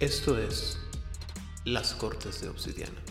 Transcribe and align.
Esto 0.00 0.38
es 0.38 0.78
Las 1.64 1.92
Cortes 1.92 2.40
de 2.40 2.48
Obsidiana. 2.48 3.02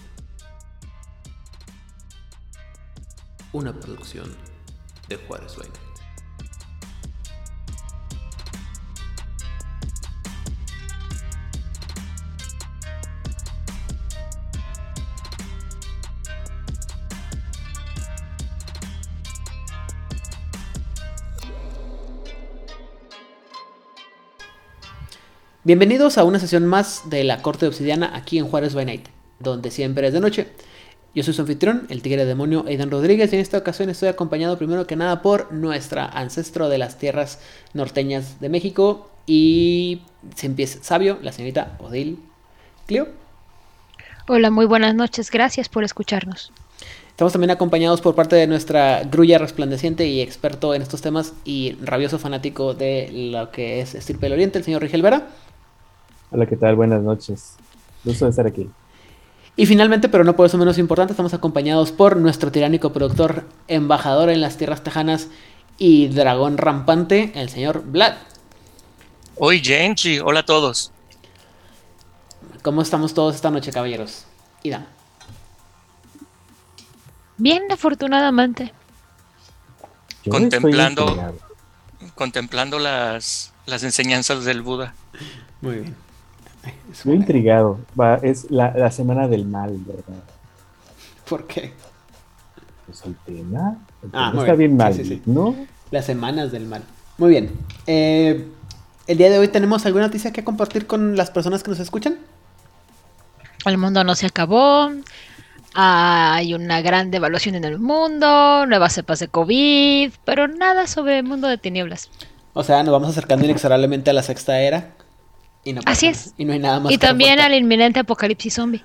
Una 3.51 3.77
producción 3.77 4.33
de 5.09 5.17
Juárez 5.17 5.57
Vaina. 5.57 5.86
Bienvenidos 25.67 26.17
a 26.17 26.23
una 26.23 26.39
sesión 26.39 26.65
más 26.65 27.09
de 27.09 27.25
la 27.25 27.41
Corte 27.41 27.65
de 27.65 27.67
Obsidiana 27.67 28.15
aquí 28.15 28.37
en 28.37 28.47
Juárez 28.47 28.73
by 28.73 28.85
Night, 28.85 29.07
donde 29.41 29.69
siempre 29.69 30.07
es 30.07 30.13
de 30.13 30.21
noche. 30.21 30.47
Yo 31.13 31.23
soy 31.23 31.33
su 31.33 31.41
anfitrión, 31.41 31.87
el 31.89 32.01
tigre 32.01 32.23
demonio 32.23 32.63
Aidan 32.65 32.89
Rodríguez, 32.89 33.33
y 33.33 33.35
en 33.35 33.41
esta 33.41 33.57
ocasión 33.57 33.89
estoy 33.89 34.07
acompañado 34.07 34.57
primero 34.57 34.87
que 34.87 34.95
nada 34.95 35.21
por 35.21 35.51
nuestra 35.51 36.05
ancestro 36.05 36.69
de 36.69 36.77
las 36.77 36.97
tierras 36.97 37.39
norteñas 37.73 38.39
de 38.39 38.47
México 38.47 39.11
y 39.25 40.03
se 40.37 40.45
empieza 40.45 40.81
sabio, 40.81 41.19
la 41.21 41.33
señorita 41.33 41.75
Odil 41.79 42.19
Clio. 42.85 43.09
Hola, 44.29 44.49
muy 44.51 44.67
buenas 44.67 44.95
noches, 44.95 45.29
gracias 45.29 45.67
por 45.67 45.83
escucharnos. 45.83 46.53
Estamos 47.09 47.33
también 47.33 47.51
acompañados 47.51 47.99
por 47.99 48.15
parte 48.15 48.37
de 48.37 48.47
nuestra 48.47 49.03
grulla 49.03 49.37
resplandeciente 49.37 50.07
y 50.07 50.21
experto 50.21 50.73
en 50.73 50.81
estos 50.81 51.01
temas 51.01 51.33
y 51.43 51.75
rabioso 51.81 52.19
fanático 52.19 52.73
de 52.73 53.09
lo 53.33 53.51
que 53.51 53.81
es 53.81 53.95
Estirpe 53.95 54.27
del 54.27 54.33
Oriente, 54.33 54.59
el 54.59 54.63
señor 54.63 54.81
Rigel 54.81 55.01
Vera. 55.01 55.27
Hola, 56.29 56.45
¿qué 56.45 56.57
tal? 56.57 56.75
Buenas 56.75 57.01
noches. 57.01 57.55
Gusto 58.03 58.25
de 58.25 58.31
estar 58.31 58.45
aquí. 58.45 58.69
Y 59.55 59.65
finalmente, 59.65 60.09
pero 60.09 60.23
no 60.23 60.35
por 60.35 60.45
eso 60.45 60.57
menos 60.57 60.77
importante, 60.77 61.13
estamos 61.13 61.33
acompañados 61.33 61.91
por 61.91 62.17
nuestro 62.17 62.51
tiránico 62.51 62.91
productor, 62.91 63.45
embajador 63.67 64.29
en 64.29 64.41
las 64.41 64.57
tierras 64.57 64.83
tejanas 64.83 65.29
y 65.77 66.09
dragón 66.09 66.57
rampante, 66.57 67.31
el 67.33 67.49
señor 67.49 67.83
Vlad. 67.85 68.15
Hoy 69.37 69.59
Genji, 69.63 70.19
hola 70.19 70.41
a 70.41 70.45
todos. 70.45 70.91
¿Cómo 72.61 72.81
estamos 72.81 73.13
todos 73.13 73.35
esta 73.35 73.49
noche, 73.49 73.71
caballeros? 73.71 74.25
Ida. 74.63 74.85
Bien, 77.37 77.63
afortunadamente. 77.71 78.73
Yo 80.25 80.31
Contemplando-. 80.31 81.35
Contemplando 82.15 82.79
las, 82.79 83.53
las 83.65 83.83
enseñanzas 83.83 84.43
del 84.43 84.61
Buda. 84.61 84.93
Muy 85.61 85.77
bien. 85.77 86.06
Estoy 86.91 87.15
intrigado. 87.15 87.79
Va, 87.99 88.15
es 88.15 88.49
la, 88.51 88.71
la 88.75 88.91
semana 88.91 89.27
del 89.27 89.45
mal, 89.45 89.77
¿verdad? 89.85 90.23
¿Por 91.29 91.45
qué? 91.47 91.73
Pues 92.85 93.03
el 93.05 93.15
tema. 93.25 93.77
el 94.03 94.09
Ah, 94.13 94.29
tema 94.31 94.43
está 94.43 94.53
bien. 94.53 94.57
bien 94.71 94.77
mal, 94.77 94.93
Sí, 94.93 95.03
sí, 95.03 95.09
sí. 95.15 95.21
¿no? 95.25 95.55
Las 95.91 96.05
semanas 96.05 96.51
del 96.51 96.65
mal. 96.65 96.83
Muy 97.17 97.29
bien. 97.31 97.51
Eh, 97.85 98.47
el 99.07 99.17
día 99.17 99.29
de 99.29 99.39
hoy 99.39 99.47
tenemos 99.47 99.85
alguna 99.85 100.05
noticia 100.05 100.31
que 100.31 100.43
compartir 100.43 100.87
con 100.87 101.15
las 101.17 101.31
personas 101.31 101.63
que 101.63 101.71
nos 101.71 101.79
escuchan. 101.79 102.17
El 103.65 103.77
mundo 103.77 104.03
no 104.03 104.15
se 104.15 104.25
acabó. 104.27 104.89
Hay 105.73 106.53
una 106.53 106.81
gran 106.81 107.11
devaluación 107.11 107.55
en 107.55 107.63
el 107.65 107.77
mundo, 107.79 108.65
nuevas 108.65 108.93
cepas 108.93 109.19
de 109.19 109.27
COVID, 109.27 110.11
pero 110.25 110.47
nada 110.47 110.87
sobre 110.87 111.19
el 111.19 111.23
mundo 111.25 111.47
de 111.47 111.57
tinieblas. 111.57 112.09
O 112.53 112.63
sea, 112.63 112.81
nos 112.83 112.91
vamos 112.91 113.09
acercando 113.09 113.45
inexorablemente 113.45 114.09
a 114.09 114.13
la 114.13 114.23
sexta 114.23 114.59
era. 114.59 114.91
Y 115.67 115.73
no 115.73 115.81
pasa 115.81 115.91
Así 115.91 116.05
nada. 116.07 116.17
es. 116.17 116.33
Y 116.37 116.45
no 116.45 116.53
hay 116.53 116.59
nada 116.59 116.79
más. 116.79 116.91
Y 116.93 116.97
también 116.97 117.39
al 117.39 117.53
inminente 117.53 117.99
apocalipsis 117.99 118.53
zombie. 118.53 118.81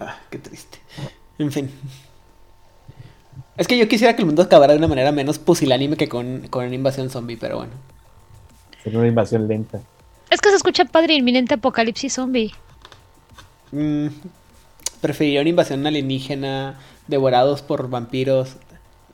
Ah, 0.00 0.16
qué 0.30 0.38
triste. 0.38 0.78
En 1.38 1.52
fin. 1.52 1.70
Es 3.56 3.66
que 3.66 3.76
yo 3.76 3.88
quisiera 3.88 4.14
que 4.16 4.22
el 4.22 4.26
mundo 4.26 4.40
acabara 4.42 4.72
de 4.72 4.78
una 4.78 4.88
manera 4.88 5.12
menos 5.12 5.38
pusilánime 5.38 5.96
que 5.96 6.08
con, 6.08 6.46
con 6.48 6.64
una 6.64 6.74
invasión 6.74 7.10
zombie, 7.10 7.36
pero 7.36 7.56
bueno. 7.58 7.72
Sería 8.82 9.00
una 9.00 9.08
invasión 9.08 9.48
lenta. 9.48 9.80
Es 10.30 10.40
que 10.40 10.48
se 10.50 10.56
escucha 10.56 10.84
padre 10.84 11.14
inminente 11.14 11.54
apocalipsis 11.54 12.14
zombie. 12.14 12.54
Mm, 13.72 14.06
preferiría 15.00 15.40
una 15.40 15.50
invasión 15.50 15.86
alienígena, 15.86 16.78
devorados 17.06 17.62
por 17.62 17.90
vampiros, 17.90 18.56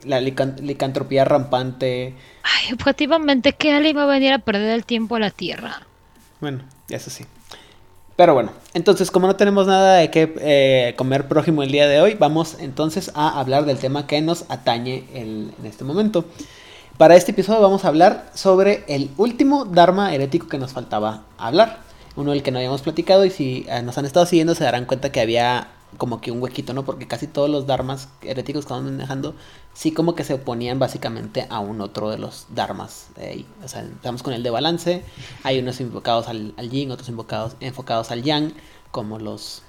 la 0.04 0.20
lican- 0.20 0.60
licantropía 0.60 1.24
rampante. 1.24 2.14
Ay, 2.42 2.72
objetivamente, 2.74 3.54
¿qué 3.54 3.72
alguien 3.72 3.96
va 3.96 4.04
a 4.04 4.06
venir 4.06 4.32
a 4.32 4.38
perder 4.38 4.70
el 4.74 4.84
tiempo 4.84 5.16
a 5.16 5.20
la 5.20 5.30
Tierra? 5.30 5.80
Bueno, 6.40 6.60
eso 6.88 7.10
sí. 7.10 7.24
Pero 8.16 8.34
bueno, 8.34 8.52
entonces 8.74 9.10
como 9.10 9.26
no 9.26 9.34
tenemos 9.34 9.66
nada 9.66 9.96
de 9.96 10.10
qué 10.10 10.34
eh, 10.40 10.94
comer 10.96 11.26
prójimo 11.26 11.62
el 11.64 11.72
día 11.72 11.88
de 11.88 12.00
hoy, 12.00 12.14
vamos 12.14 12.56
entonces 12.60 13.10
a 13.14 13.40
hablar 13.40 13.64
del 13.64 13.78
tema 13.78 14.06
que 14.06 14.20
nos 14.20 14.44
atañe 14.48 15.04
en 15.12 15.52
este 15.64 15.82
momento. 15.82 16.24
Para 16.96 17.16
este 17.16 17.32
episodio 17.32 17.60
vamos 17.60 17.84
a 17.84 17.88
hablar 17.88 18.30
sobre 18.34 18.84
el 18.86 19.10
último 19.16 19.64
Dharma 19.64 20.14
herético 20.14 20.46
que 20.46 20.58
nos 20.58 20.72
faltaba 20.72 21.24
hablar. 21.38 21.80
Uno 22.14 22.30
del 22.30 22.44
que 22.44 22.52
no 22.52 22.58
habíamos 22.58 22.82
platicado 22.82 23.24
y 23.24 23.30
si 23.30 23.66
eh, 23.68 23.82
nos 23.82 23.98
han 23.98 24.04
estado 24.04 24.26
siguiendo 24.26 24.54
se 24.54 24.62
darán 24.62 24.84
cuenta 24.84 25.10
que 25.10 25.20
había 25.20 25.66
como 25.96 26.20
que 26.20 26.30
un 26.30 26.42
huequito, 26.42 26.74
¿no? 26.74 26.84
Porque 26.84 27.06
casi 27.06 27.26
todos 27.26 27.48
los 27.50 27.66
dharmas 27.66 28.08
heréticos 28.22 28.66
que 28.66 28.72
vamos 28.72 28.90
manejando 28.90 29.34
sí 29.74 29.92
como 29.92 30.14
que 30.14 30.24
se 30.24 30.34
oponían 30.34 30.78
básicamente 30.78 31.46
a 31.50 31.58
un 31.60 31.80
otro 31.80 32.10
de 32.10 32.18
los 32.18 32.46
dharmas. 32.50 33.08
ahí. 33.16 33.46
O 33.62 33.68
sea, 33.68 33.82
estamos 33.82 34.22
con 34.22 34.32
el 34.32 34.42
de 34.42 34.50
balance, 34.50 35.04
hay 35.42 35.58
unos 35.58 35.80
enfocados 35.80 36.28
al, 36.28 36.54
yin, 36.70 36.90
otros 36.90 37.08
enfocados, 37.08 37.56
enfocados 37.60 38.10
al 38.10 38.22
yang, 38.22 38.52
como 38.90 39.18
los, 39.18 39.62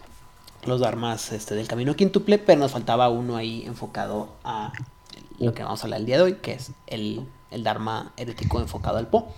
los 0.65 0.79
dharmas 0.79 1.31
este, 1.31 1.55
del 1.55 1.67
camino 1.67 1.95
quíntuple, 1.95 2.37
pero 2.37 2.59
nos 2.59 2.71
faltaba 2.71 3.09
uno 3.09 3.35
ahí 3.35 3.63
enfocado 3.65 4.29
a 4.43 4.71
lo 5.39 5.53
que 5.53 5.63
vamos 5.63 5.81
a 5.81 5.83
hablar 5.85 5.99
el 5.99 6.05
día 6.05 6.17
de 6.17 6.23
hoy, 6.23 6.33
que 6.35 6.53
es 6.53 6.71
el, 6.87 7.25
el 7.51 7.63
dharma 7.63 8.13
herético 8.17 8.59
enfocado 8.59 8.97
al 8.97 9.07
Po. 9.07 9.33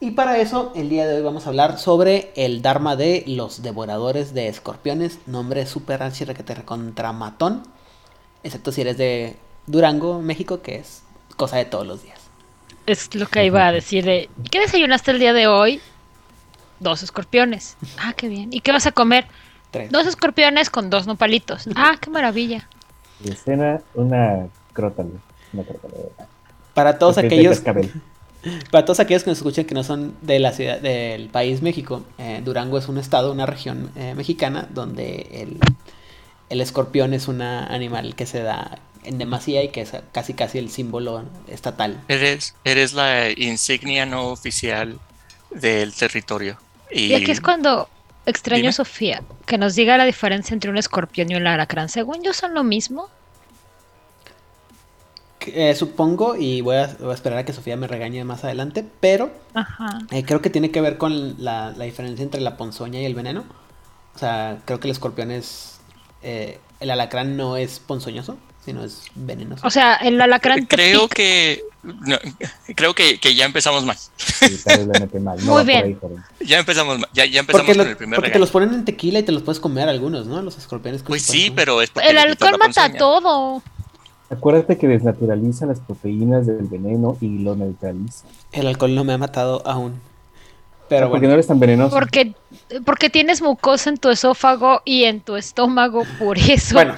Y 0.00 0.12
para 0.12 0.38
eso, 0.38 0.72
el 0.76 0.88
día 0.88 1.08
de 1.08 1.16
hoy 1.16 1.22
vamos 1.22 1.46
a 1.46 1.48
hablar 1.48 1.78
sobre 1.78 2.30
el 2.36 2.62
Dharma 2.62 2.94
de 2.94 3.24
los 3.26 3.62
devoradores 3.62 4.32
de 4.32 4.46
escorpiones. 4.46 5.18
Nombre 5.26 5.66
súper 5.66 6.04
archi 6.04 6.24
requete 6.24 6.54
recontra 6.54 7.12
matón. 7.12 7.64
Excepto 8.44 8.70
si 8.70 8.82
eres 8.82 8.96
de 8.96 9.36
Durango, 9.66 10.22
México, 10.22 10.62
que 10.62 10.76
es 10.76 11.02
cosa 11.36 11.56
de 11.56 11.64
todos 11.64 11.84
los 11.84 12.04
días. 12.04 12.20
Es 12.86 13.12
lo 13.16 13.26
que 13.26 13.44
iba 13.44 13.66
a 13.66 13.72
decir 13.72 14.04
de, 14.04 14.30
¿qué 14.52 14.60
desayunaste 14.60 15.10
el 15.10 15.18
día 15.18 15.32
de 15.32 15.48
hoy? 15.48 15.80
Dos 16.78 17.02
escorpiones. 17.02 17.76
Ah, 17.98 18.12
qué 18.16 18.28
bien. 18.28 18.50
¿Y 18.52 18.60
qué 18.60 18.70
vas 18.70 18.86
a 18.86 18.92
comer? 18.92 19.26
Tres. 19.72 19.90
Dos 19.90 20.06
escorpiones 20.06 20.70
con 20.70 20.90
dos 20.90 21.08
nopalitos. 21.08 21.68
Ah, 21.74 21.96
qué 22.00 22.08
maravilla. 22.08 22.68
Y 23.24 23.30
escena, 23.30 23.80
una 23.94 24.46
crótale. 24.72 25.10
Una 25.52 25.64
crótale. 25.64 25.94
Para 26.72 27.00
todos 27.00 27.16
Porque 27.16 27.26
es 27.26 27.64
de 27.64 27.70
aquellos. 27.70 27.90
Para 28.70 28.84
todos 28.84 29.00
aquellos 29.00 29.24
que 29.24 29.30
nos 29.30 29.38
escuchen 29.38 29.66
que 29.66 29.74
no 29.74 29.82
son 29.82 30.14
de 30.22 30.38
la 30.38 30.52
ciudad 30.52 30.80
del 30.80 31.28
país 31.28 31.60
México, 31.60 32.04
eh, 32.18 32.40
Durango 32.44 32.78
es 32.78 32.88
un 32.88 32.98
estado, 32.98 33.32
una 33.32 33.46
región 33.46 33.90
eh, 33.96 34.14
mexicana 34.16 34.68
donde 34.70 35.28
el, 35.32 35.58
el 36.48 36.60
escorpión 36.60 37.14
es 37.14 37.28
un 37.28 37.42
animal 37.42 38.14
que 38.14 38.26
se 38.26 38.42
da 38.42 38.78
en 39.04 39.18
demasía 39.18 39.62
y 39.62 39.68
que 39.68 39.82
es 39.82 39.92
casi 40.12 40.34
casi 40.34 40.58
el 40.58 40.70
símbolo 40.70 41.24
estatal. 41.48 42.00
Eres, 42.08 42.54
eres 42.64 42.92
la 42.92 43.30
insignia 43.30 44.06
no 44.06 44.28
oficial 44.28 44.98
del 45.50 45.92
territorio. 45.94 46.58
Y, 46.90 47.06
Y 47.06 47.14
aquí 47.14 47.30
es 47.30 47.40
cuando 47.40 47.88
extraño 48.26 48.62
Dime. 48.62 48.72
Sofía, 48.72 49.22
que 49.46 49.58
nos 49.58 49.74
diga 49.74 49.96
la 49.96 50.04
diferencia 50.04 50.54
entre 50.54 50.70
un 50.70 50.76
escorpión 50.76 51.30
y 51.30 51.34
un 51.34 51.46
alacrán. 51.46 51.88
Según 51.88 52.22
yo 52.22 52.32
son 52.32 52.54
lo 52.54 52.64
mismo. 52.64 53.08
Eh, 55.54 55.74
supongo, 55.74 56.36
y 56.36 56.60
voy 56.60 56.76
a, 56.76 56.96
voy 57.00 57.10
a 57.10 57.14
esperar 57.14 57.38
a 57.38 57.44
que 57.44 57.52
Sofía 57.52 57.76
me 57.76 57.86
regañe 57.86 58.22
más 58.24 58.44
adelante, 58.44 58.84
pero 59.00 59.30
Ajá. 59.54 59.98
eh, 60.10 60.24
creo 60.24 60.40
que 60.42 60.50
tiene 60.50 60.70
que 60.70 60.80
ver 60.80 60.98
con 60.98 61.42
la, 61.42 61.72
la 61.76 61.84
diferencia 61.84 62.22
entre 62.22 62.40
la 62.40 62.56
ponzoña 62.56 63.00
y 63.00 63.04
el 63.04 63.14
veneno. 63.14 63.44
O 64.14 64.18
sea, 64.18 64.58
creo 64.64 64.80
que 64.80 64.88
el 64.88 64.92
escorpión 64.92 65.30
es... 65.30 65.78
eh, 66.22 66.58
el 66.80 66.90
alacrán 66.90 67.36
no 67.36 67.56
es 67.56 67.80
ponzoñoso, 67.80 68.36
sino 68.64 68.84
es 68.84 69.02
venenoso. 69.14 69.66
O 69.66 69.70
sea, 69.70 69.94
el 69.96 70.20
alacrán 70.20 70.66
creo 70.66 71.08
que 71.08 71.62
no, 71.82 72.16
creo 72.76 72.94
que, 72.94 73.18
que 73.18 73.34
ya 73.34 73.44
empezamos 73.46 73.84
mal. 73.84 73.96
Sí, 74.16 74.58
terriblemente 74.64 75.18
mal. 75.20 75.44
No 75.44 75.52
Muy 75.54 75.64
bien. 75.64 75.84
ahí. 75.84 75.96
Ya 76.46 76.58
empezamos 76.58 76.98
mal. 76.98 77.08
Ya, 77.14 77.24
ya 77.24 77.40
empezamos 77.40 77.66
Porque, 77.66 77.78
lo- 77.78 77.84
con 77.84 77.90
el 77.90 77.96
primer 77.96 78.16
porque 78.16 78.30
te 78.30 78.38
los 78.38 78.50
ponen 78.50 78.74
en 78.74 78.84
tequila 78.84 79.20
y 79.20 79.22
te 79.22 79.32
los 79.32 79.42
puedes 79.42 79.58
comer 79.60 79.88
algunos, 79.88 80.26
¿no? 80.26 80.42
Los 80.42 80.58
escorpiones. 80.58 81.02
Pues 81.02 81.22
sí, 81.22 81.52
pero 81.54 81.80
es 81.82 81.90
porque 81.90 82.08
El 82.10 82.18
alcohol 82.18 82.56
mata 82.58 82.92
todo. 82.92 83.62
Acuérdate 84.30 84.76
que 84.76 84.88
desnaturaliza 84.88 85.66
las 85.66 85.80
proteínas 85.80 86.46
del 86.46 86.66
veneno 86.66 87.16
y 87.20 87.38
lo 87.38 87.56
neutraliza. 87.56 88.26
El 88.52 88.66
alcohol 88.66 88.94
no 88.94 89.04
me 89.04 89.14
ha 89.14 89.18
matado 89.18 89.62
aún. 89.66 89.94
Pero 90.88 91.06
porque 91.08 91.20
bueno. 91.20 91.28
no 91.28 91.34
eres 91.34 91.46
tan 91.46 91.58
venenoso. 91.60 91.94
Porque, 91.94 92.34
porque 92.84 93.10
tienes 93.10 93.42
mucosa 93.42 93.90
en 93.90 93.96
tu 93.98 94.08
esófago 94.10 94.80
y 94.84 95.04
en 95.04 95.20
tu 95.20 95.36
estómago, 95.36 96.02
por 96.18 96.38
eso. 96.50 96.74
Bueno, 96.74 96.94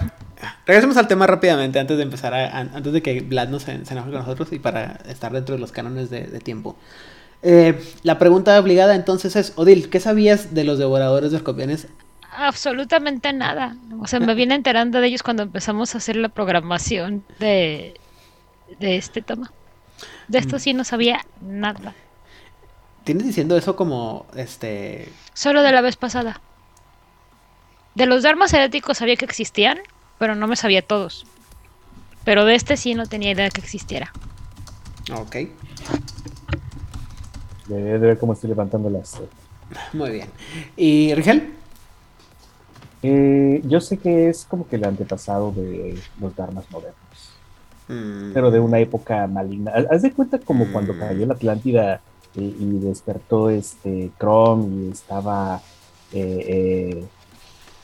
regresemos 0.67 0.97
al 0.97 1.09
tema 1.09 1.27
rápidamente 1.27 1.79
antes 1.79 1.97
de 1.97 2.03
empezar, 2.05 2.35
a- 2.35 2.59
antes 2.59 2.93
de 2.93 3.03
que 3.03 3.21
Vlad 3.21 3.49
nos 3.49 3.63
se, 3.63 3.85
se 3.85 3.93
enoje 3.95 4.11
con 4.11 4.21
nosotros 4.21 4.53
y 4.53 4.59
para 4.59 5.01
estar 5.09 5.33
dentro 5.33 5.55
de 5.55 5.61
los 5.61 5.73
cánones 5.73 6.09
de, 6.11 6.23
de 6.27 6.39
tiempo. 6.41 6.77
Eh, 7.43 7.81
la 8.03 8.19
pregunta 8.19 8.59
obligada 8.61 8.95
entonces 8.95 9.35
es, 9.35 9.53
Odil, 9.57 9.89
¿qué 9.89 9.99
sabías 9.99 10.53
de 10.55 10.65
los 10.65 10.79
devoradores 10.79 11.31
de 11.31 11.39
escorpiones? 11.39 11.87
Absolutamente 12.41 13.35
nada. 13.35 13.77
O 14.01 14.07
sea, 14.07 14.19
me 14.19 14.35
vine 14.35 14.55
enterando 14.55 15.01
de 15.01 15.09
ellos 15.09 15.23
cuando 15.23 15.43
empezamos 15.43 15.95
a 15.95 15.99
hacer 15.99 16.17
la 16.17 16.31
programación 16.31 17.23
de, 17.39 18.01
de 18.79 18.97
este 18.97 19.21
tema. 19.21 19.53
De 20.27 20.39
esto 20.39 20.59
sí 20.59 20.73
no 20.73 20.85
sabía 20.85 21.21
nada. 21.43 21.95
¿Tienes 23.05 23.27
diciendo 23.27 23.59
eso 23.59 23.77
como, 23.77 24.25
este... 24.37 25.13
Solo 25.35 25.63
de 25.63 25.71
la 25.71 25.83
vez 25.83 25.97
pasada. 25.97 26.41
De 27.95 28.07
los 28.07 28.23
Dharmas 28.23 28.55
heréticos 28.55 28.97
sabía 28.97 29.17
que 29.17 29.27
existían, 29.27 29.79
pero 30.19 30.35
no 30.35 30.47
me 30.47 30.57
sabía 30.57 30.81
todos. 30.81 31.27
Pero 32.25 32.47
de 32.47 32.55
este 32.55 32.79
sí 32.79 32.95
no 32.95 33.05
tenía 33.05 33.33
idea 33.33 33.51
que 33.51 33.61
existiera. 33.61 34.13
Ok, 35.13 35.37
De, 37.67 37.83
de 37.83 37.99
ver 37.99 38.19
cómo 38.19 38.33
estoy 38.33 38.49
levantando 38.49 38.89
las. 38.89 39.21
muy 39.93 40.11
bien. 40.11 40.31
¿Y 40.79 41.15
Rigel? 41.15 41.60
Eh, 43.03 43.63
yo 43.65 43.81
sé 43.81 43.99
que 43.99 44.29
es 44.29 44.45
como 44.45 44.69
que 44.69 44.77
el 44.77 44.85
antepasado 44.85 45.53
de 45.53 45.99
los 46.21 46.35
Dharmas 46.37 46.71
modernos, 46.71 46.97
Mm, 47.89 48.33
pero 48.33 48.51
de 48.53 48.61
una 48.61 48.79
época 48.79 49.27
maligna. 49.27 49.73
Haz- 49.73 50.03
de 50.03 50.13
cuenta 50.13 50.39
como 50.39 50.65
Mm. 50.65 50.73
cuando 50.73 50.97
cayó 50.97 51.27
la 51.27 51.35
Atlántida 51.35 52.01
y, 52.37 52.45
y 52.45 52.79
despertó 52.87 53.51
este 53.51 54.13
Chrome 54.19 54.87
y 54.87 54.91
estaba. 54.93 55.61
eh, 56.13 56.45
eh, 56.49 57.09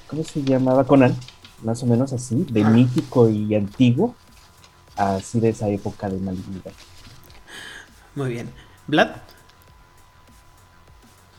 ¿Cómo 0.06 0.22
se 0.22 0.40
llamaba? 0.42 0.84
Conan, 0.86 1.16
más 1.64 1.82
o 1.82 1.86
menos 1.86 2.12
así, 2.12 2.46
de 2.50 2.62
Ah. 2.62 2.70
mítico 2.70 3.28
y 3.28 3.54
antiguo, 3.54 4.14
así 4.96 5.40
de 5.40 5.48
esa 5.48 5.68
época 5.68 6.08
de 6.08 6.18
malignidad. 6.18 6.72
Muy 8.14 8.30
bien. 8.30 8.48
¿Vlad? 8.86 9.16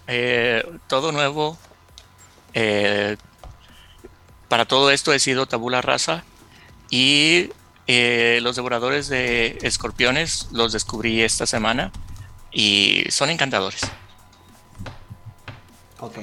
Eh, 0.07 0.63
todo 0.87 1.11
nuevo. 1.11 1.57
Eh, 2.53 3.15
para 4.47 4.65
todo 4.65 4.91
esto 4.91 5.13
he 5.13 5.19
sido 5.19 5.45
tabula 5.45 5.81
rasa. 5.81 6.23
Y 6.89 7.49
eh, 7.87 8.39
los 8.41 8.55
devoradores 8.55 9.07
de 9.07 9.57
escorpiones 9.61 10.49
los 10.51 10.73
descubrí 10.73 11.21
esta 11.21 11.45
semana. 11.45 11.91
Y 12.51 13.03
son 13.09 13.29
encantadores. 13.29 13.81
Ok. 15.99 16.17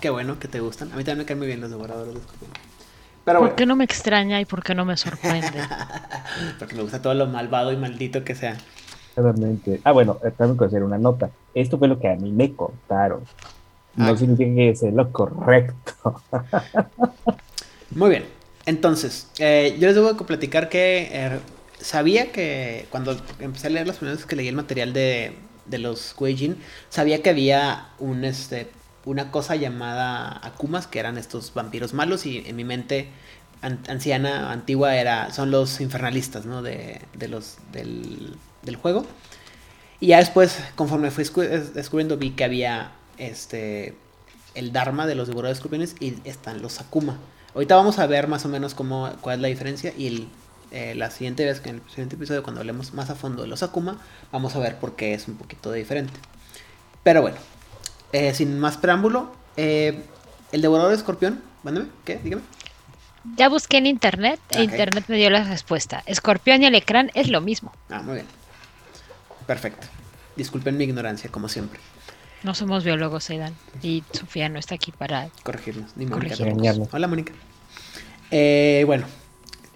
Qué 0.00 0.10
bueno 0.10 0.38
que 0.38 0.48
te 0.48 0.60
gustan. 0.60 0.92
A 0.92 0.96
mí 0.96 1.04
también 1.04 1.18
me 1.18 1.24
caen 1.24 1.38
muy 1.38 1.46
bien 1.46 1.60
los 1.60 1.70
devoradores 1.70 2.14
de 2.14 2.20
escorpiones. 2.20 2.58
Pero 3.24 3.38
¿Por 3.38 3.48
bueno, 3.48 3.56
qué 3.56 3.66
no 3.66 3.76
me 3.76 3.84
extraña 3.84 4.40
y 4.40 4.44
por 4.44 4.64
qué 4.64 4.74
no 4.74 4.84
me 4.84 4.96
sorprende? 4.96 5.48
porque 6.58 6.74
me 6.74 6.82
gusta 6.82 7.00
todo 7.00 7.14
lo 7.14 7.26
malvado 7.26 7.72
y 7.72 7.76
maldito 7.76 8.24
que 8.24 8.34
sea. 8.34 8.56
Claramente. 9.14 9.80
Ah, 9.84 9.92
bueno, 9.92 10.18
eh, 10.24 10.32
también 10.36 10.56
quiero 10.56 10.68
hacer 10.68 10.82
una 10.82 10.98
nota. 10.98 11.30
Esto 11.54 11.78
fue 11.78 11.86
lo 11.86 12.00
que 12.00 12.08
a 12.08 12.16
mí 12.16 12.32
me 12.32 12.52
contaron. 12.54 13.22
No 13.96 14.06
Ah. 14.12 14.16
significa 14.16 14.54
que 14.54 14.74
sea 14.76 14.90
lo 14.90 15.12
correcto. 15.12 16.22
Muy 17.90 18.10
bien. 18.10 18.24
Entonces, 18.64 19.28
eh, 19.38 19.76
yo 19.78 19.86
les 19.86 19.94
debo 19.96 20.12
de 20.12 20.24
platicar 20.24 20.68
que 20.68 21.08
eh, 21.12 21.38
sabía 21.80 22.32
que 22.32 22.86
cuando 22.90 23.16
empecé 23.40 23.66
a 23.66 23.70
leer 23.70 23.86
las 23.86 23.96
primeras 23.96 24.18
veces 24.18 24.28
que 24.28 24.36
leí 24.36 24.48
el 24.48 24.54
material 24.56 24.92
de, 24.92 25.36
de 25.66 25.78
los 25.78 26.14
Kueijin, 26.14 26.56
sabía 26.88 27.22
que 27.22 27.30
había 27.30 27.88
un 27.98 28.24
este 28.24 28.68
una 29.04 29.32
cosa 29.32 29.56
llamada 29.56 30.38
Akumas, 30.46 30.86
que 30.86 31.00
eran 31.00 31.18
estos 31.18 31.52
vampiros 31.54 31.92
malos, 31.92 32.24
y 32.24 32.38
en 32.46 32.54
mi 32.54 32.62
mente 32.62 33.08
an- 33.60 33.80
anciana, 33.88 34.52
antigua, 34.52 34.94
era, 34.94 35.32
son 35.32 35.50
los 35.50 35.80
infernalistas, 35.80 36.46
¿no? 36.46 36.62
De, 36.62 37.00
de 37.12 37.26
los, 37.26 37.56
del, 37.72 38.36
del 38.62 38.76
juego. 38.76 39.04
Y 39.98 40.06
ya 40.08 40.18
después, 40.18 40.56
conforme 40.76 41.10
fui 41.10 41.24
escu- 41.24 41.42
es- 41.42 41.74
descubriendo, 41.74 42.16
vi 42.16 42.30
que 42.30 42.44
había 42.44 42.92
este 43.18 43.96
el 44.54 44.72
Dharma 44.72 45.06
de 45.06 45.14
los 45.14 45.28
devoradores 45.28 45.56
de 45.56 45.60
escorpiones 45.60 45.96
y 46.00 46.16
están 46.28 46.60
los 46.62 46.80
Akuma. 46.80 47.16
Ahorita 47.54 47.74
vamos 47.76 47.98
a 47.98 48.06
ver 48.06 48.28
más 48.28 48.44
o 48.44 48.48
menos 48.48 48.74
cómo, 48.74 49.10
cuál 49.20 49.36
es 49.36 49.42
la 49.42 49.48
diferencia 49.48 49.92
y 49.96 50.06
el, 50.06 50.28
eh, 50.70 50.94
la 50.94 51.10
siguiente 51.10 51.44
vez, 51.44 51.60
que 51.60 51.70
en 51.70 51.76
el 51.76 51.90
siguiente 51.90 52.16
episodio, 52.16 52.42
cuando 52.42 52.60
hablemos 52.60 52.92
más 52.94 53.10
a 53.10 53.14
fondo 53.14 53.42
de 53.42 53.48
los 53.48 53.62
Akuma, 53.62 53.98
vamos 54.30 54.54
a 54.54 54.58
ver 54.58 54.78
por 54.78 54.94
qué 54.96 55.14
es 55.14 55.28
un 55.28 55.36
poquito 55.36 55.72
diferente. 55.72 56.14
Pero 57.02 57.22
bueno, 57.22 57.36
eh, 58.12 58.34
sin 58.34 58.58
más 58.58 58.76
preámbulo, 58.76 59.34
eh, 59.56 60.02
el 60.52 60.60
devorador 60.62 60.90
de 60.90 60.96
escorpión, 60.96 61.42
mándame, 61.62 61.88
¿qué? 62.04 62.18
Dígame. 62.22 62.42
Ya 63.36 63.48
busqué 63.48 63.78
en 63.78 63.86
internet 63.86 64.40
e 64.50 64.62
Ok. 64.62 64.70
internet 64.72 65.04
me 65.08 65.16
dio 65.16 65.30
la 65.30 65.44
respuesta. 65.44 66.02
Escorpión 66.06 66.62
y 66.62 66.66
Alecrán 66.66 67.10
es 67.14 67.28
lo 67.28 67.40
mismo. 67.40 67.72
Ah, 67.88 68.02
muy 68.02 68.14
bien. 68.14 68.26
Perfecto. 69.46 69.86
Disculpen 70.36 70.76
mi 70.76 70.84
ignorancia, 70.84 71.30
como 71.30 71.48
siempre. 71.48 71.80
No 72.44 72.54
somos 72.54 72.82
biólogos, 72.84 73.30
Aidan. 73.30 73.54
Y 73.82 74.02
Sofía 74.12 74.48
no 74.48 74.58
está 74.58 74.74
aquí 74.74 74.92
para... 74.92 75.28
corregirnos. 75.42 75.96
Ni 75.96 76.06
Mónica. 76.06 76.34
Hola, 76.90 77.06
Mónica. 77.06 77.32
Eh, 78.30 78.82
bueno, 78.86 79.06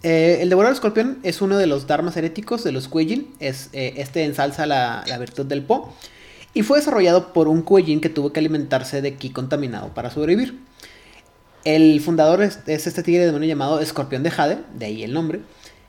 eh, 0.02 0.38
el 0.40 0.48
devorador 0.48 0.74
escorpión 0.74 1.18
es 1.22 1.40
uno 1.42 1.58
de 1.58 1.66
los 1.66 1.86
dharmas 1.86 2.16
heréticos 2.16 2.64
de 2.64 2.72
los 2.72 2.88
Kuejin. 2.88 3.28
Es, 3.38 3.70
eh, 3.72 3.94
este 3.98 4.24
ensalza 4.24 4.66
la, 4.66 5.04
la 5.06 5.18
virtud 5.18 5.46
del 5.46 5.62
Po. 5.62 5.94
Y 6.54 6.62
fue 6.62 6.78
desarrollado 6.78 7.32
por 7.32 7.48
un 7.48 7.62
Kuejin 7.62 8.00
que 8.00 8.08
tuvo 8.08 8.32
que 8.32 8.40
alimentarse 8.40 9.00
de 9.02 9.14
ki 9.14 9.30
contaminado 9.30 9.90
para 9.94 10.10
sobrevivir. 10.10 10.58
El 11.64 12.00
fundador 12.00 12.42
es, 12.42 12.60
es 12.66 12.86
este 12.86 13.02
tigre 13.02 13.26
demonio 13.26 13.48
llamado 13.48 13.80
Escorpión 13.80 14.22
de 14.22 14.30
Jade, 14.30 14.58
de 14.74 14.86
ahí 14.86 15.02
el 15.02 15.12
nombre, 15.12 15.40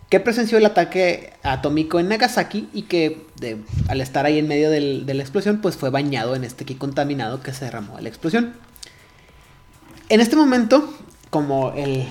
que 0.09 0.19
presenció 0.19 0.57
el 0.57 0.65
ataque 0.65 1.33
atómico 1.43 1.99
en 1.99 2.07
Nagasaki 2.07 2.69
y 2.73 2.83
que 2.83 3.25
al 3.89 3.99
estar 3.99 4.25
ahí 4.25 4.39
en 4.39 4.47
medio 4.47 4.69
de 4.69 5.13
la 5.13 5.21
explosión, 5.21 5.59
pues 5.61 5.75
fue 5.75 5.89
bañado 5.89 6.35
en 6.35 6.43
este 6.43 6.63
ki 6.63 6.75
contaminado 6.75 7.41
que 7.41 7.53
se 7.53 7.65
derramó 7.65 7.97
de 7.97 8.03
la 8.03 8.09
explosión. 8.09 8.53
En 10.09 10.21
este 10.21 10.37
momento, 10.37 10.93
como 11.29 11.73
el, 11.73 12.07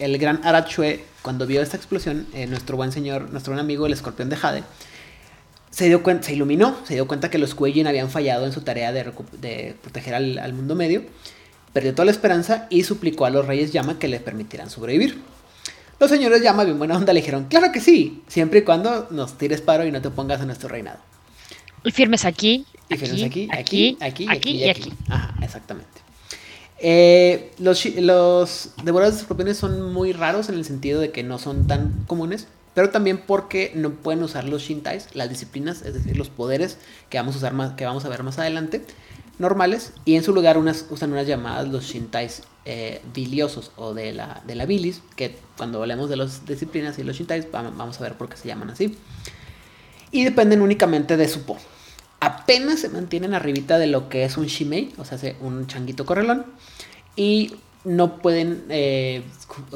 el 0.00 0.18
gran 0.18 0.40
Arachue, 0.44 1.04
cuando 1.22 1.46
vio 1.46 1.62
esta 1.62 1.76
explosión, 1.76 2.26
eh, 2.34 2.46
nuestro 2.46 2.76
buen 2.76 2.90
señor, 2.90 3.30
nuestro 3.30 3.52
buen 3.52 3.64
amigo, 3.64 3.86
el 3.86 3.92
escorpión 3.92 4.28
de 4.28 4.36
Jade, 4.36 4.64
se 5.70 5.86
dio 5.86 6.02
se 6.22 6.32
iluminó, 6.32 6.76
se 6.84 6.94
dio 6.94 7.06
cuenta 7.06 7.30
que 7.30 7.38
los 7.38 7.54
Kuejin 7.54 7.86
habían 7.86 8.10
fallado 8.10 8.46
en 8.46 8.52
su 8.52 8.62
tarea 8.62 8.92
de, 8.92 9.76
proteger 9.82 10.14
al, 10.14 10.38
al 10.38 10.52
mundo 10.52 10.74
medio, 10.74 11.02
perdió 11.72 11.92
toda 11.92 12.06
la 12.06 12.10
esperanza 12.10 12.66
y 12.70 12.82
suplicó 12.82 13.26
a 13.26 13.30
los 13.30 13.46
reyes 13.46 13.72
Llama 13.72 13.98
que 13.98 14.08
le 14.08 14.18
permitieran 14.18 14.70
sobrevivir. 14.70 15.35
Los 15.98 16.10
señores 16.10 16.42
Llama, 16.42 16.64
bien 16.64 16.78
buena 16.78 16.96
onda, 16.96 17.12
le 17.12 17.20
dijeron, 17.20 17.46
claro 17.48 17.72
que 17.72 17.80
sí, 17.80 18.22
siempre 18.28 18.60
y 18.60 18.62
cuando 18.62 19.08
nos 19.10 19.38
tires 19.38 19.62
paro 19.62 19.86
y 19.86 19.92
no 19.92 20.02
te 20.02 20.10
pongas 20.10 20.40
a 20.40 20.44
nuestro 20.44 20.68
reinado. 20.68 20.98
Y 21.84 21.90
firmes 21.90 22.24
aquí, 22.24 22.66
Y 22.88 22.94
aquí, 22.94 23.04
fíjense 23.04 23.24
aquí, 23.24 23.48
aquí, 23.50 23.96
aquí, 24.00 24.26
aquí, 24.26 24.36
aquí 24.36 24.50
y 24.50 24.68
aquí. 24.68 24.92
Ajá, 25.08 25.34
exactamente. 25.42 26.06
Eh, 26.78 27.52
los, 27.58 27.86
los 27.96 28.70
devoradores 28.84 29.16
de 29.16 29.22
escorpiones 29.22 29.56
son 29.56 29.92
muy 29.92 30.12
raros 30.12 30.50
en 30.50 30.56
el 30.56 30.64
sentido 30.64 31.00
de 31.00 31.10
que 31.10 31.22
no 31.22 31.38
son 31.38 31.66
tan 31.66 32.04
comunes, 32.06 32.46
pero 32.74 32.90
también 32.90 33.18
porque 33.18 33.72
no 33.74 33.90
pueden 33.92 34.22
usar 34.22 34.44
los 34.44 34.62
shintais, 34.62 35.08
las 35.14 35.30
disciplinas, 35.30 35.80
es 35.80 35.94
decir, 35.94 36.18
los 36.18 36.28
poderes 36.28 36.76
que 37.08 37.16
vamos 37.16 37.34
a 37.36 37.38
usar 37.38 37.54
más, 37.54 37.72
que 37.72 37.86
vamos 37.86 38.04
a 38.04 38.10
ver 38.10 38.22
más 38.22 38.38
adelante, 38.38 38.82
normales, 39.38 39.92
y 40.04 40.16
en 40.16 40.22
su 40.22 40.32
lugar 40.32 40.58
unas, 40.58 40.86
usan 40.90 41.12
unas 41.12 41.26
llamadas 41.26 41.68
los 41.68 41.84
shintais 41.84 42.42
eh, 42.64 43.00
biliosos 43.14 43.70
o 43.76 43.94
de 43.94 44.12
la, 44.12 44.42
de 44.46 44.54
la 44.54 44.66
bilis, 44.66 45.02
que 45.14 45.36
cuando 45.56 45.80
hablemos 45.80 46.08
de 46.08 46.16
las 46.16 46.46
disciplinas 46.46 46.98
y 46.98 47.02
los 47.04 47.16
shintais 47.16 47.46
va- 47.54 47.62
vamos 47.62 48.00
a 48.00 48.02
ver 48.02 48.14
por 48.14 48.28
qué 48.28 48.36
se 48.36 48.48
llaman 48.48 48.70
así. 48.70 48.96
Y 50.10 50.24
dependen 50.24 50.62
únicamente 50.62 51.16
de 51.16 51.28
su 51.28 51.42
po 51.42 51.58
apenas 52.18 52.80
se 52.80 52.88
mantienen 52.88 53.34
arribita 53.34 53.78
de 53.78 53.86
lo 53.86 54.08
que 54.08 54.24
es 54.24 54.38
un 54.38 54.46
shimei, 54.46 54.92
o 54.96 55.04
sea, 55.04 55.18
un 55.40 55.66
changuito 55.66 56.06
correlón, 56.06 56.46
y 57.14 57.56
no 57.84 58.18
pueden 58.18 58.64
eh, 58.70 59.22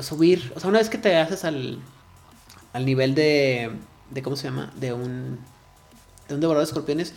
subir, 0.00 0.50
o 0.56 0.60
sea, 0.60 0.70
una 0.70 0.78
vez 0.78 0.88
que 0.88 0.98
te 0.98 1.16
haces 1.16 1.44
al, 1.44 1.78
al 2.72 2.86
nivel 2.86 3.14
de, 3.14 3.70
de, 4.10 4.22
¿cómo 4.22 4.36
se 4.36 4.44
llama? 4.48 4.72
De 4.76 4.92
un, 4.94 5.38
de 6.28 6.34
un 6.34 6.40
devorador 6.40 6.66
de 6.66 6.70
escorpiones, 6.70 7.12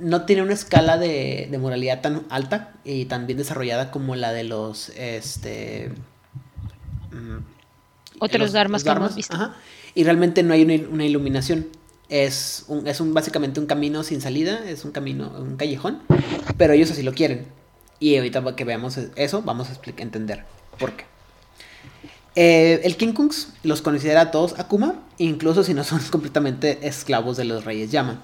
no 0.00 0.24
tiene 0.24 0.42
una 0.42 0.52
escala 0.54 0.98
de, 0.98 1.48
de 1.50 1.58
moralidad 1.58 2.00
tan 2.00 2.24
alta 2.28 2.74
y 2.84 3.06
tan 3.06 3.26
bien 3.26 3.38
desarrollada 3.38 3.90
como 3.90 4.16
la 4.16 4.32
de 4.32 4.44
los, 4.44 4.90
este... 4.90 5.90
mm, 7.10 7.38
Otros 8.18 8.52
los 8.52 8.84
que 8.84 8.90
hemos 8.90 9.14
visto. 9.14 9.34
ajá, 9.36 9.56
y 9.94 10.04
realmente 10.04 10.42
no 10.42 10.54
hay 10.54 10.62
una, 10.62 10.88
una 10.88 11.04
iluminación. 11.04 11.68
Es, 12.08 12.64
un, 12.68 12.86
es 12.86 13.00
un, 13.00 13.14
básicamente 13.14 13.58
un 13.58 13.66
camino 13.66 14.04
sin 14.04 14.20
salida, 14.20 14.60
es 14.68 14.84
un 14.84 14.92
camino, 14.92 15.32
un 15.38 15.56
callejón, 15.56 16.02
pero 16.56 16.72
ellos 16.72 16.90
así 16.90 17.02
lo 17.02 17.12
quieren. 17.12 17.46
Y 17.98 18.16
ahorita 18.16 18.54
que 18.54 18.64
veamos 18.64 18.98
eso, 19.16 19.42
vamos 19.42 19.68
a 19.68 19.72
explicar, 19.72 20.02
entender 20.02 20.44
por 20.78 20.92
qué. 20.92 21.04
Eh, 22.36 22.82
el 22.84 22.96
King 22.96 23.12
Kungs 23.14 23.54
los 23.62 23.80
considera 23.80 24.20
a 24.20 24.30
todos 24.30 24.58
Akuma, 24.58 25.02
incluso 25.18 25.64
si 25.64 25.72
no 25.72 25.82
son 25.82 26.00
completamente 26.10 26.86
esclavos 26.86 27.36
de 27.38 27.44
los 27.44 27.64
Reyes 27.64 27.90
Llama. 27.90 28.22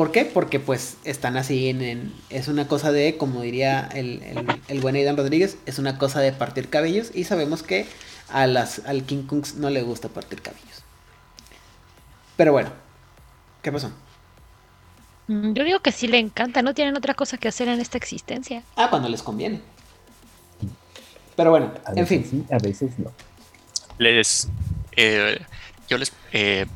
¿Por 0.00 0.12
qué? 0.12 0.24
Porque 0.24 0.58
pues 0.58 0.96
están 1.04 1.36
así 1.36 1.68
en, 1.68 1.82
en- 1.82 2.14
es 2.30 2.48
una 2.48 2.66
cosa 2.66 2.90
de, 2.90 3.18
como 3.18 3.42
diría 3.42 3.86
el, 3.92 4.22
el, 4.22 4.62
el 4.66 4.80
buen 4.80 4.96
Aidan 4.96 5.14
Rodríguez, 5.18 5.58
es 5.66 5.78
una 5.78 5.98
cosa 5.98 6.20
de 6.20 6.32
partir 6.32 6.70
cabellos 6.70 7.10
y 7.14 7.24
sabemos 7.24 7.62
que 7.62 7.86
a 8.30 8.46
las, 8.46 8.78
al 8.86 9.02
King 9.04 9.24
Kungs 9.26 9.56
no 9.56 9.68
le 9.68 9.82
gusta 9.82 10.08
partir 10.08 10.40
cabellos. 10.40 10.84
Pero 12.36 12.52
bueno, 12.52 12.70
¿qué 13.62 13.70
pasó? 13.72 13.90
Mm, 15.28 15.52
Yo 15.54 15.64
digo 15.64 15.80
que 15.80 15.92
sí 15.92 16.08
le 16.08 16.18
encanta, 16.18 16.62
no 16.62 16.74
tienen 16.74 16.96
otra 16.96 17.14
cosa 17.14 17.38
que 17.38 17.48
hacer 17.48 17.68
en 17.68 17.80
esta 17.80 17.98
existencia. 17.98 18.62
Ah, 18.76 18.88
cuando 18.90 19.08
les 19.08 19.22
conviene. 19.22 19.60
Pero 21.36 21.50
bueno, 21.50 21.72
A 21.84 21.92
en 21.94 22.06
fin. 22.06 22.24
sí, 22.28 22.44
a 22.50 22.58
veces 22.58 22.98
no. 22.98 23.12
Les, 23.98 24.48
eh, 24.96 25.38
yo 25.88 25.98
les, 25.98 26.12
eh, 26.32 26.66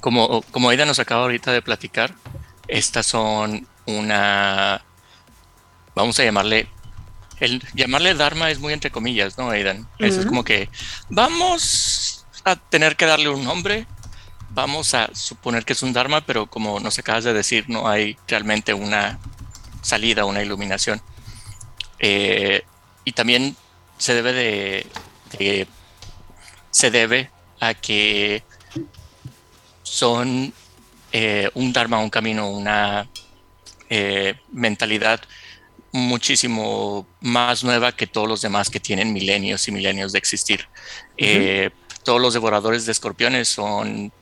como, 0.00 0.42
como 0.50 0.70
Aida 0.70 0.84
nos 0.84 0.98
acaba 0.98 1.22
ahorita 1.22 1.52
de 1.52 1.62
platicar, 1.62 2.14
estas 2.68 3.06
son 3.06 3.66
una, 3.86 4.82
vamos 5.94 6.18
a 6.18 6.24
llamarle, 6.24 6.68
el 7.40 7.62
llamarle 7.74 8.14
Dharma 8.14 8.50
es 8.50 8.58
muy 8.58 8.72
entre 8.72 8.90
comillas, 8.90 9.36
¿no, 9.38 9.50
Aidan? 9.50 9.88
Eso 9.98 10.20
es 10.20 10.26
como 10.26 10.44
que 10.44 10.68
vamos 11.08 12.26
a 12.44 12.56
tener 12.56 12.96
que 12.96 13.06
darle 13.06 13.28
un 13.28 13.44
nombre, 13.44 13.86
vamos 14.50 14.94
a 14.94 15.10
suponer 15.14 15.64
que 15.64 15.72
es 15.74 15.82
un 15.82 15.92
Dharma, 15.92 16.20
pero 16.22 16.46
como 16.46 16.80
nos 16.80 16.98
acabas 16.98 17.24
de 17.24 17.32
decir, 17.32 17.64
no 17.68 17.88
hay 17.88 18.16
realmente 18.28 18.74
una 18.74 19.18
salida, 19.82 20.24
una 20.24 20.42
iluminación. 20.42 21.00
Eh, 21.98 22.62
y 23.04 23.12
también 23.12 23.56
se 23.98 24.14
debe 24.14 24.32
de, 24.32 24.86
de- 25.38 25.66
se 26.70 26.90
debe 26.90 27.30
a 27.60 27.74
que 27.74 28.42
son 29.90 30.52
eh, 31.12 31.50
un 31.54 31.72
dharma, 31.72 31.98
un 31.98 32.10
camino, 32.10 32.48
una 32.48 33.08
eh, 33.88 34.34
mentalidad 34.52 35.20
muchísimo 35.92 37.06
más 37.20 37.64
nueva 37.64 37.90
que 37.90 38.06
todos 38.06 38.28
los 38.28 38.40
demás 38.40 38.70
que 38.70 38.78
tienen 38.78 39.12
milenios 39.12 39.66
y 39.66 39.72
milenios 39.72 40.12
de 40.12 40.18
existir. 40.18 40.68
Eh, 41.16 41.70
todos 42.04 42.20
los 42.20 42.32
devoradores 42.34 42.86
de 42.86 42.92
escorpiones 42.92 43.48
son, 43.48 44.12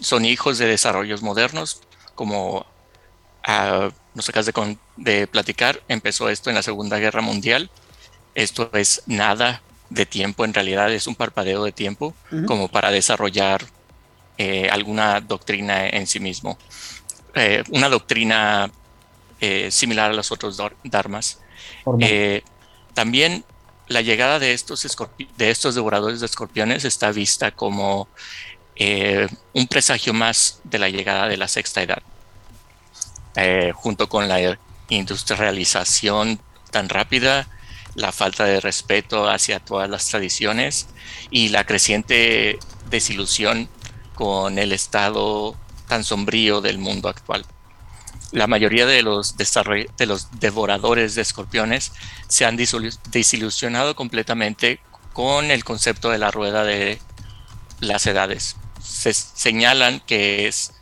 son 0.00 0.24
hijos 0.24 0.56
de 0.56 0.66
desarrollos 0.66 1.22
modernos, 1.22 1.82
como 2.14 2.64
ah, 3.44 3.90
nos 4.14 4.28
acabas 4.30 4.46
de, 4.46 4.52
con- 4.54 4.78
de 4.96 5.26
platicar, 5.26 5.82
empezó 5.88 6.30
esto 6.30 6.48
en 6.48 6.56
la 6.56 6.62
Segunda 6.62 6.98
Guerra 6.98 7.20
Mundial. 7.20 7.70
Esto 8.34 8.70
es 8.72 9.02
nada 9.06 9.60
de 9.90 10.06
tiempo, 10.06 10.46
en 10.46 10.54
realidad 10.54 10.90
es 10.90 11.06
un 11.06 11.14
parpadeo 11.14 11.64
de 11.64 11.72
tiempo 11.72 12.14
como 12.46 12.68
para 12.68 12.90
desarrollar 12.90 13.66
eh, 14.38 14.68
alguna 14.70 15.20
doctrina 15.20 15.88
en 15.88 16.06
sí 16.06 16.20
mismo. 16.20 16.58
Eh, 17.34 17.62
una 17.70 17.88
doctrina 17.88 18.70
eh, 19.40 19.70
similar 19.70 20.10
a 20.10 20.14
los 20.14 20.32
otros 20.32 20.60
dharmas. 20.84 21.40
También 22.94 23.44
la 23.88 24.00
llegada 24.00 24.38
de 24.38 24.52
estos, 24.52 24.86
de 25.36 25.50
estos 25.50 25.74
devoradores 25.74 26.20
de 26.20 26.26
escorpiones 26.26 26.84
está 26.84 27.10
vista 27.12 27.50
como 27.50 28.08
un 29.54 29.66
presagio 29.68 30.12
más 30.12 30.60
de 30.64 30.78
la 30.78 30.88
llegada 30.88 31.28
de 31.28 31.36
la 31.36 31.46
sexta 31.46 31.82
edad, 31.82 32.02
junto 33.74 34.08
con 34.08 34.28
la 34.28 34.58
industrialización 34.88 36.40
tan 36.70 36.88
rápida, 36.88 37.48
la 37.94 38.12
falta 38.12 38.44
de 38.44 38.60
respeto 38.60 39.28
hacia 39.28 39.60
todas 39.60 39.88
las 39.88 40.08
tradiciones 40.08 40.88
y 41.30 41.50
la 41.50 41.64
creciente 41.64 42.58
desilusión 42.90 43.68
con 44.22 44.56
el 44.60 44.70
estado 44.70 45.56
tan 45.88 46.04
sombrío 46.04 46.60
del 46.60 46.78
mundo 46.78 47.08
actual. 47.08 47.44
La 48.30 48.46
mayoría 48.46 48.86
de 48.86 49.02
los, 49.02 49.36
de 49.36 50.06
los 50.06 50.28
devoradores 50.38 51.16
de 51.16 51.22
escorpiones 51.22 51.90
se 52.28 52.44
han 52.44 52.56
desilusionado 52.56 53.96
completamente 53.96 54.78
con 55.12 55.50
el 55.50 55.64
concepto 55.64 56.08
de 56.08 56.18
la 56.18 56.30
rueda 56.30 56.62
de 56.62 57.00
las 57.80 58.06
edades. 58.06 58.54
Se 58.80 59.12
señalan 59.12 59.98
que 59.98 60.46
es 60.46 60.72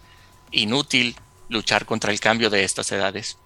inútil 0.51 1.17
luchar 1.49 1.87
contra 1.87 2.13
el 2.13 2.21
cambio 2.21 2.51
de 2.51 2.65
estas 2.65 2.93
edades 2.93 3.39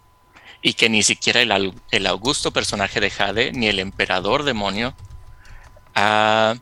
y 0.60 0.74
que 0.74 0.88
ni 0.88 1.04
siquiera 1.04 1.40
el, 1.40 1.72
el 1.92 2.06
augusto 2.08 2.50
personaje 2.50 2.98
de 2.98 3.10
Jade 3.10 3.52
ni 3.52 3.68
el 3.68 3.78
emperador 3.78 4.42
demonio 4.42 4.96
ah, 5.94 6.56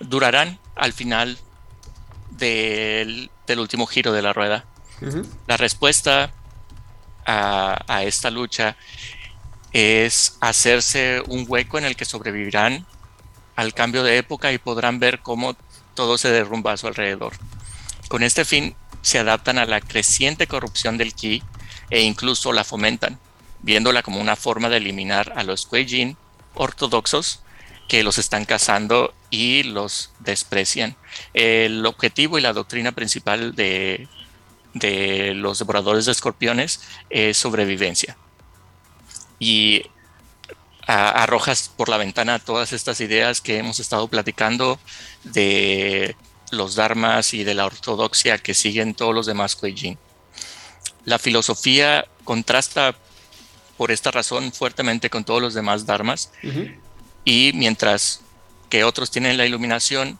durarán 0.00 0.58
al 0.74 0.94
final 0.94 1.38
del, 2.42 3.30
del 3.46 3.60
último 3.60 3.86
giro 3.86 4.12
de 4.12 4.22
la 4.22 4.32
rueda. 4.32 4.64
La 5.46 5.56
respuesta 5.56 6.32
a, 7.24 7.84
a 7.86 8.02
esta 8.04 8.30
lucha 8.30 8.76
es 9.72 10.36
hacerse 10.40 11.22
un 11.28 11.44
hueco 11.48 11.78
en 11.78 11.84
el 11.84 11.96
que 11.96 12.04
sobrevivirán 12.04 12.86
al 13.56 13.74
cambio 13.74 14.02
de 14.02 14.18
época 14.18 14.52
y 14.52 14.58
podrán 14.58 14.98
ver 14.98 15.20
cómo 15.20 15.56
todo 15.94 16.18
se 16.18 16.30
derrumba 16.30 16.72
a 16.72 16.76
su 16.76 16.86
alrededor. 16.88 17.32
Con 18.08 18.22
este 18.22 18.44
fin 18.44 18.74
se 19.02 19.18
adaptan 19.18 19.58
a 19.58 19.66
la 19.66 19.80
creciente 19.80 20.46
corrupción 20.46 20.98
del 20.98 21.14
ki 21.14 21.42
e 21.90 22.02
incluso 22.02 22.52
la 22.52 22.64
fomentan, 22.64 23.18
viéndola 23.60 24.02
como 24.02 24.20
una 24.20 24.36
forma 24.36 24.68
de 24.68 24.78
eliminar 24.78 25.32
a 25.36 25.44
los 25.44 25.68
Kuei-jin 25.68 26.16
ortodoxos 26.54 27.41
que 27.92 28.02
los 28.02 28.16
están 28.16 28.46
cazando 28.46 29.12
y 29.28 29.64
los 29.64 30.12
desprecian. 30.20 30.96
El 31.34 31.84
objetivo 31.84 32.38
y 32.38 32.40
la 32.40 32.54
doctrina 32.54 32.92
principal 32.92 33.54
de, 33.54 34.08
de 34.72 35.34
los 35.34 35.58
devoradores 35.58 36.06
de 36.06 36.12
escorpiones 36.12 36.80
es 37.10 37.36
sobrevivencia. 37.36 38.16
Y 39.38 39.82
arrojas 40.86 41.70
por 41.76 41.90
la 41.90 41.98
ventana 41.98 42.38
todas 42.38 42.72
estas 42.72 42.98
ideas 43.02 43.42
que 43.42 43.58
hemos 43.58 43.78
estado 43.78 44.08
platicando 44.08 44.80
de 45.24 46.16
los 46.50 46.76
dharmas 46.76 47.34
y 47.34 47.44
de 47.44 47.52
la 47.52 47.66
ortodoxia 47.66 48.38
que 48.38 48.54
siguen 48.54 48.94
todos 48.94 49.14
los 49.14 49.26
demás 49.26 49.54
Kuei-jin. 49.54 49.98
La 51.04 51.18
filosofía 51.18 52.06
contrasta 52.24 52.94
por 53.76 53.90
esta 53.90 54.10
razón 54.10 54.50
fuertemente 54.50 55.10
con 55.10 55.24
todos 55.24 55.42
los 55.42 55.52
demás 55.52 55.84
dharmas. 55.84 56.32
Y 57.24 57.52
mientras 57.54 58.20
que 58.68 58.84
otros 58.84 59.10
tienen 59.10 59.36
la 59.36 59.46
iluminación 59.46 60.18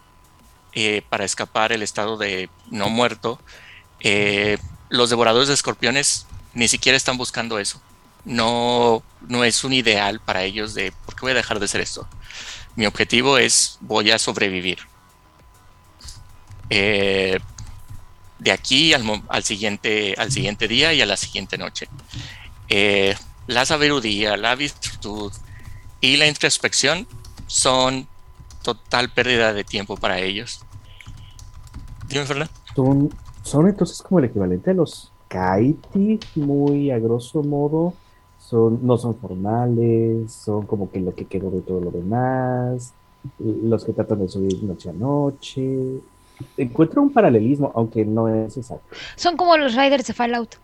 eh, 0.72 1.02
para 1.08 1.24
escapar 1.24 1.72
el 1.72 1.82
estado 1.82 2.16
de 2.16 2.48
no 2.70 2.88
muerto, 2.88 3.40
eh, 4.00 4.58
los 4.88 5.10
devoradores 5.10 5.48
de 5.48 5.54
escorpiones 5.54 6.26
ni 6.54 6.68
siquiera 6.68 6.96
están 6.96 7.16
buscando 7.16 7.58
eso. 7.58 7.80
No, 8.24 9.02
no 9.22 9.42
es 9.44 9.64
un 9.64 9.72
ideal 9.72 10.20
para 10.20 10.44
ellos 10.44 10.74
de 10.74 10.92
¿por 11.04 11.14
qué 11.14 11.22
voy 11.22 11.32
a 11.32 11.36
dejar 11.36 11.58
de 11.58 11.64
hacer 11.64 11.80
esto? 11.80 12.08
Mi 12.76 12.86
objetivo 12.86 13.38
es 13.38 13.78
voy 13.80 14.10
a 14.10 14.18
sobrevivir. 14.18 14.78
Eh, 16.70 17.38
de 18.38 18.52
aquí 18.52 18.92
al, 18.92 19.22
al 19.28 19.44
siguiente, 19.44 20.14
al 20.18 20.30
siguiente 20.30 20.68
día 20.68 20.92
y 20.92 21.00
a 21.00 21.06
la 21.06 21.16
siguiente 21.16 21.58
noche. 21.58 21.88
La 23.46 23.66
sabiduría, 23.66 24.36
la 24.36 24.54
virtud 24.54 25.32
y 26.02 26.16
la 26.18 26.26
introspección 26.28 27.06
son 27.46 28.06
total 28.62 29.08
pérdida 29.08 29.54
de 29.54 29.64
tiempo 29.64 29.96
para 29.96 30.18
ellos. 30.18 30.60
Dime, 32.08 32.26
Fernando. 32.26 32.52
Son, 32.76 33.10
son 33.42 33.68
entonces 33.68 34.02
como 34.02 34.18
el 34.18 34.26
equivalente 34.26 34.70
a 34.70 34.74
los 34.74 35.10
kaiti, 35.28 36.20
muy 36.34 36.90
a 36.90 36.98
grosso 36.98 37.42
modo. 37.42 37.94
Son, 38.38 38.84
no 38.86 38.98
son 38.98 39.16
formales, 39.16 40.30
son 40.32 40.66
como 40.66 40.90
que 40.90 41.00
lo 41.00 41.14
que 41.14 41.24
quedó 41.24 41.50
de 41.50 41.62
todo 41.62 41.80
lo 41.80 41.90
demás. 41.90 42.92
Los 43.38 43.84
que 43.84 43.92
tratan 43.92 44.18
de 44.18 44.28
subir 44.28 44.62
noche 44.64 44.90
a 44.90 44.92
noche. 44.92 45.62
Encuentro 46.56 47.00
un 47.02 47.12
paralelismo, 47.12 47.70
aunque 47.74 48.04
no 48.04 48.28
es 48.28 48.56
exacto. 48.56 48.94
Son 49.16 49.36
como 49.36 49.56
los 49.56 49.74
Riders 49.76 50.06
de 50.06 50.12
Fallout. 50.12 50.56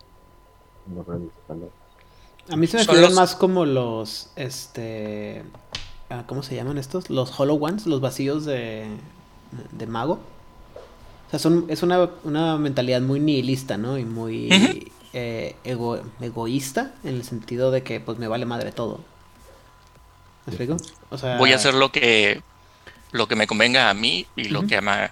No 0.86 1.02
realizo 1.04 1.32
tal- 1.46 1.70
A 2.50 2.56
mí 2.56 2.66
se 2.66 2.78
me 2.78 2.82
figuran 2.84 3.02
los- 3.10 3.14
más 3.14 3.34
como 3.34 3.64
los, 3.66 4.28
este, 4.36 5.42
ah, 6.10 6.24
¿cómo 6.26 6.42
se 6.42 6.54
llaman 6.54 6.78
estos? 6.78 7.10
Los 7.10 7.38
Hollow 7.38 7.62
Ones, 7.62 7.86
los 7.86 8.00
vacíos 8.00 8.44
de, 8.44 8.86
de 9.72 9.86
mago. 9.86 10.14
O 11.26 11.30
sea, 11.30 11.38
son, 11.38 11.66
es 11.68 11.82
una, 11.82 12.08
una 12.24 12.56
mentalidad 12.56 13.02
muy 13.02 13.20
nihilista, 13.20 13.76
¿no? 13.76 13.98
Y 13.98 14.04
muy 14.04 14.90
eh, 15.12 15.56
ego- 15.64 16.00
egoísta, 16.20 16.94
en 17.04 17.16
el 17.16 17.24
sentido 17.24 17.70
de 17.70 17.82
que, 17.82 18.00
pues, 18.00 18.18
me 18.18 18.28
vale 18.28 18.46
madre 18.46 18.72
todo. 18.72 19.00
¿Me 20.46 20.54
explico? 20.54 20.76
O 21.10 21.18
sea, 21.18 21.36
Voy 21.36 21.52
a 21.52 21.56
hacer 21.56 21.74
lo 21.74 21.92
que, 21.92 22.42
lo 23.12 23.28
que 23.28 23.36
me 23.36 23.46
convenga 23.46 23.90
a 23.90 23.94
mí 23.94 24.26
y 24.36 24.44
lo 24.48 24.66
que 24.66 24.76
ama- 24.78 25.10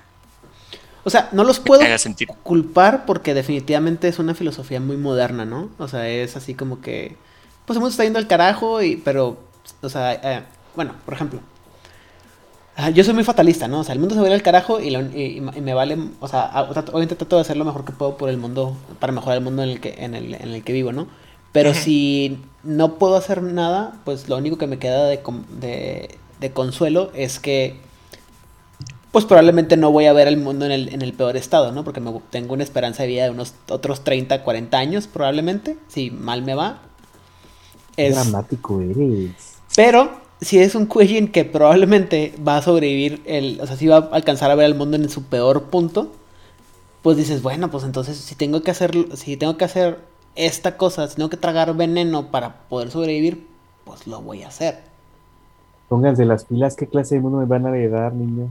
O 1.04 1.10
sea, 1.10 1.28
no 1.32 1.44
los 1.44 1.60
puedo 1.60 1.82
culpar 2.42 3.04
porque 3.04 3.34
definitivamente 3.34 4.08
es 4.08 4.18
una 4.18 4.34
filosofía 4.34 4.80
muy 4.80 4.96
moderna, 4.96 5.44
¿no? 5.44 5.68
O 5.78 5.86
sea, 5.88 6.08
es 6.08 6.34
así 6.36 6.54
como 6.54 6.80
que, 6.80 7.16
pues 7.66 7.76
el 7.76 7.80
mundo 7.80 7.90
está 7.90 8.04
yendo 8.04 8.18
al 8.18 8.28
carajo 8.28 8.82
y, 8.82 8.96
pero, 8.96 9.38
o 9.82 9.88
sea, 9.88 10.14
eh, 10.14 10.42
bueno, 10.76 10.94
por 11.04 11.14
ejemplo, 11.14 11.40
ah, 12.76 12.90
yo 12.90 13.04
soy 13.04 13.14
muy 13.14 13.24
fatalista, 13.24 13.68
¿no? 13.68 13.80
O 13.80 13.84
sea, 13.84 13.94
el 13.94 13.98
mundo 14.00 14.14
se 14.14 14.20
va 14.20 14.26
a 14.26 14.30
ir 14.30 14.34
al 14.34 14.42
carajo 14.42 14.80
y, 14.80 14.90
lo- 14.90 15.00
y- 15.02 15.42
y 15.54 15.60
me 15.60 15.74
vale, 15.74 15.96
o 16.20 16.28
sea, 16.28 16.50
obviamente 16.90 17.16
trato 17.16 17.36
de 17.36 17.42
hacer 17.42 17.56
lo 17.56 17.64
mejor 17.64 17.84
que 17.84 17.92
puedo 17.92 18.16
por 18.16 18.28
el 18.28 18.36
mundo, 18.36 18.76
para 19.00 19.12
mejorar 19.12 19.38
el 19.38 19.44
mundo 19.44 19.62
en 19.62 19.70
el 19.70 19.80
que, 19.80 19.94
en 19.98 20.14
el, 20.14 20.34
en 20.34 20.48
el 20.50 20.62
que 20.64 20.72
vivo, 20.72 20.92
¿no? 20.92 21.06
Pero 21.52 21.70
si 21.74 22.38
no 22.64 22.94
puedo 22.98 23.16
hacer 23.16 23.42
nada, 23.42 23.94
pues 24.04 24.28
lo 24.28 24.36
único 24.36 24.58
que 24.58 24.66
me 24.66 24.78
queda 24.78 25.06
de, 25.06 25.20
de, 25.60 26.18
de 26.40 26.50
consuelo 26.52 27.10
es 27.14 27.40
que 27.40 27.80
pues 29.12 29.24
probablemente 29.24 29.76
no 29.78 29.90
voy 29.92 30.06
a 30.06 30.12
ver 30.12 30.28
el 30.28 30.36
mundo 30.36 30.66
en 30.66 30.72
el, 30.72 30.92
en 30.92 31.00
el 31.00 31.14
peor 31.14 31.36
estado, 31.36 31.72
¿no? 31.72 31.84
Porque 31.84 32.00
me, 32.00 32.12
tengo 32.30 32.52
una 32.52 32.62
esperanza 32.64 33.02
de 33.02 33.08
vida 33.08 33.24
de 33.24 33.30
unos 33.30 33.54
otros 33.70 34.04
30, 34.04 34.42
40 34.42 34.76
años 34.78 35.06
probablemente, 35.06 35.78
si 35.88 36.10
mal 36.10 36.42
me 36.42 36.54
va. 36.54 36.80
Es, 37.96 38.14
dramático 38.14 38.80
eres. 38.80 39.30
pero 39.74 40.10
si 40.40 40.58
es 40.58 40.74
un 40.74 40.86
Quijin 40.86 41.28
que 41.28 41.44
probablemente 41.44 42.34
va 42.46 42.58
a 42.58 42.62
sobrevivir, 42.62 43.22
el, 43.24 43.58
o 43.60 43.66
sea, 43.66 43.76
si 43.76 43.86
va 43.86 43.96
a 43.96 44.08
alcanzar 44.12 44.50
a 44.50 44.54
ver 44.54 44.66
el 44.66 44.74
mundo 44.74 44.96
en 44.96 45.08
su 45.08 45.24
peor 45.24 45.64
punto, 45.64 46.12
pues 47.02 47.16
dices, 47.16 47.42
bueno, 47.42 47.70
pues 47.70 47.84
entonces 47.84 48.16
si 48.16 48.34
tengo 48.34 48.62
que 48.62 48.70
hacer, 48.70 48.92
si 49.14 49.36
tengo 49.36 49.56
que 49.56 49.64
hacer 49.64 50.00
esta 50.34 50.76
cosa, 50.76 51.08
si 51.08 51.16
tengo 51.16 51.30
que 51.30 51.36
tragar 51.36 51.74
veneno 51.74 52.30
para 52.30 52.56
poder 52.68 52.90
sobrevivir, 52.90 53.46
pues 53.84 54.06
lo 54.06 54.20
voy 54.20 54.42
a 54.42 54.48
hacer. 54.48 54.80
Pónganse 55.88 56.24
las 56.24 56.44
pilas, 56.44 56.76
¿qué 56.76 56.86
clase 56.86 57.14
de 57.14 57.20
mundo 57.20 57.38
me 57.38 57.46
van 57.46 57.64
a 57.64 57.70
heredar, 57.70 58.12
niños? 58.12 58.50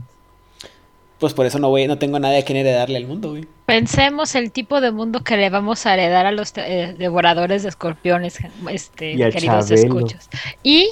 Pues 1.18 1.32
por 1.32 1.46
eso 1.46 1.58
no 1.58 1.70
voy, 1.70 1.86
no 1.86 1.98
tengo 1.98 2.18
nadie 2.18 2.38
a 2.38 2.44
quien 2.44 2.58
heredarle 2.58 2.98
al 2.98 3.06
mundo, 3.06 3.30
güey. 3.30 3.46
Pensemos 3.64 4.34
el 4.34 4.52
tipo 4.52 4.80
de 4.82 4.90
mundo 4.92 5.24
que 5.24 5.36
le 5.38 5.48
vamos 5.48 5.86
a 5.86 5.94
heredar 5.94 6.26
a 6.26 6.30
los 6.32 6.52
eh, 6.56 6.94
devoradores 6.98 7.62
de 7.62 7.70
escorpiones, 7.70 8.38
este, 8.70 9.12
Y 9.14 9.22
a 9.22 9.30
queridos 9.30 9.68
Chabelo. 9.68 9.98
escuchos. 9.98 10.28
Y, 10.62 10.90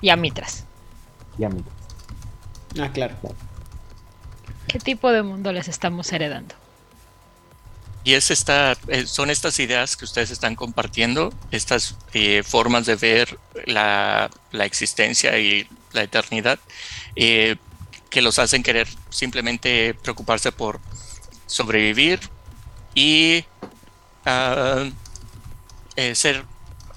y 0.00 0.08
a 0.08 0.16
Mitras. 0.16 0.64
Ya 1.38 1.48
me. 1.48 1.62
Ah, 2.80 2.90
claro. 2.92 3.14
¿Qué 4.66 4.80
tipo 4.80 5.12
de 5.12 5.22
mundo 5.22 5.52
les 5.52 5.68
estamos 5.68 6.12
heredando? 6.12 6.54
Y 8.02 8.14
es 8.14 8.30
esta, 8.30 8.76
eh, 8.88 9.06
son 9.06 9.30
estas 9.30 9.58
ideas 9.60 9.96
que 9.96 10.04
ustedes 10.04 10.30
están 10.30 10.56
compartiendo, 10.56 11.32
estas 11.52 11.96
eh, 12.12 12.42
formas 12.44 12.84
de 12.86 12.96
ver 12.96 13.38
la, 13.66 14.30
la 14.52 14.64
existencia 14.66 15.38
y 15.38 15.66
la 15.92 16.02
eternidad, 16.02 16.58
eh, 17.16 17.56
que 18.14 18.22
los 18.22 18.38
hacen 18.38 18.62
querer 18.62 18.86
simplemente 19.10 19.92
preocuparse 19.92 20.52
por 20.52 20.78
sobrevivir 21.48 22.20
y 22.94 23.44
eh, 25.96 26.14
ser 26.14 26.44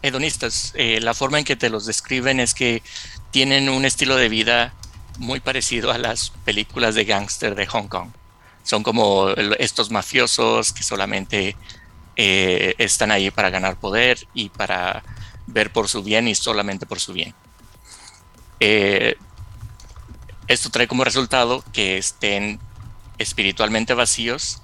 hedonistas. 0.03 0.73
Eh, 0.75 1.01
la 1.01 1.15
forma 1.15 1.39
en 1.39 1.43
que 1.43 1.55
te 1.55 1.71
los 1.71 1.87
describen 1.87 2.39
es 2.39 2.53
que 2.53 2.83
tienen 3.31 3.67
un 3.67 3.83
estilo 3.83 4.15
de 4.15 4.29
vida 4.29 4.75
muy 5.17 5.39
parecido 5.39 5.91
a 5.91 5.97
las 5.97 6.29
películas 6.45 6.93
de 6.93 7.05
gángster 7.05 7.55
de 7.55 7.65
Hong 7.65 7.87
Kong 7.87 8.09
son 8.61 8.83
como 8.83 9.29
estos 9.57 9.89
mafiosos 9.89 10.71
que 10.71 10.83
solamente 10.83 11.55
eh, 12.15 12.75
están 12.77 13.09
ahí 13.09 13.31
para 13.31 13.49
ganar 13.49 13.79
poder 13.79 14.27
y 14.35 14.49
para 14.49 15.03
ver 15.47 15.71
por 15.71 15.87
su 15.87 16.03
bien 16.03 16.27
y 16.27 16.35
solamente 16.35 16.85
por 16.85 16.99
su 16.99 17.13
bien. 17.13 17.33
Esto 20.47 20.69
trae 20.69 20.87
como 20.87 21.03
resultado 21.03 21.63
que 21.73 21.97
estén 21.97 22.59
espiritualmente 23.17 23.93
vacíos, 23.93 24.61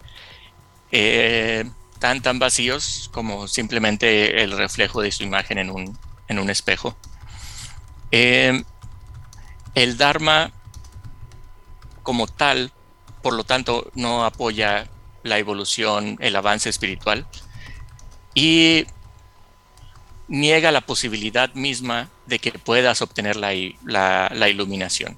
eh, 0.92 1.70
tan 2.00 2.22
tan 2.22 2.40
vacíos 2.40 3.10
como 3.14 3.48
simplemente 3.48 4.44
el 4.44 4.52
reflejo 4.52 5.02
de 5.02 5.12
su 5.12 5.24
imagen 5.24 5.58
en 5.58 5.70
un, 5.70 5.98
en 6.28 6.40
un 6.40 6.50
espejo. 6.50 6.96
Eh, 8.12 8.64
el 9.76 9.98
Dharma 9.98 10.52
como 12.04 12.28
tal 12.28 12.72
por 13.24 13.34
lo 13.34 13.44
tanto 13.44 13.90
no 13.96 14.26
apoya 14.26 14.88
la 15.24 15.40
evolución, 15.40 16.18
el 16.20 16.36
avance 16.36 16.70
espiritual 16.70 17.26
y 18.36 18.86
niega 20.28 20.72
la 20.72 20.82
posibilidad 20.82 21.54
misma 21.54 22.10
de 22.28 22.40
que 22.40 22.52
puedas 22.52 23.02
obtener 23.02 23.38
la, 23.38 23.54
la 24.34 24.50
iluminación. 24.50 25.18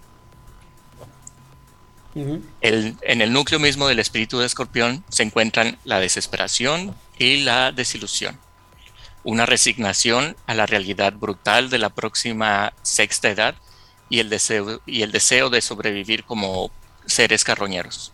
El- 2.61 2.95
en 3.01 3.21
el 3.21 3.33
núcleo 3.33 3.59
mismo 3.59 3.87
del 3.87 3.99
espíritu 3.99 4.39
de 4.39 4.45
escorpión 4.45 5.03
se 5.09 5.23
encuentran 5.23 5.77
la 5.83 5.99
desesperación 5.99 6.95
y 7.19 7.41
la 7.43 7.71
desilusión, 7.73 8.39
una 9.23 9.45
resignación 9.45 10.37
a 10.47 10.53
la 10.53 10.65
realidad 10.65 11.13
brutal 11.13 11.69
de 11.69 11.77
la 11.77 11.89
próxima 11.89 12.73
sexta 12.83 13.29
edad 13.29 13.55
y 14.09 14.19
el 14.19 14.29
deseo, 14.29 14.81
y 14.85 15.01
el 15.01 15.11
deseo 15.11 15.49
de 15.49 15.61
sobrevivir 15.61 16.23
como 16.23 16.71
seres 17.05 17.43
carroñeros. 17.43 18.13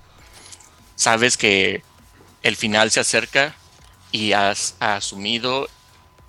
Sabes 0.95 1.37
que 1.37 1.83
el 2.43 2.55
final 2.55 2.91
se 2.91 2.99
acerca 3.01 3.55
y 4.11 4.33
has 4.33 4.75
asumido 4.79 5.69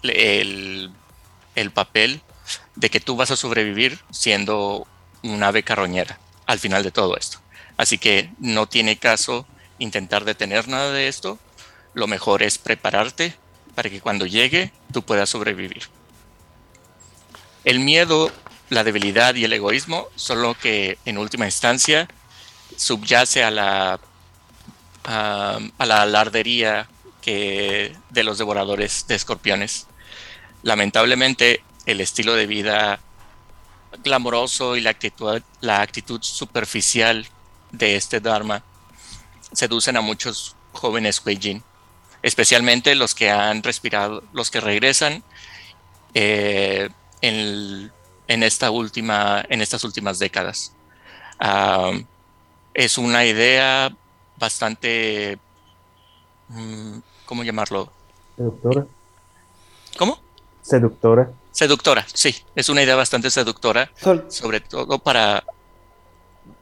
el, 0.03 0.91
el 1.55 1.71
papel 1.71 2.21
de 2.77 2.91
que 2.91 3.01
tú 3.01 3.17
vas 3.17 3.31
a 3.31 3.37
sobrevivir 3.37 3.99
siendo 4.11 4.87
un 5.23 5.43
ave 5.43 5.63
carroñera 5.63 6.19
al 6.47 6.59
final 6.59 6.83
de 6.83 6.91
todo 6.91 7.17
esto. 7.17 7.42
Así 7.83 7.99
que 7.99 8.31
no 8.39 8.69
tiene 8.69 8.97
caso 8.97 9.45
intentar 9.81 10.25
detener 10.25 10.69
nada 10.69 10.93
de 10.93 11.09
esto. 11.09 11.41
Lo 11.95 12.07
mejor 12.07 12.45
es 12.45 12.57
prepararte 12.57 13.35
para 13.75 13.91
que 13.91 14.01
cuando 14.01 14.25
llegue 14.25 14.71
tú 14.93 15.03
puedas 15.03 15.31
sobrevivir. 15.31 15.89
El 17.65 17.81
miedo, 17.81 18.31
la 18.69 18.85
debilidad 18.85 19.35
y 19.35 19.43
el 19.43 19.53
egoísmo 19.53 20.07
son 20.15 20.43
lo 20.43 20.55
que 20.55 20.97
en 21.07 21.19
última 21.19 21.47
instancia 21.47 22.07
subyace 22.77 23.43
a 23.43 23.51
la, 23.51 23.99
a, 25.03 25.59
la 25.85 26.03
alardería 26.03 26.89
que, 27.21 27.97
de 28.11 28.23
los 28.23 28.39
devoradores 28.39 29.09
de 29.09 29.17
escorpiones. 29.17 29.89
Lamentablemente 30.63 31.65
el 31.87 32.01
estilo 32.01 32.35
de 32.35 32.47
vida 32.47 33.01
glamoroso 34.05 34.77
y 34.77 34.83
la 34.83 34.91
actitud, 34.91 35.43
la 35.61 35.83
actitud 35.83 36.23
superficial 36.23 37.27
de 37.73 37.97
este 37.97 38.21
Dharma 38.21 38.63
seducen 39.53 39.97
a 39.97 40.01
muchos 40.01 40.55
jóvenes 40.73 41.21
Kuei-jin, 41.25 41.63
especialmente 42.23 42.95
los 42.95 43.15
que 43.15 43.31
han 43.31 43.63
respirado, 43.63 44.23
los 44.33 44.51
que 44.51 44.61
regresan 44.61 45.23
eh, 46.15 46.89
en, 47.21 47.91
en 48.29 48.43
esta 48.43 48.71
última, 48.71 49.45
en 49.49 49.61
estas 49.61 49.85
últimas 49.85 50.19
décadas. 50.19 50.73
Es 52.75 52.97
una 52.99 53.25
idea 53.27 53.95
bastante, 54.37 55.39
mm, 56.49 56.99
¿cómo 57.27 57.43
llamarlo? 57.45 57.93
Seductora. 58.37 58.87
¿Cómo? 59.99 60.19
Seductora. 60.63 61.31
Seductora, 61.51 62.07
sí, 62.15 62.35
es 62.55 62.71
una 62.71 62.83
idea 62.83 62.97
bastante 62.97 63.31
seductora, 63.31 63.91
Sol- 64.01 64.25
sobre 64.31 64.61
todo 64.61 64.99
para 64.99 65.45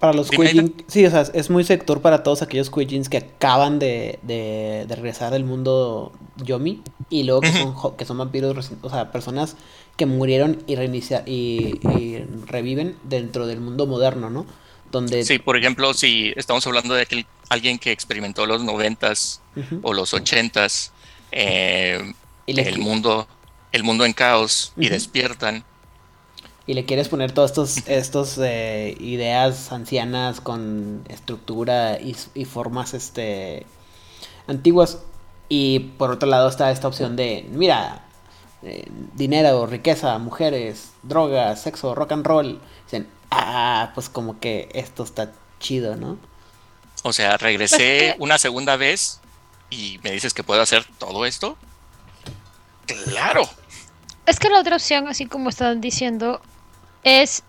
Para 0.00 0.14
los 0.14 0.30
Quijin, 0.30 0.74
sí, 0.86 1.04
o 1.04 1.10
sea, 1.10 1.26
es 1.34 1.50
muy 1.50 1.62
sector 1.62 2.00
para 2.00 2.22
todos 2.22 2.40
aquellos 2.40 2.70
Quijins 2.70 3.10
que 3.10 3.18
acaban 3.18 3.78
de, 3.78 4.18
de, 4.22 4.86
de 4.88 4.96
regresar 4.96 5.30
del 5.30 5.44
mundo 5.44 6.12
Yomi 6.42 6.82
y 7.10 7.24
luego 7.24 7.42
que 7.42 7.52
son 7.52 7.96
que 7.98 8.06
son 8.06 8.16
vampiros, 8.16 8.70
o 8.80 8.88
sea, 8.88 9.12
personas 9.12 9.56
que 9.98 10.06
murieron 10.06 10.62
y 10.66 10.74
reinicia 10.76 11.22
y, 11.26 11.78
y 11.98 12.24
reviven 12.46 12.96
dentro 13.04 13.46
del 13.46 13.60
mundo 13.60 13.86
moderno, 13.86 14.30
¿no? 14.30 14.46
Donde 14.90 15.22
Sí, 15.22 15.38
por 15.38 15.58
ejemplo, 15.58 15.92
si 15.92 16.32
estamos 16.34 16.66
hablando 16.66 16.94
de 16.94 17.02
aquel, 17.02 17.26
alguien 17.50 17.78
que 17.78 17.92
experimentó 17.92 18.46
los 18.46 18.64
noventas 18.64 19.42
Ujú. 19.54 19.80
o 19.82 19.92
los 19.92 20.14
ochentas, 20.14 20.92
eh, 21.30 22.14
el 22.46 22.78
mundo, 22.78 23.28
el 23.70 23.84
mundo 23.84 24.06
en 24.06 24.14
caos 24.14 24.72
y 24.78 24.88
despiertan. 24.88 25.62
Y 26.70 26.74
le 26.74 26.84
quieres 26.84 27.08
poner 27.08 27.32
todas 27.32 27.50
estos, 27.50 27.88
estos 27.88 28.38
eh, 28.38 28.96
ideas 29.00 29.72
ancianas 29.72 30.40
con 30.40 31.02
estructura 31.08 31.98
y, 32.00 32.14
y 32.34 32.44
formas 32.44 32.94
este 32.94 33.66
antiguas 34.46 34.98
y 35.48 35.80
por 35.98 36.12
otro 36.12 36.28
lado 36.28 36.48
está 36.48 36.70
esta 36.70 36.86
opción 36.86 37.16
de 37.16 37.44
mira 37.50 38.04
eh, 38.62 38.86
dinero 39.14 39.66
riqueza 39.66 40.16
mujeres 40.18 40.92
drogas 41.02 41.60
sexo 41.60 41.92
rock 41.96 42.12
and 42.12 42.24
roll 42.24 42.60
dicen 42.84 43.08
ah 43.32 43.90
pues 43.92 44.08
como 44.08 44.38
que 44.38 44.68
esto 44.72 45.02
está 45.02 45.32
chido 45.58 45.96
no 45.96 46.18
O 47.02 47.12
sea, 47.12 47.36
regresé 47.36 48.14
una 48.20 48.38
segunda 48.38 48.76
vez 48.76 49.20
y 49.70 49.98
me 50.04 50.12
dices 50.12 50.34
que 50.34 50.44
puedo 50.44 50.62
hacer 50.62 50.84
todo 50.98 51.26
esto. 51.26 51.56
Claro. 52.86 53.48
Es 54.26 54.38
que 54.38 54.50
la 54.50 54.60
otra 54.60 54.76
opción, 54.76 55.08
así 55.08 55.26
como 55.26 55.48
están 55.48 55.80
diciendo, 55.80 56.40
es 57.04 57.42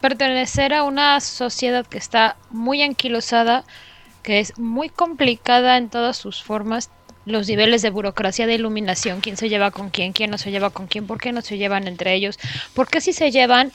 pertenecer 0.00 0.74
a 0.74 0.82
una 0.82 1.20
sociedad 1.20 1.86
que 1.86 1.98
está 1.98 2.36
muy 2.50 2.82
anquilosada, 2.82 3.64
que 4.22 4.40
es 4.40 4.58
muy 4.58 4.88
complicada 4.88 5.76
en 5.78 5.90
todas 5.90 6.16
sus 6.16 6.42
formas, 6.42 6.90
los 7.24 7.48
niveles 7.48 7.82
de 7.82 7.90
burocracia 7.90 8.46
de 8.46 8.54
iluminación, 8.54 9.20
quién 9.20 9.36
se 9.36 9.48
lleva 9.48 9.70
con 9.70 9.90
quién, 9.90 10.12
quién 10.12 10.30
no 10.30 10.38
se 10.38 10.50
lleva 10.50 10.70
con 10.70 10.88
quién, 10.88 11.06
por 11.06 11.20
qué 11.20 11.32
no 11.32 11.40
se 11.40 11.56
llevan 11.56 11.86
entre 11.86 12.14
ellos, 12.14 12.38
por 12.74 12.88
qué 12.88 13.00
si 13.00 13.12
se 13.12 13.30
llevan. 13.30 13.72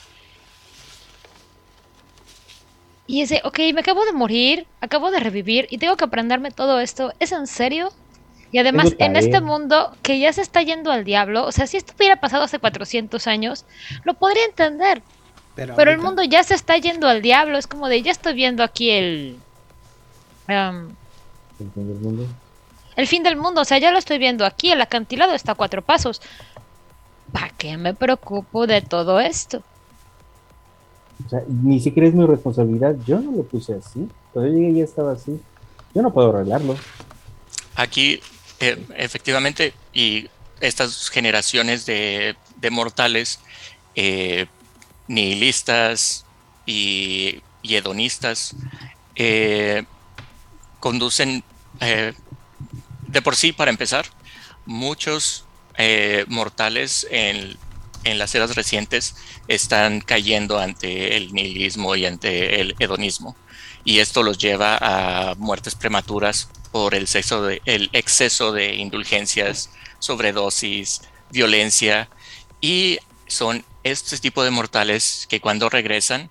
Y 3.05 3.21
ese, 3.21 3.41
ok, 3.45 3.59
me 3.73 3.79
acabo 3.79 4.05
de 4.05 4.11
morir, 4.11 4.67
acabo 4.81 5.11
de 5.11 5.21
revivir 5.21 5.67
y 5.69 5.77
tengo 5.77 5.95
que 5.95 6.03
aprenderme 6.03 6.51
todo 6.51 6.81
esto, 6.81 7.13
¿es 7.19 7.31
en 7.31 7.47
serio? 7.47 7.93
Y 8.51 8.59
además, 8.59 8.95
en 8.97 9.15
este 9.17 9.41
mundo 9.41 9.95
que 10.01 10.19
ya 10.19 10.31
se 10.31 10.41
está 10.41 10.61
yendo 10.61 10.91
al 10.91 11.03
diablo, 11.03 11.45
o 11.45 11.51
sea, 11.51 11.67
si 11.67 11.77
esto 11.77 11.93
hubiera 11.97 12.19
pasado 12.19 12.43
hace 12.43 12.59
400 12.59 13.27
años, 13.27 13.65
lo 14.03 14.13
podría 14.13 14.45
entender. 14.45 15.01
Pero 15.55 15.91
el 15.91 15.97
mundo 15.97 16.23
ya 16.23 16.43
se 16.43 16.53
está 16.53 16.77
yendo 16.77 17.07
al 17.07 17.21
diablo. 17.21 17.57
Es 17.57 17.67
como 17.67 17.87
de, 17.89 18.01
ya 18.01 18.11
estoy 18.11 18.33
viendo 18.35 18.63
aquí 18.63 18.91
el... 18.91 19.37
em, 20.47 20.89
El 21.59 21.71
fin 21.71 21.87
del 21.87 21.97
mundo. 21.99 22.27
el 22.95 23.07
fin 23.07 23.23
del 23.23 23.35
mundo. 23.37 23.61
O 23.61 23.65
sea, 23.65 23.79
ya 23.79 23.91
lo 23.91 23.97
estoy 23.97 24.17
viendo 24.19 24.45
aquí. 24.45 24.71
El 24.71 24.81
acantilado 24.81 25.33
está 25.33 25.53
a 25.53 25.55
cuatro 25.55 25.81
pasos. 25.81 26.21
¿Para 27.31 27.49
qué 27.49 27.75
me 27.75 27.93
preocupo 27.95 28.67
de 28.67 28.81
todo 28.81 29.19
esto? 29.19 29.63
O 31.25 31.29
sea, 31.29 31.41
ni 31.47 31.79
siquiera 31.79 32.07
es 32.07 32.13
mi 32.13 32.25
responsabilidad. 32.25 32.95
Yo 33.05 33.19
no 33.19 33.31
lo 33.31 33.43
puse 33.43 33.73
así. 33.73 34.07
Cuando 34.31 34.51
yo 34.51 34.57
llegué 34.59 34.77
ya 34.79 34.83
estaba 34.83 35.13
así. 35.13 35.41
Yo 35.95 36.01
no 36.03 36.13
puedo 36.13 36.29
arreglarlo. 36.29 36.75
Aquí, 37.75 38.19
eh, 38.59 38.77
efectivamente, 38.95 39.73
y 39.93 40.29
estas 40.61 41.09
generaciones 41.09 41.85
de, 41.85 42.35
de 42.57 42.69
mortales 42.69 43.39
eh, 43.95 44.47
nihilistas 45.07 46.25
y, 46.65 47.41
hedonistas 47.63 48.55
eh, 49.15 49.83
conducen, 50.79 51.43
eh, 51.81 52.13
de 53.07 53.21
por 53.21 53.35
sí, 53.35 53.51
para 53.51 53.71
empezar, 53.71 54.05
muchos 54.65 55.43
eh, 55.77 56.23
mortales 56.29 57.05
en, 57.11 57.57
en 58.05 58.17
las 58.19 58.33
eras 58.35 58.55
recientes 58.55 59.15
están 59.49 59.99
cayendo 59.99 60.59
ante 60.59 61.17
el 61.17 61.33
nihilismo 61.33 61.95
y 61.95 62.05
ante 62.05 62.61
el 62.61 62.75
hedonismo. 62.79 63.35
Y 63.87 64.01
esto 64.01 64.21
los 64.21 64.37
lleva 64.37 64.77
a 64.81 65.35
muertes 65.35 65.73
prematuras 65.73 66.49
por 66.73 66.93
el, 66.93 67.07
sexo 67.07 67.43
de, 67.43 67.61
el 67.63 67.89
exceso 67.93 68.51
de 68.51 68.75
indulgencias, 68.75 69.69
sobredosis, 69.99 71.03
violencia. 71.31 72.09
Y 72.59 72.99
son 73.27 73.63
este 73.83 74.17
tipo 74.17 74.43
de 74.43 74.51
mortales 74.51 75.25
que 75.29 75.39
cuando 75.39 75.69
regresan 75.69 76.29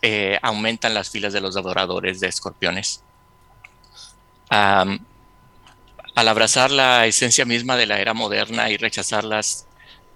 eh, 0.00 0.38
aumentan 0.40 0.94
las 0.94 1.10
filas 1.10 1.34
de 1.34 1.42
los 1.42 1.54
adoradores 1.58 2.18
de 2.18 2.28
escorpiones. 2.28 3.02
Al 4.48 4.98
abrazar 6.14 6.70
la 6.70 7.06
esencia 7.06 7.44
misma 7.44 7.76
de 7.76 7.84
la 7.84 8.00
era 8.00 8.14
moderna 8.14 8.70
y 8.70 8.78
rechazar 8.78 9.24
las, 9.24 9.66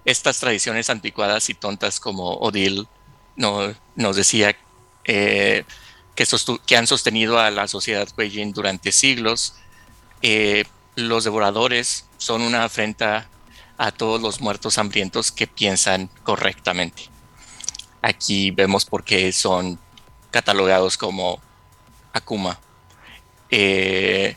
estas 0.07 0.41
tradiciones 0.41 0.89
anticuadas 0.89 1.51
y 1.51 1.55
tontas 1.55 2.01
como 2.01 2.39
Odile 2.39 2.87
no, 3.37 3.75
nos 3.97 4.17
decía 4.17 4.57
eh, 5.05 5.65
que, 6.15 6.25
que 6.67 6.77
han 6.77 6.87
sostenido 6.87 7.39
a 7.39 7.51
la 7.51 7.69
sociedad 7.69 8.09
Kuei-Jin 8.09 8.53
durante 8.53 8.93
siglos, 8.93 9.55
eh, 10.23 10.65
los 10.97 11.25
devoradores 11.25 12.07
son 12.19 12.43
una 12.43 12.65
afrenta 12.65 13.29
a 13.77 13.91
todos 13.91 14.23
los 14.23 14.41
muertos 14.41 14.79
hambrientos 14.79 15.33
que 15.33 15.47
piensan 15.47 16.09
correctamente. 16.23 17.11
Aquí 18.01 18.51
vemos 18.51 18.85
por 18.85 19.03
qué 19.05 19.33
son 19.33 19.79
catalogados 20.31 20.97
como 20.97 21.41
Akuma. 22.13 22.61
Eh, 23.51 24.37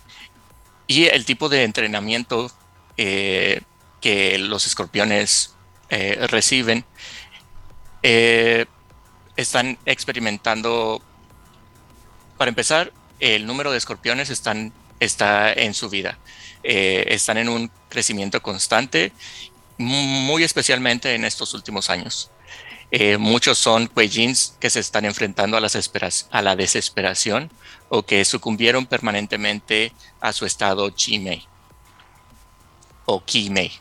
y 0.88 1.06
el 1.06 1.26
tipo 1.26 1.50
de 1.50 1.64
entrenamiento 1.64 2.52
eh, 2.98 3.62
que 4.02 4.38
los 4.40 4.66
escorpiones 4.66 5.54
reciben 5.90 6.84
están 9.38 9.78
experimentando, 9.86 11.02
para 12.38 12.50
empezar, 12.50 12.92
el 13.20 13.46
número 13.46 13.72
de 13.72 13.78
escorpiones 13.78 14.30
está 14.30 15.54
en 15.54 15.74
su 15.74 15.90
vida. 15.90 16.18
Eh, 16.64 17.06
están 17.14 17.38
en 17.38 17.50
un 17.50 17.72
crecimiento 17.90 18.42
constante, 18.42 19.12
muy 19.78 20.44
especialmente 20.44 21.14
en 21.16 21.24
estos 21.24 21.54
últimos 21.54 21.90
años. 21.90 22.30
Eh, 22.90 23.18
muchos 23.18 23.58
son 23.58 23.88
Kuei-Jins 23.88 24.54
que 24.60 24.70
se 24.70 24.80
están 24.80 25.06
enfrentando 25.06 25.58
a 25.58 26.42
la 26.42 26.56
desesperación 26.56 27.52
o 27.90 28.04
que 28.04 28.24
sucumbieron 28.26 28.86
permanentemente 28.86 29.94
a 30.22 30.32
su 30.34 30.46
estado 30.46 30.90
Chi-Mei 30.90 31.46
o 33.06 33.24
Ki-Mei. 33.24 33.72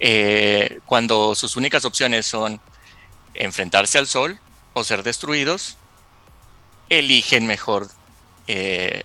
Eh, 0.00 0.80
cuando 0.86 1.34
sus 1.34 1.56
únicas 1.56 1.84
opciones 1.84 2.26
son 2.26 2.60
enfrentarse 3.34 3.98
al 3.98 4.06
sol 4.06 4.38
o 4.74 4.84
ser 4.84 5.02
destruidos, 5.02 5.76
eligen 6.98 7.46
mejor 7.46 7.88
eh, 8.46 9.04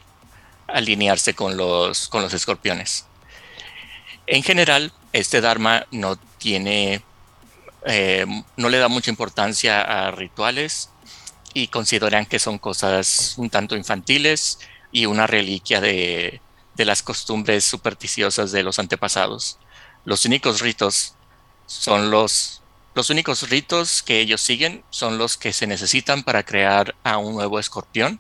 alinearse 0.68 1.34
con 1.34 1.58
los, 1.58 2.08
con 2.08 2.22
los 2.22 2.34
escorpiones. 2.34 3.06
En 4.28 4.44
general, 4.44 4.94
este 5.14 5.42
Dharma 5.42 5.88
no 5.92 6.18
tiene, 6.38 7.04
eh, 7.86 8.26
no 8.58 8.70
le 8.70 8.78
da 8.78 8.88
mucha 8.88 9.10
importancia 9.10 9.82
a 9.82 10.12
rituales 10.12 10.90
y 11.54 11.68
consideran 11.68 12.26
que 12.26 12.40
son 12.40 12.60
cosas 12.60 13.34
un 13.38 13.50
tanto 13.50 13.76
infantiles 13.76 14.60
y 14.92 15.06
una 15.06 15.28
reliquia 15.28 15.82
de, 15.82 16.42
de 16.76 16.86
las 16.86 17.04
costumbres 17.04 17.66
supersticiosas 17.66 18.52
de 18.52 18.64
los 18.64 18.80
antepasados. 18.80 19.58
Los 20.06 20.26
únicos 20.26 20.62
ritos 20.62 21.16
son 21.66 22.10
los, 22.10 22.59
los 22.96 23.10
únicos 23.10 23.50
ritos 23.50 24.02
que 24.02 24.20
ellos 24.20 24.42
siguen 24.42 24.84
son 24.90 25.18
los 25.18 25.38
que 25.38 25.54
se 25.54 25.68
necesitan 25.68 26.24
para 26.24 26.44
crear 26.44 26.96
a 27.04 27.18
un 27.18 27.36
nuevo 27.36 27.60
escorpión 27.60 28.20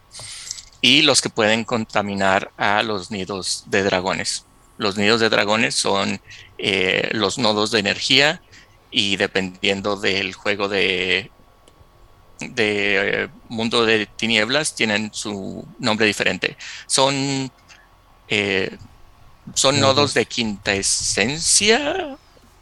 y 0.81 1.01
los 1.01 1.21
que 1.21 1.29
pueden 1.29 1.65
contaminar 1.65 2.51
a 2.57 2.83
los 2.83 3.11
nidos 3.11 3.63
de 3.67 3.83
dragones. 3.83 4.45
Los 4.77 4.97
nidos 4.97 5.19
de 5.19 5.29
dragones 5.29 5.75
son 5.75 6.21
eh, 6.57 7.09
los 7.11 7.37
nodos 7.37 7.71
de 7.71 7.79
energía 7.79 8.41
y 8.91 9.17
dependiendo 9.17 9.97
del 9.97 10.33
juego 10.33 10.69
de, 10.69 11.31
de 12.39 13.23
eh, 13.23 13.29
mundo 13.49 13.85
de 13.85 14.05
tinieblas 14.05 14.75
tienen 14.75 15.11
su 15.13 15.67
nombre 15.79 16.05
diferente. 16.05 16.55
Son, 16.87 17.51
eh, 18.29 18.77
son 19.53 19.79
nodos 19.79 20.13
de 20.13 20.25
quinta 20.25 20.73
esencia, 20.73 22.17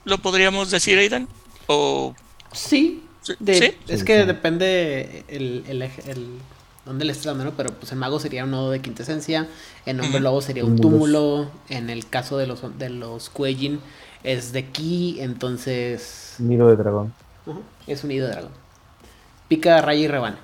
lo 0.06 0.18
podríamos 0.20 0.72
decir, 0.72 0.98
Aidan. 0.98 1.28
O 1.68 2.16
Sí, 2.54 3.04
Sí, 3.22 3.34
de- 3.40 3.54
sí. 3.56 3.78
es 3.90 4.00
Sí, 4.00 4.06
que 4.06 4.22
sí. 4.22 4.26
depende 4.26 5.24
el, 5.28 5.64
el, 5.68 5.82
eje- 5.82 6.08
el- 6.08 6.40
dónde 6.86 7.04
le 7.04 7.12
estés 7.12 7.26
dando, 7.26 7.44
¿no? 7.44 7.52
Pero 7.58 7.74
pues 7.74 7.92
el 7.92 7.98
mago 7.98 8.20
sería 8.20 8.46
un 8.46 8.52
nodo 8.52 8.72
de 8.72 8.82
quintesencia, 8.82 9.48
el 9.86 10.00
hombre 10.00 10.22
lobo 10.22 10.42
sería 10.42 10.64
un 10.64 10.78
túmulo, 10.80 11.52
en 11.70 11.90
el 11.90 12.08
caso 12.08 12.38
de 12.38 12.48
los 12.48 12.62
de 12.80 12.90
los 12.90 13.30
Kuei-Jin 13.34 13.80
es 14.24 14.54
de 14.54 14.66
ki, 14.68 15.18
entonces 15.20 16.36
Nido 16.40 16.70
de 16.70 16.78
dragón. 16.78 17.14
es 17.86 18.04
un 18.04 18.10
nido 18.10 18.28
de 18.28 18.32
dragón. 18.34 18.52
Pica, 19.50 19.82
raya 19.82 20.00
y 20.02 20.08
rebana. 20.08 20.40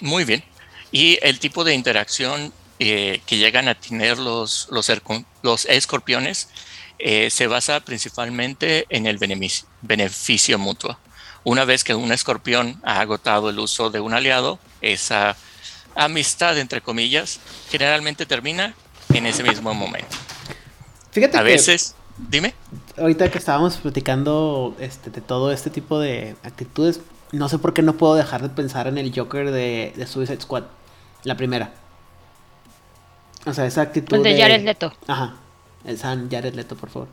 Muy 0.00 0.24
bien. 0.24 0.42
Y 0.90 1.18
el 1.22 1.38
tipo 1.38 1.64
de 1.64 1.74
interacción 1.74 2.52
eh, 2.78 3.20
que 3.26 3.38
llegan 3.38 3.68
a 3.68 3.74
tener 3.74 4.18
los, 4.18 4.68
los, 4.70 4.90
los 5.42 5.64
escorpiones 5.66 6.48
eh, 7.04 7.30
se 7.30 7.48
basa 7.48 7.80
principalmente 7.80 8.86
en 8.88 9.06
el 9.06 9.18
beneficio, 9.18 9.66
beneficio 9.80 10.56
mutuo. 10.56 10.96
Una 11.42 11.64
vez 11.64 11.82
que 11.82 11.96
un 11.96 12.12
escorpión 12.12 12.80
ha 12.84 13.00
agotado 13.00 13.50
el 13.50 13.58
uso 13.58 13.90
de 13.90 13.98
un 13.98 14.14
aliado, 14.14 14.60
esa 14.80 15.36
amistad, 15.96 16.56
entre 16.58 16.80
comillas, 16.80 17.40
generalmente 17.70 18.24
termina 18.24 18.74
en 19.12 19.26
ese 19.26 19.42
mismo 19.42 19.74
momento. 19.74 20.16
Fíjate 21.10 21.36
A 21.38 21.40
que 21.40 21.50
veces, 21.50 21.96
dime. 22.16 22.54
ahorita 22.96 23.28
que 23.32 23.38
estábamos 23.38 23.78
platicando 23.78 24.76
este, 24.78 25.10
de 25.10 25.20
todo 25.20 25.50
este 25.50 25.70
tipo 25.70 25.98
de 25.98 26.36
actitudes, 26.44 27.00
no 27.32 27.48
sé 27.48 27.58
por 27.58 27.74
qué 27.74 27.82
no 27.82 27.94
puedo 27.94 28.14
dejar 28.14 28.42
de 28.42 28.48
pensar 28.48 28.86
en 28.86 28.96
el 28.96 29.12
Joker 29.12 29.50
de, 29.50 29.92
de 29.96 30.06
Suicide 30.06 30.40
Squad, 30.40 30.64
la 31.24 31.36
primera. 31.36 31.72
O 33.44 33.52
sea, 33.52 33.66
esa 33.66 33.82
actitud 33.82 34.18
El 34.18 34.22
de 34.22 34.40
Jared 34.40 34.62
Leto. 34.64 34.92
Ajá. 35.08 35.34
El 35.84 35.98
San 35.98 36.30
Jared 36.30 36.54
Leto, 36.54 36.76
por 36.76 36.90
favor. 36.90 37.08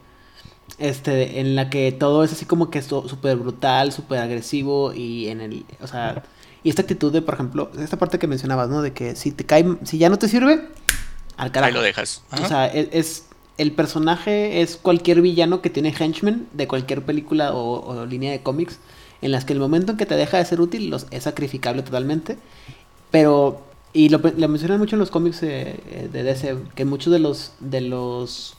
Este, 0.77 1.39
en 1.39 1.55
la 1.55 1.69
que 1.69 1.91
todo 1.91 2.23
es 2.23 2.31
así 2.31 2.45
como 2.45 2.69
que 2.69 2.81
súper 2.81 3.35
brutal, 3.37 3.91
súper 3.91 4.19
agresivo 4.19 4.93
y 4.93 5.27
en 5.27 5.41
el, 5.41 5.65
o 5.81 5.87
sea, 5.87 6.23
y 6.63 6.69
esta 6.69 6.83
actitud 6.83 7.11
de, 7.11 7.21
por 7.21 7.33
ejemplo, 7.33 7.71
esta 7.79 7.97
parte 7.97 8.19
que 8.19 8.27
mencionabas, 8.27 8.69
¿no? 8.69 8.81
De 8.81 8.93
que 8.93 9.15
si 9.15 9.31
te 9.31 9.45
cae, 9.45 9.65
si 9.83 9.97
ya 9.97 10.09
no 10.09 10.17
te 10.19 10.27
sirve, 10.27 10.67
al 11.37 11.51
carajo. 11.51 11.69
Ahí 11.69 11.73
lo 11.73 11.81
dejas. 11.81 12.23
O 12.31 12.45
sea, 12.47 12.67
es, 12.67 12.87
es- 12.91 13.25
el 13.57 13.73
personaje 13.73 14.61
es 14.61 14.77
cualquier 14.77 15.21
villano 15.21 15.61
que 15.61 15.69
tiene 15.69 15.93
henchmen 15.97 16.47
de 16.53 16.65
cualquier 16.69 17.03
película 17.03 17.53
o, 17.53 17.81
o 17.85 18.05
línea 18.05 18.31
de 18.31 18.41
cómics 18.41 18.79
en 19.21 19.31
las 19.33 19.43
que 19.43 19.51
el 19.51 19.59
momento 19.59 19.91
en 19.91 19.97
que 19.97 20.05
te 20.05 20.15
deja 20.15 20.37
de 20.37 20.45
ser 20.45 20.61
útil 20.61 20.89
los, 20.89 21.07
es 21.11 21.23
sacrificable 21.23 21.81
totalmente. 21.83 22.37
Pero, 23.11 23.61
y 23.91 24.09
lo, 24.09 24.19
lo 24.19 24.47
mencionan 24.47 24.79
mucho 24.79 24.95
en 24.95 24.99
los 24.99 25.09
cómics 25.11 25.43
eh, 25.43 26.09
de 26.11 26.23
DC, 26.23 26.55
que 26.75 26.85
muchos 26.85 27.11
de 27.11 27.19
los, 27.19 27.53
de 27.59 27.81
los 27.81 28.55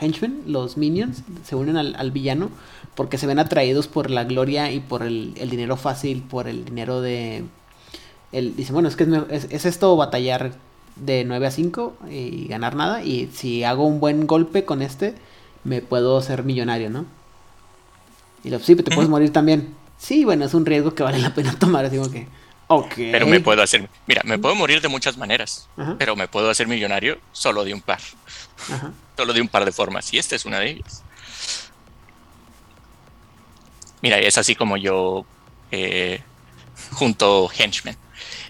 henchmen, 0.00 0.42
los 0.46 0.76
minions, 0.76 1.22
se 1.44 1.56
unen 1.56 1.76
al, 1.76 1.94
al 1.96 2.10
villano 2.10 2.50
porque 2.94 3.18
se 3.18 3.26
ven 3.26 3.38
atraídos 3.38 3.88
por 3.88 4.10
la 4.10 4.24
gloria 4.24 4.70
y 4.70 4.80
por 4.80 5.02
el, 5.02 5.34
el 5.36 5.50
dinero 5.50 5.76
fácil, 5.76 6.22
por 6.22 6.48
el 6.48 6.64
dinero 6.64 7.00
de... 7.00 7.44
El, 8.32 8.56
dice, 8.56 8.72
bueno, 8.72 8.88
es 8.88 8.96
que 8.96 9.06
es, 9.30 9.64
esto 9.64 9.96
batallar 9.96 10.52
de 10.96 11.24
9 11.24 11.46
a 11.46 11.50
5 11.50 11.96
y 12.10 12.46
ganar 12.46 12.74
nada. 12.74 13.04
Y 13.04 13.28
si 13.32 13.64
hago 13.64 13.86
un 13.86 14.00
buen 14.00 14.26
golpe 14.26 14.64
con 14.64 14.82
este, 14.82 15.14
me 15.62 15.82
puedo 15.82 16.20
ser 16.20 16.44
millonario, 16.44 16.90
¿no? 16.90 17.04
Y 18.42 18.50
lo, 18.50 18.58
sí, 18.58 18.74
pero 18.74 18.88
te 18.88 18.94
puedes 18.94 19.10
morir 19.10 19.32
también. 19.32 19.74
Sí, 19.98 20.24
bueno, 20.24 20.44
es 20.44 20.54
un 20.54 20.66
riesgo 20.66 20.94
que 20.94 21.02
vale 21.02 21.18
la 21.18 21.32
pena 21.34 21.52
tomar, 21.58 21.84
así 21.84 21.96
como 21.96 22.10
que. 22.10 22.26
Pero 22.96 23.26
me 23.26 23.40
puedo 23.40 23.62
hacer, 23.62 23.88
mira, 24.06 24.22
me 24.24 24.38
puedo 24.38 24.54
morir 24.54 24.80
de 24.80 24.88
muchas 24.88 25.16
maneras, 25.16 25.68
Ajá. 25.76 25.96
pero 25.98 26.16
me 26.16 26.28
puedo 26.28 26.50
hacer 26.50 26.66
millonario 26.66 27.18
solo 27.32 27.64
de 27.64 27.74
un 27.74 27.80
par, 27.82 28.00
Ajá. 28.70 28.92
solo 29.16 29.32
de 29.32 29.40
un 29.40 29.48
par 29.48 29.64
de 29.64 29.72
formas, 29.72 30.12
y 30.12 30.18
esta 30.18 30.34
es 30.34 30.44
una 30.44 30.58
de 30.60 30.70
ellas. 30.70 31.02
Mira, 34.02 34.18
es 34.18 34.36
así 34.38 34.54
como 34.54 34.76
yo 34.76 35.24
eh, 35.70 36.20
junto 36.92 37.50
henchmen 37.56 37.96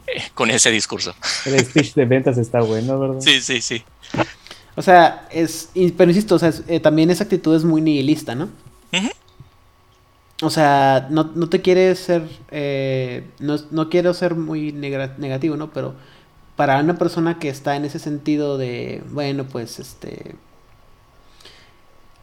eh, 0.06 0.22
con 0.34 0.50
ese 0.50 0.70
discurso. 0.70 1.14
El 1.44 1.58
speech 1.64 1.94
de 1.94 2.04
ventas 2.04 2.38
está 2.38 2.60
bueno, 2.60 2.98
¿verdad? 2.98 3.20
Sí, 3.20 3.40
sí, 3.40 3.60
sí. 3.60 3.82
O 4.76 4.82
sea, 4.82 5.28
es. 5.30 5.68
Pero 5.96 6.10
insisto, 6.10 6.34
o 6.34 6.38
sea, 6.38 6.48
es- 6.48 6.64
eh, 6.66 6.80
también 6.80 7.10
esa 7.10 7.24
actitud 7.24 7.54
es 7.54 7.62
muy 7.64 7.80
nihilista, 7.80 8.34
¿no? 8.34 8.48
Ujú. 8.92 9.08
O 10.44 10.50
sea, 10.50 11.08
no, 11.10 11.30
no 11.34 11.48
te 11.48 11.62
quieres 11.62 11.98
ser. 11.98 12.28
eh, 12.50 13.30
no, 13.40 13.56
no 13.70 13.88
quiero 13.88 14.14
ser 14.14 14.34
muy 14.34 14.72
negativo, 14.72 15.56
¿no? 15.56 15.72
Pero 15.72 15.94
para 16.56 16.78
una 16.80 16.96
persona 16.96 17.38
que 17.38 17.48
está 17.48 17.76
en 17.76 17.84
ese 17.84 17.98
sentido 17.98 18.58
de. 18.58 19.02
Bueno, 19.10 19.44
pues 19.44 19.78
este. 19.78 20.36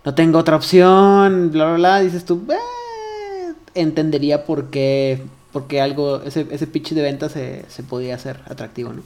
No 0.05 0.15
tengo 0.15 0.39
otra 0.39 0.55
opción, 0.55 1.51
bla, 1.51 1.65
bla, 1.65 1.75
bla. 1.75 1.99
Dices 2.01 2.25
tú. 2.25 2.45
Entendería 3.73 4.45
por 4.45 4.69
qué. 4.69 5.23
Porque 5.51 5.81
algo. 5.81 6.21
Ese, 6.23 6.47
ese 6.51 6.67
pitch 6.67 6.91
de 6.93 7.01
venta 7.01 7.29
se, 7.29 7.65
se 7.69 7.83
podía 7.83 8.15
hacer 8.15 8.39
atractivo, 8.47 8.93
¿no? 8.93 9.03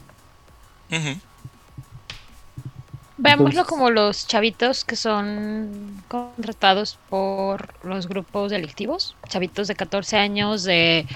Veámoslo 3.18 3.50
Entonces- 3.62 3.70
como 3.70 3.90
los 3.90 4.28
chavitos 4.28 4.84
que 4.84 4.96
son 4.96 6.04
contratados 6.08 6.98
por 7.10 7.74
los 7.84 8.08
grupos 8.08 8.52
delictivos, 8.52 9.16
chavitos 9.30 9.68
de 9.68 9.76
14 9.76 10.18
años 10.18 10.64
de 10.64 11.08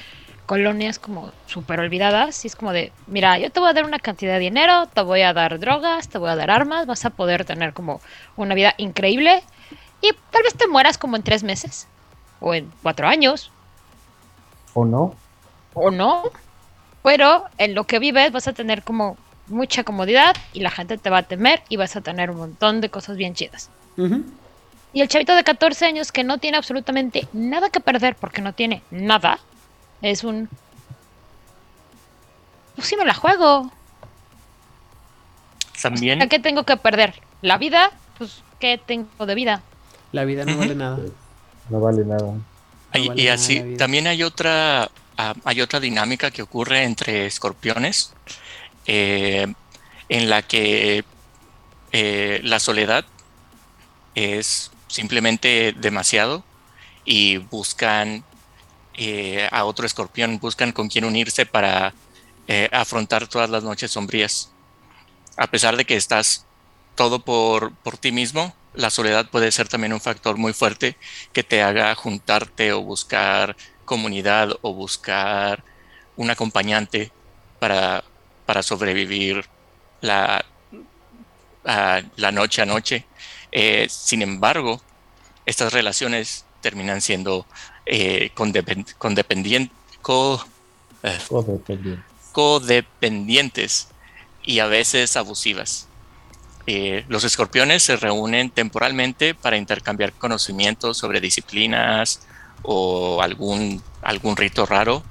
colonias 0.46 0.98
como 0.98 1.32
súper 1.46 1.80
olvidadas, 1.80 2.44
y 2.44 2.48
es 2.48 2.56
como 2.56 2.72
de, 2.72 2.92
mira, 3.06 3.38
yo 3.38 3.52
te 3.52 3.60
voy 3.60 3.70
a 3.70 3.74
dar 3.74 3.86
una 3.86 4.00
cantidad 4.00 4.34
de 4.34 4.40
dinero, 4.40 4.88
te 4.88 5.02
voy 5.02 5.22
a 5.22 5.34
dar 5.34 5.60
drogas, 5.60 6.08
te 6.10 6.18
voy 6.18 6.30
a 6.30 6.36
dar 6.36 6.50
armas, 6.50 6.88
vas 6.88 7.06
a 7.06 7.12
poder 7.12 7.46
tener 7.46 7.74
como 7.74 8.02
una 8.36 8.56
vida 8.56 8.74
increíble. 8.78 9.44
Y 10.02 10.12
tal 10.32 10.44
vez 10.44 10.56
te 10.56 10.68
mueras 10.68 10.98
como 10.98 11.18
en 11.18 11.24
tres 11.24 11.44
meses 11.44 11.88
o 12.40 12.54
en 12.54 12.72
cuatro 12.82 13.08
años. 13.08 13.52
¿O 14.74 14.86
no? 14.86 15.16
o 15.74 15.92
no, 15.92 16.24
pero 17.04 17.46
en 17.58 17.76
lo 17.76 17.84
que 17.86 18.00
vives 18.00 18.32
vas 18.32 18.48
a 18.48 18.54
tener 18.54 18.84
como 18.84 19.18
mucha 19.50 19.84
comodidad 19.84 20.36
y 20.54 20.62
la 20.62 20.72
gente 20.72 20.98
te 20.98 21.10
va 21.10 21.20
a 21.20 21.24
temer 21.24 21.62
y 21.70 21.76
vas 21.78 21.96
a 21.96 22.02
tener 22.02 22.32
un 22.32 22.38
montón 22.38 22.82
de 22.82 22.90
cosas 22.90 23.18
bien 23.18 23.34
chidas. 23.34 23.70
Y 24.94 25.02
el 25.02 25.08
chavito 25.08 25.36
de 25.36 25.44
14 25.44 25.86
años 25.86 26.12
que 26.12 26.24
no 26.24 26.38
tiene 26.38 26.58
absolutamente 26.58 27.28
nada 27.34 27.70
que 27.70 27.80
perder 27.80 28.16
porque 28.16 28.42
no 28.42 28.54
tiene 28.54 28.82
nada, 28.92 29.40
es 30.02 30.24
un... 30.24 30.50
Pues 32.76 32.88
sí 32.88 32.96
me 32.96 33.06
la 33.06 33.14
juego. 33.14 33.72
También 35.82 36.22
¿A 36.22 36.28
qué 36.28 36.40
tengo 36.40 36.64
que 36.64 36.78
perder? 36.78 37.14
¿La 37.42 37.58
vida? 37.58 37.92
Pues 38.18 38.42
¿qué 38.60 38.80
tengo 38.84 39.26
de 39.26 39.36
vida? 39.36 39.62
La 40.12 40.26
vida 40.26 40.46
no 40.46 40.58
vale 40.58 40.76
nada. 40.76 41.00
No 41.70 41.80
vale 41.80 42.04
nada. 42.06 42.34
Hay- 42.92 43.08
vale 43.08 43.22
y 43.22 43.26
nada 43.26 43.36
así 43.36 43.76
también 43.78 44.08
hay 44.08 44.24
otra 44.24 44.90
ah, 45.18 45.34
hay 45.46 45.62
otra 45.62 45.80
dinámica 45.80 46.32
que 46.32 46.42
ocurre 46.42 46.84
entre 46.84 47.28
escorpiones 47.28 48.14
eh, 48.86 49.54
en 50.10 50.30
la 50.30 50.42
que 50.42 51.04
eh, 51.92 52.40
la 52.44 52.60
soledad 52.60 53.06
es 54.16 54.72
simplemente 54.88 55.74
demasiado 55.78 56.44
y 57.06 57.38
buscan 57.38 58.24
eh, 58.96 59.48
a 59.52 59.66
otro 59.66 59.86
escorpión, 59.86 60.40
buscan 60.40 60.72
con 60.72 60.90
quién 60.90 61.06
unirse 61.06 61.46
para 61.46 61.94
afrontar 62.72 63.28
todas 63.28 63.48
las 63.48 63.64
noches 63.64 63.92
sombrías. 63.92 64.52
A 65.38 65.46
pesar 65.46 65.78
de 65.78 65.86
que 65.86 65.96
estás 65.96 66.48
todo 66.96 67.20
por, 67.20 67.76
por 67.76 67.98
ti 67.98 68.12
mismo, 68.12 68.56
la 68.74 68.90
soledad 68.90 69.30
puede 69.30 69.52
ser 69.52 69.68
también 69.68 69.94
un 69.94 70.02
factor 70.02 70.38
muy 70.38 70.54
fuerte 70.54 70.98
que 71.32 71.44
te 71.44 71.62
haga 71.62 71.94
juntarte 71.94 72.74
o 72.74 72.82
buscar 72.82 73.56
comunidad 73.86 74.58
o 74.62 74.74
buscar 74.74 75.64
un 76.16 76.30
acompañante 76.30 77.12
para, 77.60 78.04
para 78.50 78.64
sobrevivir 78.64 79.46
la, 80.02 80.44
a 81.64 82.02
la 82.16 82.32
noche 82.32 82.64
a 82.64 82.66
noche. 82.66 83.06
Eh, 83.52 83.86
sin 83.92 84.24
embargo, 84.24 84.82
estas 85.46 85.72
relaciones 85.72 86.46
terminan 86.60 87.00
siendo 87.00 87.46
eh, 87.86 88.32
condepend- 88.34 88.96
condependien- 88.98 89.70
co- 90.02 90.44
eh, 91.04 91.20
Codependiente. 91.28 92.02
codependientes 92.32 93.90
y 94.42 94.58
a 94.58 94.66
veces 94.66 95.16
abusivas. 95.16 95.88
Eh, 96.66 97.06
los 97.08 97.24
escorpiones 97.24 97.84
se 97.84 97.98
reúnen 97.98 98.50
temporalmente 98.50 99.36
para 99.36 99.58
intercambiar 99.58 100.12
conocimientos 100.14 100.98
sobre 100.98 101.22
disciplinas 101.22 102.22
o 102.64 103.22
algún, 103.22 103.84
algún 104.02 104.36
rito 104.36 104.66
raro 104.66 105.04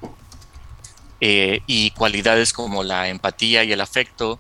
eh, 1.20 1.60
y 1.66 1.90
cualidades 1.92 2.52
como 2.52 2.82
la 2.82 3.08
empatía 3.08 3.64
y 3.64 3.72
el 3.72 3.80
afecto 3.80 4.38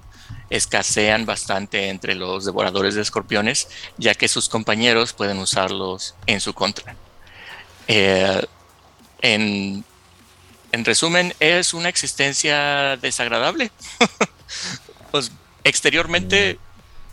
escasean 0.50 1.26
bastante 1.26 1.88
entre 1.88 2.14
los 2.14 2.44
devoradores 2.44 2.94
de 2.94 3.02
escorpiones 3.02 3.68
ya 3.98 4.14
que 4.14 4.28
sus 4.28 4.48
compañeros 4.48 5.12
pueden 5.12 5.38
usarlos 5.38 6.14
en 6.26 6.40
su 6.40 6.54
contra. 6.54 6.96
Eh, 7.86 8.46
en, 9.20 9.84
en 10.72 10.84
resumen, 10.84 11.34
es 11.40 11.74
una 11.74 11.88
existencia 11.88 12.96
desagradable. 12.98 13.70
pues 15.10 15.32
exteriormente 15.64 16.58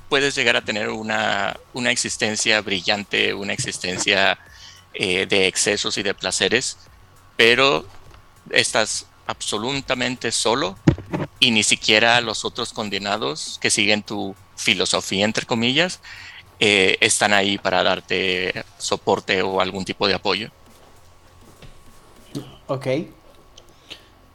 puedes 0.10 0.36
llegar 0.36 0.56
a 0.56 0.62
tener 0.64 0.90
una, 0.90 1.58
una 1.74 1.92
existencia 1.92 2.62
brillante, 2.62 3.34
una 3.34 3.54
existencia 3.54 4.38
eh, 4.94 5.26
de 5.26 5.48
excesos 5.48 5.98
y 5.98 6.04
de 6.04 6.14
placeres, 6.14 6.78
pero 7.36 7.86
estás 8.50 9.08
absolutamente 9.28 10.32
solo 10.32 10.78
y 11.40 11.52
ni 11.52 11.64
siquiera 11.64 12.22
los 12.22 12.46
otros 12.46 12.74
condenados 12.74 13.58
que 13.62 13.70
siguen 13.70 14.04
tu 14.04 14.36
filosofía, 14.56 15.26
entre 15.26 15.46
comillas, 15.46 16.00
eh, 16.60 16.98
están 17.02 17.34
ahí 17.34 17.58
para 17.58 17.84
darte 17.84 18.64
soporte 18.78 19.42
o 19.42 19.60
algún 19.60 19.86
tipo 19.86 20.08
de 20.08 20.16
apoyo. 20.16 20.50
Ok. 22.68 22.88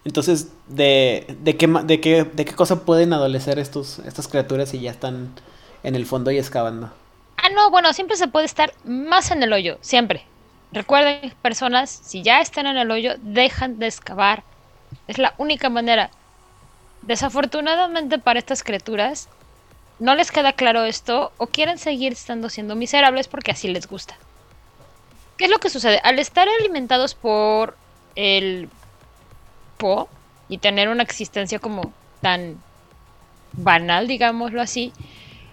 Entonces, 0.04 0.48
¿de, 0.66 1.26
de, 1.40 1.56
qué, 1.56 1.66
de, 1.66 2.00
qué, 2.00 2.24
¿de 2.24 2.44
qué 2.44 2.54
cosa 2.54 2.84
pueden 2.84 3.12
adolecer 3.12 3.58
estos, 3.58 3.98
estas 4.00 4.28
criaturas 4.28 4.70
si 4.70 4.80
ya 4.80 4.90
están 4.90 5.34
en 5.82 5.94
el 5.94 6.06
fondo 6.06 6.30
y 6.30 6.38
excavando? 6.38 6.90
Ah, 7.36 7.48
no, 7.54 7.70
bueno, 7.70 7.92
siempre 7.92 8.16
se 8.16 8.28
puede 8.28 8.46
estar 8.46 8.72
más 8.84 9.30
en 9.30 9.42
el 9.42 9.52
hoyo, 9.52 9.78
siempre. 9.80 10.24
Recuerden, 10.72 11.34
personas, 11.42 11.90
si 11.90 12.22
ya 12.22 12.40
están 12.40 12.66
en 12.66 12.76
el 12.76 12.90
hoyo, 12.90 13.14
dejan 13.22 13.78
de 13.78 13.86
excavar. 13.86 14.44
Es 15.08 15.18
la 15.18 15.34
única 15.38 15.68
manera. 15.68 16.10
Desafortunadamente 17.02 18.18
para 18.18 18.38
estas 18.38 18.62
criaturas, 18.62 19.28
no 19.98 20.14
les 20.14 20.32
queda 20.32 20.52
claro 20.52 20.84
esto 20.84 21.32
o 21.36 21.46
quieren 21.46 21.78
seguir 21.78 22.12
estando 22.12 22.48
siendo 22.48 22.74
miserables 22.76 23.28
porque 23.28 23.50
así 23.50 23.68
les 23.68 23.86
gusta. 23.86 24.16
¿Qué 25.36 25.44
es 25.44 25.50
lo 25.50 25.58
que 25.58 25.70
sucede? 25.70 26.00
Al 26.04 26.18
estar 26.18 26.48
alimentados 26.48 27.14
por 27.14 27.76
el 28.14 28.68
Po 29.78 30.08
y 30.48 30.58
tener 30.58 30.88
una 30.88 31.02
existencia 31.02 31.58
como 31.58 31.92
tan 32.20 32.60
banal, 33.52 34.06
digámoslo 34.06 34.60
así, 34.60 34.92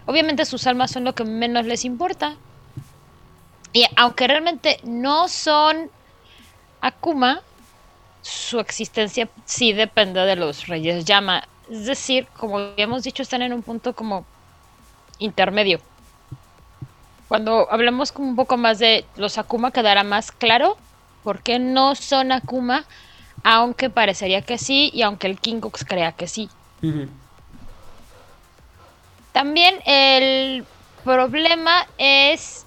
obviamente 0.05 0.45
sus 0.45 0.67
almas 0.67 0.91
son 0.91 1.03
lo 1.03 1.15
que 1.15 1.23
menos 1.23 1.65
les 1.65 1.85
importa. 1.85 2.35
Y 3.73 3.85
aunque 3.95 4.27
realmente 4.27 4.79
no 4.83 5.27
son 5.27 5.89
Akuma, 6.81 7.41
su 8.27 8.59
existencia 8.59 9.29
sí 9.45 9.71
depende 9.71 10.19
de 10.19 10.35
los 10.35 10.67
reyes 10.67 11.05
llama. 11.05 11.47
Es 11.71 11.85
decir, 11.85 12.27
como 12.37 12.57
habíamos 12.59 13.03
dicho, 13.03 13.23
están 13.23 13.41
en 13.41 13.53
un 13.53 13.63
punto 13.63 13.93
como 13.93 14.25
intermedio. 15.19 15.79
Cuando 17.29 17.71
hablemos 17.71 18.11
como 18.11 18.27
un 18.27 18.35
poco 18.35 18.57
más 18.57 18.79
de 18.79 19.05
los 19.15 19.37
Akuma 19.37 19.71
quedará 19.71 20.03
más 20.03 20.31
claro 20.31 20.77
por 21.23 21.41
qué 21.41 21.57
no 21.57 21.95
son 21.95 22.33
Akuma, 22.33 22.85
aunque 23.43 23.89
parecería 23.89 24.41
que 24.41 24.57
sí 24.57 24.91
y 24.93 25.03
aunque 25.03 25.27
el 25.27 25.39
Kingox 25.39 25.85
crea 25.85 26.11
que 26.11 26.27
sí. 26.27 26.49
También 29.31 29.79
el 29.85 30.65
problema 31.05 31.87
es 31.97 32.65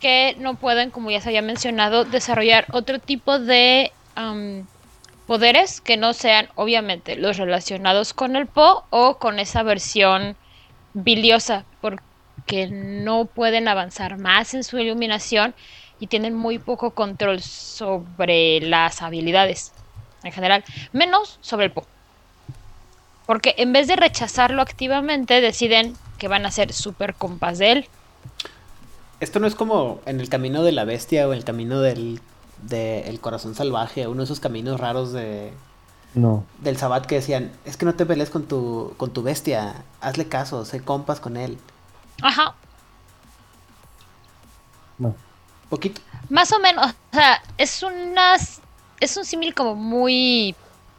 que 0.00 0.36
no 0.38 0.54
pueden, 0.54 0.90
como 0.90 1.10
ya 1.10 1.20
se 1.20 1.28
había 1.28 1.42
mencionado, 1.42 2.04
desarrollar 2.04 2.66
otro 2.72 2.98
tipo 2.98 3.38
de 3.38 3.92
am, 4.14 4.66
poderes 5.26 5.80
que 5.80 5.96
no 5.96 6.12
sean, 6.12 6.48
obviamente, 6.54 7.16
los 7.16 7.36
relacionados 7.36 8.12
con 8.12 8.36
el 8.36 8.46
Po 8.46 8.84
o 8.90 9.18
con 9.18 9.38
esa 9.38 9.62
versión 9.62 10.36
biliosa, 10.94 11.64
porque 11.80 12.68
no 12.68 13.24
pueden 13.26 13.68
avanzar 13.68 14.18
más 14.18 14.54
en 14.54 14.64
su 14.64 14.78
iluminación 14.78 15.54
y 16.00 16.08
tienen 16.08 16.34
muy 16.34 16.58
poco 16.58 16.90
control 16.90 17.40
sobre 17.40 18.60
las 18.60 19.02
habilidades 19.02 19.72
en 20.24 20.32
general, 20.32 20.64
menos 20.92 21.38
sobre 21.40 21.66
el 21.66 21.72
Po. 21.72 21.86
Porque 23.26 23.54
en 23.58 23.72
vez 23.72 23.86
de 23.86 23.96
rechazarlo 23.96 24.62
activamente, 24.62 25.40
deciden 25.40 25.94
que 26.18 26.28
van 26.28 26.46
a 26.46 26.50
ser 26.50 26.72
súper 26.72 27.14
compas 27.14 27.58
de 27.58 27.72
él. 27.72 27.88
Esto 29.20 29.38
no 29.38 29.46
es 29.46 29.54
como 29.54 30.00
en 30.06 30.20
el 30.20 30.28
camino 30.28 30.64
de 30.64 30.72
la 30.72 30.84
bestia 30.84 31.28
o 31.28 31.32
el 31.32 31.44
camino 31.44 31.80
del 31.80 32.20
de 32.62 33.08
el 33.08 33.20
corazón 33.20 33.54
salvaje, 33.54 34.06
uno 34.06 34.18
de 34.18 34.24
esos 34.24 34.40
caminos 34.40 34.80
raros 34.80 35.12
de 35.12 35.52
No. 36.14 36.44
del 36.60 36.76
Sabbat 36.76 37.06
que 37.06 37.16
decían, 37.16 37.52
es 37.64 37.76
que 37.76 37.84
no 37.86 37.94
te 37.94 38.06
pelees 38.06 38.30
con 38.30 38.44
tu 38.46 38.94
con 38.96 39.10
tu 39.12 39.22
bestia, 39.22 39.82
hazle 40.00 40.28
caso, 40.28 40.64
sé 40.64 40.80
compas 40.82 41.20
con 41.20 41.36
él. 41.36 41.58
Ajá, 42.22 42.54
No. 44.98 45.14
Poquito. 45.68 46.00
más 46.28 46.52
o 46.52 46.58
menos. 46.58 46.86
O 47.12 47.14
sea, 47.16 47.42
es 47.58 47.82
unas. 47.82 48.60
Es 49.00 49.16
un 49.16 49.24
símil 49.24 49.54
como 49.54 49.74
muy. 49.74 50.54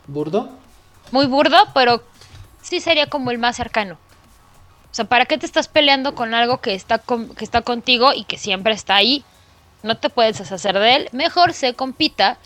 Burdo. 0.07 0.49
Muy 1.11 1.27
burdo, 1.27 1.55
pero 1.73 2.03
sí 2.61 2.79
sería 2.79 3.07
como 3.07 3.29
el 3.31 3.37
más 3.37 3.55
cercano. 3.55 3.93
O 4.91 4.95
sea, 4.95 5.05
¿para 5.05 5.25
qué 5.25 5.37
te 5.37 5.45
estás 5.45 5.67
peleando 5.67 6.15
con 6.15 6.33
algo 6.33 6.59
que 6.59 6.73
está, 6.73 6.97
con- 6.99 7.29
que 7.35 7.45
está 7.45 7.61
contigo 7.61 8.13
y 8.13 8.25
que 8.25 8.37
siempre 8.37 8.73
está 8.73 8.95
ahí? 8.95 9.23
No 9.83 9.97
te 9.97 10.09
puedes 10.09 10.39
deshacer 10.39 10.79
de 10.79 10.95
él. 10.95 11.09
Mejor 11.11 11.53
se 11.53 11.73
compita. 11.73 12.37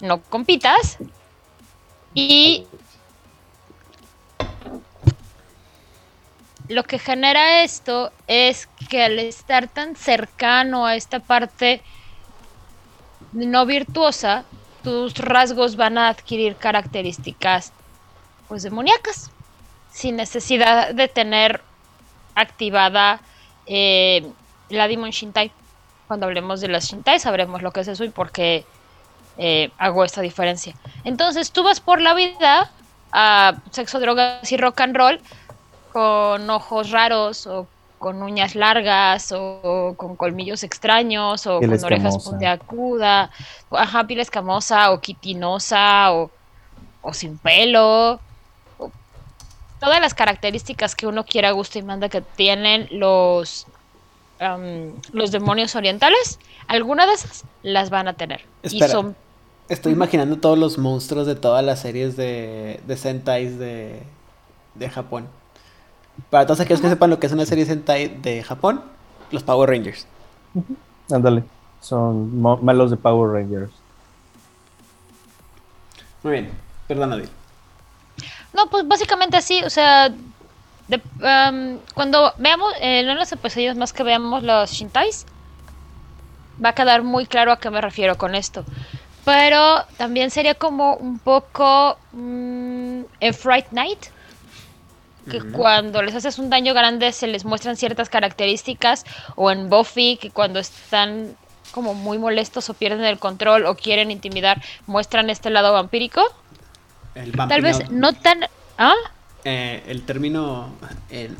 No 0.00 0.22
compitas. 0.22 0.98
Y 2.14 2.66
lo 6.68 6.84
que 6.84 6.98
genera 6.98 7.62
esto 7.62 8.12
es 8.26 8.68
que 8.88 9.02
al 9.02 9.18
estar 9.18 9.68
tan 9.68 9.96
cercano 9.96 10.86
a 10.86 10.96
esta 10.96 11.20
parte 11.20 11.82
no 13.32 13.66
virtuosa, 13.66 14.44
tus 14.82 15.14
rasgos 15.16 15.76
van 15.76 15.98
a 15.98 16.08
adquirir 16.08 16.56
características 16.56 17.72
pues 18.48 18.62
demoníacas, 18.62 19.30
sin 19.92 20.16
necesidad 20.16 20.94
de 20.94 21.08
tener 21.08 21.62
activada 22.34 23.20
eh, 23.66 24.26
la 24.70 24.88
Demon 24.88 25.10
Shintai. 25.10 25.52
Cuando 26.08 26.26
hablemos 26.26 26.60
de 26.60 26.68
las 26.68 26.86
Shintai 26.86 27.20
sabremos 27.20 27.62
lo 27.62 27.72
que 27.72 27.80
es 27.80 27.88
eso 27.88 28.04
y 28.04 28.10
por 28.10 28.32
qué 28.32 28.66
eh, 29.36 29.72
hago 29.78 30.04
esta 30.04 30.22
diferencia. 30.22 30.74
Entonces 31.04 31.52
tú 31.52 31.62
vas 31.64 31.80
por 31.80 32.00
la 32.00 32.14
vida 32.14 32.72
a 33.12 33.62
sexo, 33.72 34.00
drogas 34.00 34.50
y 34.52 34.56
rock 34.58 34.80
and 34.82 34.96
roll 34.96 35.22
con 35.88 36.48
ojos 36.50 36.90
raros 36.90 37.46
o 37.46 37.70
con 37.98 38.22
uñas 38.22 38.54
largas 38.54 39.32
o, 39.32 39.94
con 39.96 40.16
colmillos 40.16 40.62
extraños 40.64 41.46
o 41.46 41.60
Piel 41.60 41.70
con 41.70 41.84
orejas 41.84 42.16
escamosa. 42.16 42.30
puntiagudas, 42.30 43.30
ajá, 43.70 44.06
piel 44.06 44.20
escamosa 44.20 44.92
o 44.92 45.00
quitinosa 45.00 46.12
o, 46.12 46.32
o 47.02 47.12
sin 47.14 47.38
pelo. 47.38 48.22
o- 48.78 48.92
todas 49.80 50.00
las 50.00 50.14
características 50.14 50.94
que 50.96 51.06
uno 51.06 51.24
quiera, 51.24 51.52
gusto 51.52 51.78
y 51.78 51.82
manda 51.82 52.08
que 52.08 52.22
tienen 52.22 52.88
los, 52.92 53.66
los 55.12 55.30
demonios 55.30 55.74
orientales, 55.74 56.38
alguna 56.66 57.06
de 57.06 57.14
esas 57.14 57.44
las 57.62 57.90
van 57.90 58.08
a 58.08 58.14
tener. 58.14 58.44
Espera. 58.62 58.86
Y 58.86 58.88
son 58.88 59.16
Estoy 59.68 59.92
imaginando 59.92 60.38
todos 60.38 60.56
los 60.56 60.78
monstruos 60.78 61.26
de 61.26 61.34
todas 61.34 61.62
las 61.62 61.80
series 61.80 62.16
de, 62.16 62.80
de 62.86 62.96
Sentais 62.96 63.58
de, 63.58 64.02
de 64.74 64.90
Japón. 64.90 65.28
Para 66.30 66.46
todos 66.46 66.60
aquellos 66.60 66.80
que 66.80 66.88
sepan 66.88 67.10
lo 67.10 67.20
que 67.20 67.26
es 67.26 67.32
una 67.32 67.44
serie 67.44 67.66
Sentai 67.66 68.08
de 68.08 68.42
Japón, 68.42 68.82
los 69.30 69.42
Power 69.42 69.68
Rangers. 69.68 70.06
Ándale. 71.10 71.44
Son 71.82 72.40
malos 72.40 72.90
de 72.90 72.96
Power 72.96 73.30
Rangers. 73.30 73.70
Muy 76.22 76.32
bien, 76.32 76.50
perdón, 76.86 77.12
Adil. 77.12 77.28
No, 78.54 78.70
pues 78.70 78.88
básicamente 78.88 79.36
así, 79.36 79.62
o 79.62 79.70
sea, 79.70 80.12
de- 80.88 81.02
am, 81.26 81.78
cuando 81.94 82.32
veamos, 82.38 82.72
eh, 82.80 83.00
en 83.00 83.14
los 83.14 83.30
episodios 83.32 83.76
más 83.76 83.92
que 83.92 84.02
veamos 84.02 84.42
los 84.42 84.70
Shintais, 84.70 85.26
va 86.64 86.70
a 86.70 86.74
quedar 86.74 87.02
muy 87.02 87.26
claro 87.26 87.52
a 87.52 87.58
qué 87.58 87.70
me 87.70 87.80
refiero 87.80 88.16
con 88.18 88.34
esto. 88.34 88.64
Pero 89.24 89.84
también 89.98 90.30
sería 90.30 90.54
como 90.54 90.94
un 90.94 91.18
poco 91.18 91.98
mm, 92.12 93.02
en 93.20 93.34
Fright 93.34 93.66
Night, 93.72 94.06
que 95.30 95.40
cuando 95.52 96.00
les 96.00 96.14
haces 96.14 96.38
un 96.38 96.48
daño 96.48 96.72
grande 96.72 97.12
se 97.12 97.26
les 97.26 97.44
muestran 97.44 97.76
ciertas 97.76 98.08
características, 98.08 99.04
o 99.36 99.50
en 99.50 99.68
Buffy, 99.68 100.16
que 100.16 100.30
cuando 100.30 100.58
están 100.58 101.36
como 101.72 101.92
muy 101.92 102.16
molestos 102.16 102.70
o 102.70 102.74
pierden 102.74 103.04
el 103.04 103.18
control 103.18 103.66
o 103.66 103.74
quieren 103.76 104.10
intimidar, 104.10 104.62
muestran 104.86 105.28
este 105.28 105.50
lado 105.50 105.74
vampírico. 105.74 106.22
El 107.14 107.32
Tal 107.32 107.60
vez 107.60 107.90
no 107.90 108.14
tan... 108.14 108.46
¿Ah? 108.78 108.94
Eh, 109.50 109.82
el 109.86 110.02
término 110.02 110.74
eh, 111.08 111.30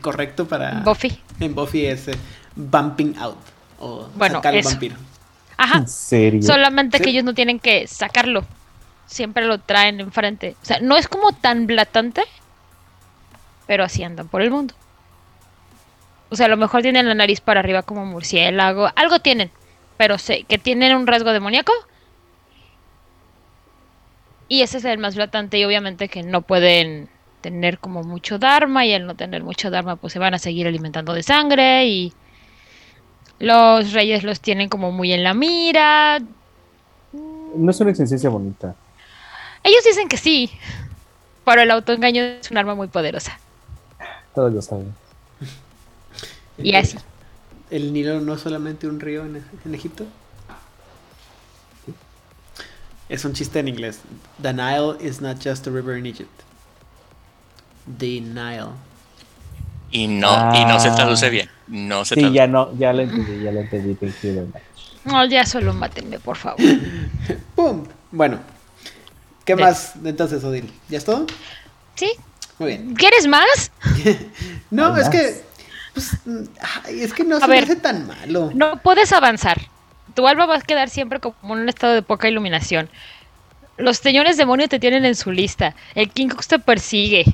correcto 0.00 0.48
para 0.48 0.80
Buffy. 0.80 1.20
en 1.40 1.54
Buffy 1.54 1.84
es 1.84 2.08
eh, 2.08 2.14
bumping 2.56 3.14
out 3.18 3.36
o 3.78 4.08
Bueno, 4.14 4.36
sacar 4.36 4.54
el 4.54 4.60
eso. 4.60 4.70
vampiro. 4.70 4.96
Ajá. 5.58 5.78
¿En 5.80 5.88
serio? 5.88 6.42
Solamente 6.42 6.96
Sí. 6.96 7.04
que 7.04 7.10
ellos 7.10 7.24
no 7.24 7.34
tienen 7.34 7.60
que 7.60 7.86
sacarlo. 7.86 8.46
Siempre 9.04 9.44
lo 9.44 9.58
traen 9.58 10.00
enfrente. 10.00 10.56
O 10.62 10.64
sea, 10.64 10.80
no 10.80 10.96
es 10.96 11.06
como 11.06 11.32
tan 11.32 11.66
blatante, 11.66 12.22
pero 13.66 13.84
así 13.84 14.02
andan 14.04 14.28
por 14.28 14.40
el 14.40 14.50
mundo. 14.50 14.72
O 16.30 16.36
sea, 16.36 16.46
a 16.46 16.48
lo 16.48 16.56
mejor 16.56 16.80
tienen 16.80 17.06
la 17.08 17.14
nariz 17.14 17.42
para 17.42 17.60
arriba 17.60 17.82
como 17.82 18.06
murciélago. 18.06 18.88
Algo 18.96 19.18
tienen. 19.20 19.50
Pero 19.98 20.16
sé 20.16 20.44
que 20.44 20.56
tienen 20.56 20.96
un 20.96 21.06
rasgo 21.06 21.32
demoníaco. 21.32 21.72
Y 24.48 24.62
ese 24.62 24.78
es 24.78 24.84
el 24.86 24.96
más 24.98 25.14
blatante. 25.14 25.58
Y 25.58 25.64
obviamente 25.66 26.08
que 26.08 26.22
no 26.22 26.40
pueden 26.40 27.10
tener 27.40 27.78
como 27.78 28.02
mucho 28.02 28.38
dharma. 28.38 28.86
Y 28.86 28.94
al 28.94 29.06
no 29.06 29.14
tener 29.14 29.42
mucho 29.42 29.70
dharma, 29.70 29.96
pues 29.96 30.12
se 30.12 30.18
van 30.18 30.34
a 30.34 30.38
seguir 30.38 30.66
alimentando 30.66 31.12
de 31.14 31.22
sangre. 31.22 31.86
Y 31.86 32.12
los 33.38 33.92
reyes 33.92 34.22
los 34.22 34.40
tienen 34.40 34.68
como 34.68 34.92
muy 34.92 35.12
en 35.12 35.24
la 35.24 35.34
mira. 35.34 36.20
No 37.54 37.70
es 37.70 37.80
una 37.80 37.90
existencia 37.90 38.30
bonita. 38.30 38.74
Ellos 39.62 39.84
dicen 39.84 40.08
que 40.08 40.16
sí, 40.16 40.50
pero 41.44 41.62
el 41.62 41.70
autoengaño 41.70 42.22
es 42.22 42.50
un 42.50 42.56
arma 42.56 42.74
muy 42.74 42.88
poderosa. 42.88 43.38
Todos 44.34 44.52
lo 44.52 44.62
saben. 44.62 44.94
Y 46.58 46.74
así. 46.74 46.98
¿El 47.70 47.92
Nilo 47.92 48.20
no 48.20 48.34
es 48.34 48.40
solamente 48.40 48.86
un 48.86 49.00
río 49.00 49.24
en, 49.24 49.44
en 49.64 49.74
Egipto? 49.74 50.04
Es 53.08 53.24
un 53.24 53.32
chiste 53.32 53.58
en 53.58 53.68
inglés. 53.68 54.00
The 54.40 54.52
Nile 54.52 54.96
is 55.00 55.20
not 55.20 55.38
just 55.44 55.66
a 55.66 55.70
river 55.70 55.96
in 55.96 56.06
Egypt. 56.06 56.42
Nile. 57.86 58.66
Y 59.92 60.06
no, 60.06 60.54
y 60.54 60.64
no 60.64 60.78
se 60.78 60.88
Ah. 60.88 60.94
traduce 60.94 61.30
bien. 61.30 61.48
No 61.66 62.04
se 62.04 62.14
Sí, 62.14 62.20
traduce. 62.20 62.36
ya 62.36 62.46
no, 62.46 62.76
ya 62.78 62.92
lo 62.92 63.02
entendí, 63.02 63.42
ya 63.42 63.50
lo 63.52 63.60
entendí. 63.60 63.96
No, 65.04 65.24
ya 65.24 65.44
solo 65.46 65.72
mátenme, 65.72 66.18
por 66.20 66.36
favor. 66.36 66.60
¡Pum! 67.56 67.84
Bueno. 68.12 68.38
¿Qué 69.44 69.54
Sí. 69.56 69.60
más 69.60 69.94
entonces, 70.04 70.44
Odil? 70.44 70.70
¿Ya 70.88 70.98
es 70.98 71.04
todo? 71.04 71.26
¿Sí? 71.96 72.12
Muy 72.58 72.68
bien. 72.68 72.94
¿Quieres 72.94 73.26
más? 73.26 73.72
No, 74.70 74.96
es 74.96 75.06
más. 75.06 75.08
que. 75.10 75.42
pues, 75.94 76.10
ay, 76.86 77.00
es 77.00 77.12
que 77.12 77.24
no 77.24 77.36
A 77.36 77.40
se 77.40 77.48
me 77.48 77.54
ver. 77.54 77.64
hace 77.64 77.76
tan 77.76 78.06
malo. 78.06 78.50
No 78.54 78.80
puedes 78.82 79.12
avanzar. 79.12 79.60
Tu 80.14 80.26
alma 80.28 80.46
va 80.46 80.56
a 80.56 80.60
quedar 80.60 80.88
siempre 80.90 81.18
como 81.18 81.54
en 81.56 81.62
un 81.62 81.68
estado 81.68 81.94
de 81.94 82.02
poca 82.02 82.28
iluminación. 82.28 82.88
Los 83.76 83.96
señores 83.98 84.36
demonios 84.36 84.68
te 84.68 84.78
tienen 84.78 85.04
en 85.04 85.14
su 85.16 85.32
lista. 85.32 85.74
El 85.94 86.10
King 86.10 86.28
Kong 86.28 86.44
te 86.46 86.58
persigue. 86.60 87.24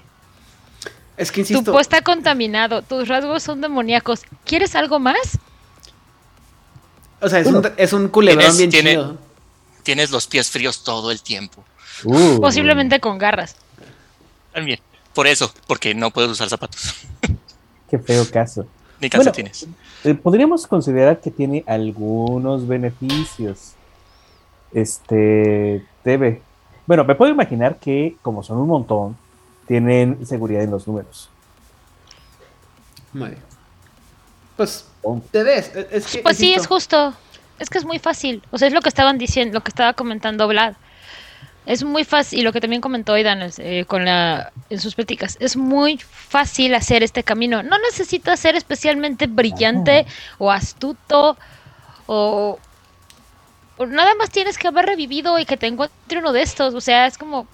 Es 1.17 1.31
que 1.33 1.37
Tu 1.45 1.53
insisto. 1.53 1.73
po 1.73 1.81
está 1.81 2.03
contaminado. 2.03 2.83
Tus 2.83 3.09
rasgos 3.09 3.43
son 3.43 3.61
demoníacos. 3.61 4.23
¿Quieres 4.45 4.75
algo 4.75 4.99
más? 4.99 5.39
O 7.21 7.29
sea, 7.29 7.39
es, 7.41 7.45
Bueno. 7.51 7.61
un, 7.69 7.75
es 7.77 7.93
un 7.93 8.09
culebrón 8.09 8.45
Tienes- 8.53 8.57
bien 8.59 8.71
tiene- 8.71 8.91
chido. 8.91 9.19
Tienes 9.83 10.11
los 10.11 10.27
pies 10.27 10.51
fríos 10.51 10.83
todo 10.85 11.11
el 11.11 11.23
tiempo. 11.23 11.65
Uh, 12.05 12.41
Posiblemente 12.41 13.01
con 13.01 13.19
garras. 13.19 13.57
También. 14.53 14.81
Por 15.15 15.27
eso, 15.27 15.53
porque 15.67 15.95
no 15.95 16.11
puedes 16.11 16.31
usar 16.31 16.49
zapatos. 16.49 16.95
Qué 17.91 17.99
feo 17.99 18.29
caso. 18.31 18.67
Ni 19.01 19.09
Bueno, 19.09 19.25
calcetines. 19.25 19.67
eh, 20.05 20.15
podríamos 20.15 20.67
considerar 20.67 21.21
que 21.21 21.31
tiene 21.31 21.63
algunos 21.67 22.67
beneficios. 22.67 23.73
Este 24.73 25.85
debe. 26.05 26.43
Bueno, 26.87 27.05
me 27.05 27.15
puedo 27.15 27.31
imaginar 27.33 27.77
que, 27.79 28.17
como 28.23 28.43
son 28.43 28.59
un 28.59 28.69
montón, 28.69 29.17
tienen 29.67 30.25
seguridad 30.27 30.63
en 30.63 30.71
los 30.71 30.87
números. 30.87 31.29
Muy 33.13 33.31
bien. 33.31 33.43
Pues, 34.57 34.87
te 35.31 35.43
ves. 35.43 35.71
es- 35.75 35.87
Es 35.91 36.07
que, 36.13 36.19
Pues 36.23 36.37
sí, 36.39 36.53
es 36.55 36.67
justo. 36.67 37.15
Es 37.59 37.71
que 37.71 37.79
es 37.79 37.85
muy 37.85 37.99
fácil. 37.99 38.43
O 38.51 38.59
sea, 38.59 38.69
es 38.69 38.75
lo 38.75 38.81
que 38.83 38.89
estaban 38.89 39.19
diciendo, 39.19 39.55
lo 39.55 39.63
que 39.65 39.71
estaba 39.71 39.93
comentando 39.95 40.47
Vlad. 40.49 40.75
Es 41.65 41.83
muy 41.83 42.05
fácil, 42.05 42.39
y 42.39 42.43
lo 42.43 42.53
que 42.53 42.61
también 42.61 42.81
comentó 42.81 43.15
Aidan 43.15 43.51
eh, 43.59 43.85
con 43.89 44.05
la, 44.05 44.53
en 44.71 44.79
sus 44.81 44.95
pláticas, 44.95 45.37
es 45.41 45.57
muy 45.57 45.99
fácil 45.99 46.75
hacer 46.77 47.03
este 47.03 47.25
camino. 47.25 47.63
No 47.65 47.77
necesitas 47.79 48.39
ser 48.39 48.55
especialmente 48.55 49.27
brillante 49.27 50.07
o 50.39 50.51
astuto 50.53 51.37
O, 52.09 52.61
o 53.79 53.87
nada 53.87 54.15
más 54.15 54.31
tienes 54.31 54.59
que 54.59 54.69
haber 54.69 54.87
revivido 54.87 55.41
y 55.41 55.45
que 55.45 55.57
te 55.57 55.67
encuentre 55.67 56.19
uno 56.21 56.33
de 56.33 56.43
estos. 56.43 56.73
O 56.75 56.81
sea, 56.81 57.07
es 57.09 57.19
como. 57.19 57.49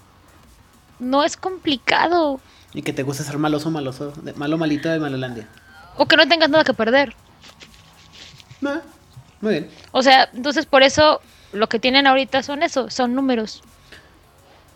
No 1.02 1.24
es 1.24 1.36
complicado. 1.36 2.40
Y 2.72 2.82
que 2.82 2.92
te 2.92 3.02
gusta 3.02 3.24
ser 3.24 3.36
maloso, 3.38 3.70
maloso, 3.70 4.12
de- 4.22 4.32
malo 4.34 4.56
malito 4.56 4.88
de 4.88 4.98
Malolandia. 4.98 5.48
O 5.96 6.06
que 6.06 6.16
no 6.16 6.26
tengas 6.26 6.48
nada 6.48 6.64
que 6.64 6.72
perder. 6.72 7.14
Ah, 8.64 8.80
muy 9.40 9.52
bien. 9.54 9.70
O 9.90 10.02
sea, 10.02 10.28
entonces 10.32 10.64
por 10.66 10.82
eso 10.82 11.20
lo 11.52 11.68
que 11.68 11.78
tienen 11.78 12.06
ahorita 12.06 12.42
son 12.42 12.62
eso, 12.62 12.88
son 12.88 13.14
números. 13.14 13.62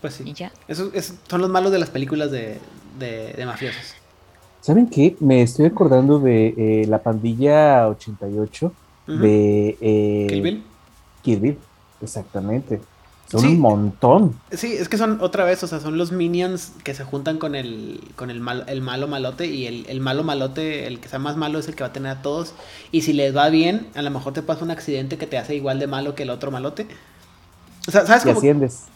Pues 0.00 0.20
Y 0.20 0.24
sí. 0.24 0.32
ya. 0.34 0.52
Esos, 0.68 0.92
esos 0.94 1.16
son 1.28 1.40
los 1.40 1.48
malos 1.48 1.72
de 1.72 1.78
las 1.78 1.88
películas 1.90 2.30
de, 2.30 2.58
de, 2.98 3.32
de 3.32 3.46
mafiosos. 3.46 3.94
¿Saben 4.60 4.88
qué? 4.90 5.16
Me 5.20 5.42
estoy 5.42 5.66
acordando 5.66 6.18
de 6.18 6.48
eh, 6.82 6.86
la 6.88 6.98
pandilla 6.98 7.88
88 7.88 8.66
Ujú. 9.08 9.16
de 9.18 9.78
eh, 9.80 10.26
Kill 10.28 10.42
Bill. 10.42 10.64
Kill 11.22 11.40
Bill, 11.40 11.58
exactamente. 12.02 12.80
Son 13.28 13.40
Sí. 13.40 13.46
un 13.48 13.58
montón. 13.60 14.38
Sí, 14.52 14.72
es 14.74 14.88
que 14.88 14.96
son 14.98 15.18
otra 15.20 15.44
vez, 15.44 15.60
o 15.64 15.66
sea, 15.66 15.80
son 15.80 15.98
los 15.98 16.12
minions 16.12 16.72
que 16.84 16.94
se 16.94 17.02
juntan 17.02 17.38
con 17.38 17.56
el, 17.56 18.00
con 18.14 18.30
el, 18.30 18.40
mal- 18.40 18.64
el 18.68 18.80
malo 18.80 19.08
malote 19.08 19.46
y 19.46 19.66
el, 19.66 19.84
el 19.88 19.98
malo 20.00 20.22
malote, 20.22 20.86
el 20.86 21.00
que 21.00 21.08
sea 21.08 21.18
más 21.18 21.36
malo 21.36 21.58
es 21.58 21.66
el 21.66 21.74
que 21.74 21.82
va 21.82 21.88
a 21.88 21.92
tener 21.92 22.12
a 22.12 22.22
todos. 22.22 22.54
Y 22.92 23.02
si 23.02 23.12
les 23.12 23.36
va 23.36 23.48
bien, 23.48 23.88
a 23.96 24.02
lo 24.02 24.10
mejor 24.10 24.32
te 24.32 24.42
pasa 24.42 24.64
un 24.64 24.70
accidente 24.70 25.18
que 25.18 25.26
te 25.26 25.38
hace 25.38 25.56
igual 25.56 25.80
de 25.80 25.88
malo 25.88 26.14
que 26.14 26.22
el 26.22 26.30
otro 26.30 26.52
malote. 26.52 26.86
O 27.88 27.90
sea, 27.90 28.06
¿sabes 28.06 28.22
cómo. 28.24 28.40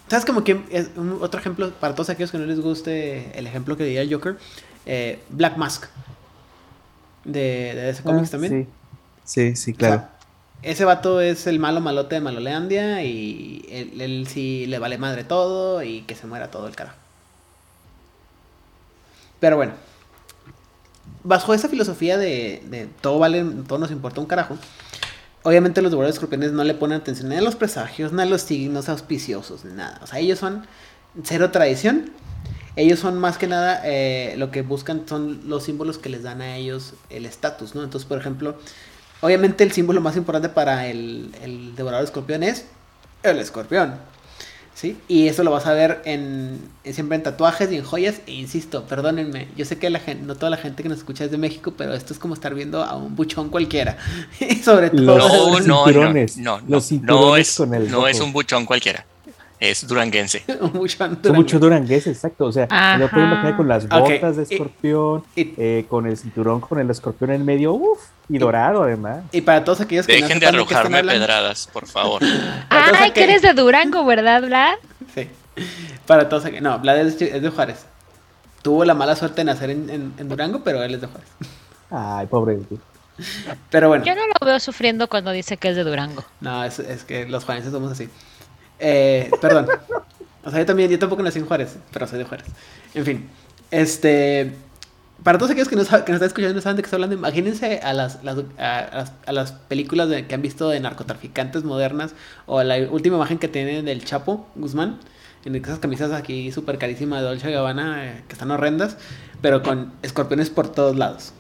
¿sabes 0.09 0.25
como 0.25 0.45
que 0.45 0.61
es 0.71 0.91
un- 0.97 1.19
otro 1.21 1.41
ejemplo 1.41 1.71
para 1.73 1.95
todos 1.97 2.11
aquellos 2.11 2.31
que 2.31 2.39
no 2.39 2.47
les 2.47 2.61
guste 2.61 3.37
el 3.37 3.47
ejemplo 3.49 3.77
que 3.77 3.83
diría 3.85 4.03
el 4.03 4.13
Joker? 4.13 4.37
Eh, 4.87 5.19
Black 5.31 5.57
Mask. 5.57 5.87
De, 7.25 7.41
de 7.75 7.91
ese 7.91 8.03
cómics 8.03 8.29
Ah, 8.29 8.33
también. 8.33 8.69
Sí, 9.25 9.53
sí, 9.53 9.57
sí, 9.57 9.73
O 9.73 9.77
claro. 9.77 9.95
sea, 9.97 10.11
ese 10.63 10.85
vato 10.85 11.21
es 11.21 11.47
el 11.47 11.59
malo 11.59 11.81
malote 11.81 12.17
de 12.17 12.21
Maloleandia 12.21 13.03
y 13.03 13.65
él, 13.71 14.27
sí 14.29 14.67
le 14.67 14.79
vale 14.79 14.99
madre 14.99 15.25
todo 15.25 15.83
y 15.83 16.03
que 16.03 16.15
se 16.15 16.27
muera 16.27 16.51
todo 16.51 16.67
el 16.67 16.77
carajo. 16.77 16.97
Pero 19.39 19.57
bueno, 19.57 19.73
bajo 21.25 21.55
esa 21.55 21.69
filosofía 21.69 22.19
de, 22.19 22.63
de 22.67 22.89
todo 23.01 23.19
vale, 23.19 23.45
todo 23.67 23.79
nos 23.79 23.91
importa 23.91 24.21
un 24.21 24.27
carajo, 24.27 24.59
obviamente 25.43 25.81
los 25.81 25.91
devoradores 25.91 26.15
de 26.15 26.19
escorpiones 26.19 26.53
no 26.53 26.65
le 26.65 26.75
ponen 26.75 27.01
atención 27.01 27.31
ni 27.31 27.37
a 27.37 27.41
los 27.41 27.57
presagios, 27.57 28.13
ni 28.13 28.21
a 28.21 28.27
los 28.27 28.43
signos 28.43 28.89
auspiciosos, 28.89 29.65
ni 29.65 29.73
nada. 29.73 29.99
O 30.03 30.07
sea, 30.07 30.19
ellos 30.19 30.39
son 30.39 30.67
cero 31.25 31.51
tradición. 31.51 32.11
Ellos 32.77 33.01
son 33.01 33.19
más 33.19 33.37
que 33.37 33.49
nada 33.49 33.83
eh, 33.85 34.35
lo 34.37 34.53
que 34.53 34.63
buscan 34.63 35.03
son 35.09 35.49
los 35.49 35.65
símbolos 35.65 35.99
que 35.99 36.09
les 36.09 36.23
dan 36.23 36.41
a 36.41 36.57
ellos 36.57 36.95
el 37.11 37.27
estatus, 37.27 37.75
¿no? 37.75 37.83
Entonces, 37.83 38.09
por 38.09 38.19
ejemplo, 38.19 38.57
Obviamente 39.21 39.65
el 39.65 39.73
símbolo 39.73 40.01
más 40.01 40.17
importante 40.17 40.49
para 40.49 40.87
el, 40.87 41.31
el 41.43 41.75
devorador 41.77 42.05
de 42.05 42.07
escorpión 42.07 42.43
es 42.43 42.65
el 43.23 43.39
escorpión. 43.39 43.95
¿Sí? 44.73 44.97
Y 45.09 45.29
eso 45.29 45.45
lo 45.45 45.51
vas 45.51 45.67
a 45.67 45.75
ver 45.75 46.01
en, 46.07 46.59
en- 46.85 46.95
siempre 46.95 47.17
en 47.17 47.23
tatuajes 47.23 47.71
y 47.71 47.77
en 47.77 47.85
joyas. 47.85 48.23
E 48.27 48.33
insisto, 48.33 48.85
perdónenme, 48.85 49.49
yo 49.55 49.67
sé 49.67 49.77
que 49.79 49.91
la 49.91 49.99
gente, 49.99 50.25
no 50.25 50.37
toda 50.37 50.49
la 50.49 50.57
gente 50.57 50.83
que 50.83 50.89
nos 50.89 50.97
escucha 50.99 51.25
es 51.25 51.31
de 51.31 51.37
México, 51.37 51.75
pero 51.77 51.93
esto 51.93 52.15
es 52.15 52.19
como 52.19 52.33
estar 52.33 52.55
viendo 52.55 52.83
a 52.83 52.97
un 52.97 53.15
buchón 53.15 53.51
cualquiera. 53.51 53.99
y 54.41 54.55
sobre 54.55 54.89
todo... 54.89 55.19
Los- 55.19 55.29
No, 55.29 55.59
los 55.59 55.67
no, 55.67 55.77
no, 55.77 55.85
cinturones, 55.85 56.37
no, 56.39 56.43
no, 56.43 56.57
los 56.61 56.69
no 56.71 56.81
cinturones 56.81 57.49
es, 57.51 57.57
con 57.57 57.75
el 57.75 57.91
no 57.91 58.09
es 58.09 58.17
rojo. 58.17 58.27
un 58.27 58.33
buchón 58.33 58.65
cualquiera, 58.65 59.05
es 59.61 59.87
duranguense. 59.87 60.43
un 60.61 60.73
buchón 60.75 61.19
Son 61.23 61.37
mucho 61.37 61.59
durangueses, 61.59 62.17
exacto. 62.17 62.47
O 62.47 62.53
sea, 62.53 62.97
lo 62.99 63.09
puedo 63.09 63.25
imaginar 63.27 63.57
con 63.57 63.69
las 63.69 63.87
botas 63.89 64.37
de 64.37 64.43
escorpión, 64.45 65.23
y- 65.37 65.53
eh, 65.57 65.87
con 65.89 66.07
el 66.07 66.17
cinturón 66.17 66.61
con 66.61 66.81
el 66.81 66.91
escorpión 66.91 67.31
en 67.31 67.45
medio, 67.45 67.73
uff, 67.75 68.01
y 68.29 68.39
dorado 68.39 68.83
además. 68.83 69.23
Y 69.33 69.43
para 69.43 69.63
todos 69.65 69.81
aquellos 69.81 70.07
que 70.07 70.15
Dejen 70.15 70.39
no 70.39 70.41
de 70.41 70.47
arrojarme 70.47 70.99
hablando- 70.99 71.21
pedradas, 71.27 71.69
por 71.73 71.87
favor. 71.87 72.21
Todos 72.71 72.99
Ay, 72.99 73.11
que 73.13 73.25
eres 73.25 73.43
de 73.43 73.53
Durango, 73.53 74.05
¿verdad, 74.05 74.43
Vlad? 74.43 74.75
Sí. 75.15 75.29
Para 76.07 76.29
todos 76.29 76.45
aquellos... 76.47 76.63
No, 76.63 76.79
Vlad 76.79 76.99
es, 77.01 77.21
es 77.21 77.43
de 77.43 77.49
Juárez. 77.51 77.85
Tuvo 78.63 78.85
la 78.85 78.95
mala 78.95 79.15
suerte 79.17 79.37
de 79.43 79.45
nacer 79.45 79.71
en, 79.71 79.91
en- 79.91 80.13
en 80.17 80.29
Durango, 80.29 80.63
pero 80.65 80.83
él 80.83 80.95
es 80.95 81.01
de 81.01 81.07
Juárez. 81.07 81.29
Ay, 81.91 82.27
pobre 82.27 82.57
de 82.57 82.65
ti. 82.65 82.79
Pero 83.69 83.89
bueno. 83.89 84.05
Yo 84.05 84.15
no 84.15 84.23
lo 84.27 84.47
veo 84.47 84.59
sufriendo 84.61 85.09
cuando 85.09 85.31
dice 85.33 85.57
que 85.59 85.69
es 85.69 85.77
de 85.77 85.85
Durango. 85.85 86.25
No, 86.41 86.65
es, 86.65 86.79
es 86.79 87.05
que 87.05 87.27
los 87.27 87.45
juarenses 87.45 87.73
somos 87.73 87.93
así. 87.93 88.09
Eh, 88.81 89.31
perdón. 89.41 89.67
O 90.45 90.51
sea, 90.51 90.59
yo 90.61 90.67
también, 90.67 90.91
yo 90.91 90.99
tampoco 90.99 91.23
nací 91.23 91.39
en 91.39 91.47
Juárez, 91.47 91.77
pero 91.93 92.07
soy 92.07 92.19
de 92.19 92.25
Juárez. 92.25 92.47
En 92.95 93.05
fin, 93.05 93.29
este... 93.71 94.53
Para 95.23 95.37
todos 95.37 95.51
aquellos 95.51 95.69
que 95.69 95.77
no, 95.77 95.83
sab- 95.83 96.05
que 96.05 96.13
nos 96.13 96.17
están 96.17 96.29
escuchando 96.29 96.53
y 96.53 96.55
no 96.57 96.63
saben 96.63 96.77
de 96.77 96.83
qué 96.83 96.87
estoy 96.87 96.97
hablando, 96.97 97.15
imagínense 97.15 97.79
a 97.81 97.93
las, 97.93 98.25
las- 98.25 98.39
a, 98.59 98.79
a 98.79 98.97
las, 98.97 99.13
a 99.27 99.33
las 99.33 99.53
películas 99.53 100.09
de- 100.09 100.27
que 100.27 100.35
han 100.35 100.41
visto 100.41 100.71
de 100.71 100.81
narcotraficantes 100.81 101.63
modernas 101.63 102.15
o 102.47 102.59
a 102.59 102.65
la 102.65 102.79
última 102.91 103.17
imagen 103.17 103.37
que 103.39 103.47
tienen 103.49 103.85
del 103.85 104.03
Chapo 104.03 104.47
Guzmán, 104.55 104.99
en 105.45 105.57
esas 105.57 105.79
camisas 105.79 106.11
aquí 106.13 106.51
súper 106.53 106.79
carísimas 106.79 107.21
de 107.21 107.27
Dolce 107.27 107.51
Gabbana, 107.51 108.07
eh, 108.07 108.23
que 108.29 108.33
están 108.33 108.51
horrendas, 108.51 108.97
pero 109.43 109.63
con 109.63 109.93
escorpiones 110.03 110.49
por 110.49 110.73
todos 110.73 110.97
lados. 110.97 111.35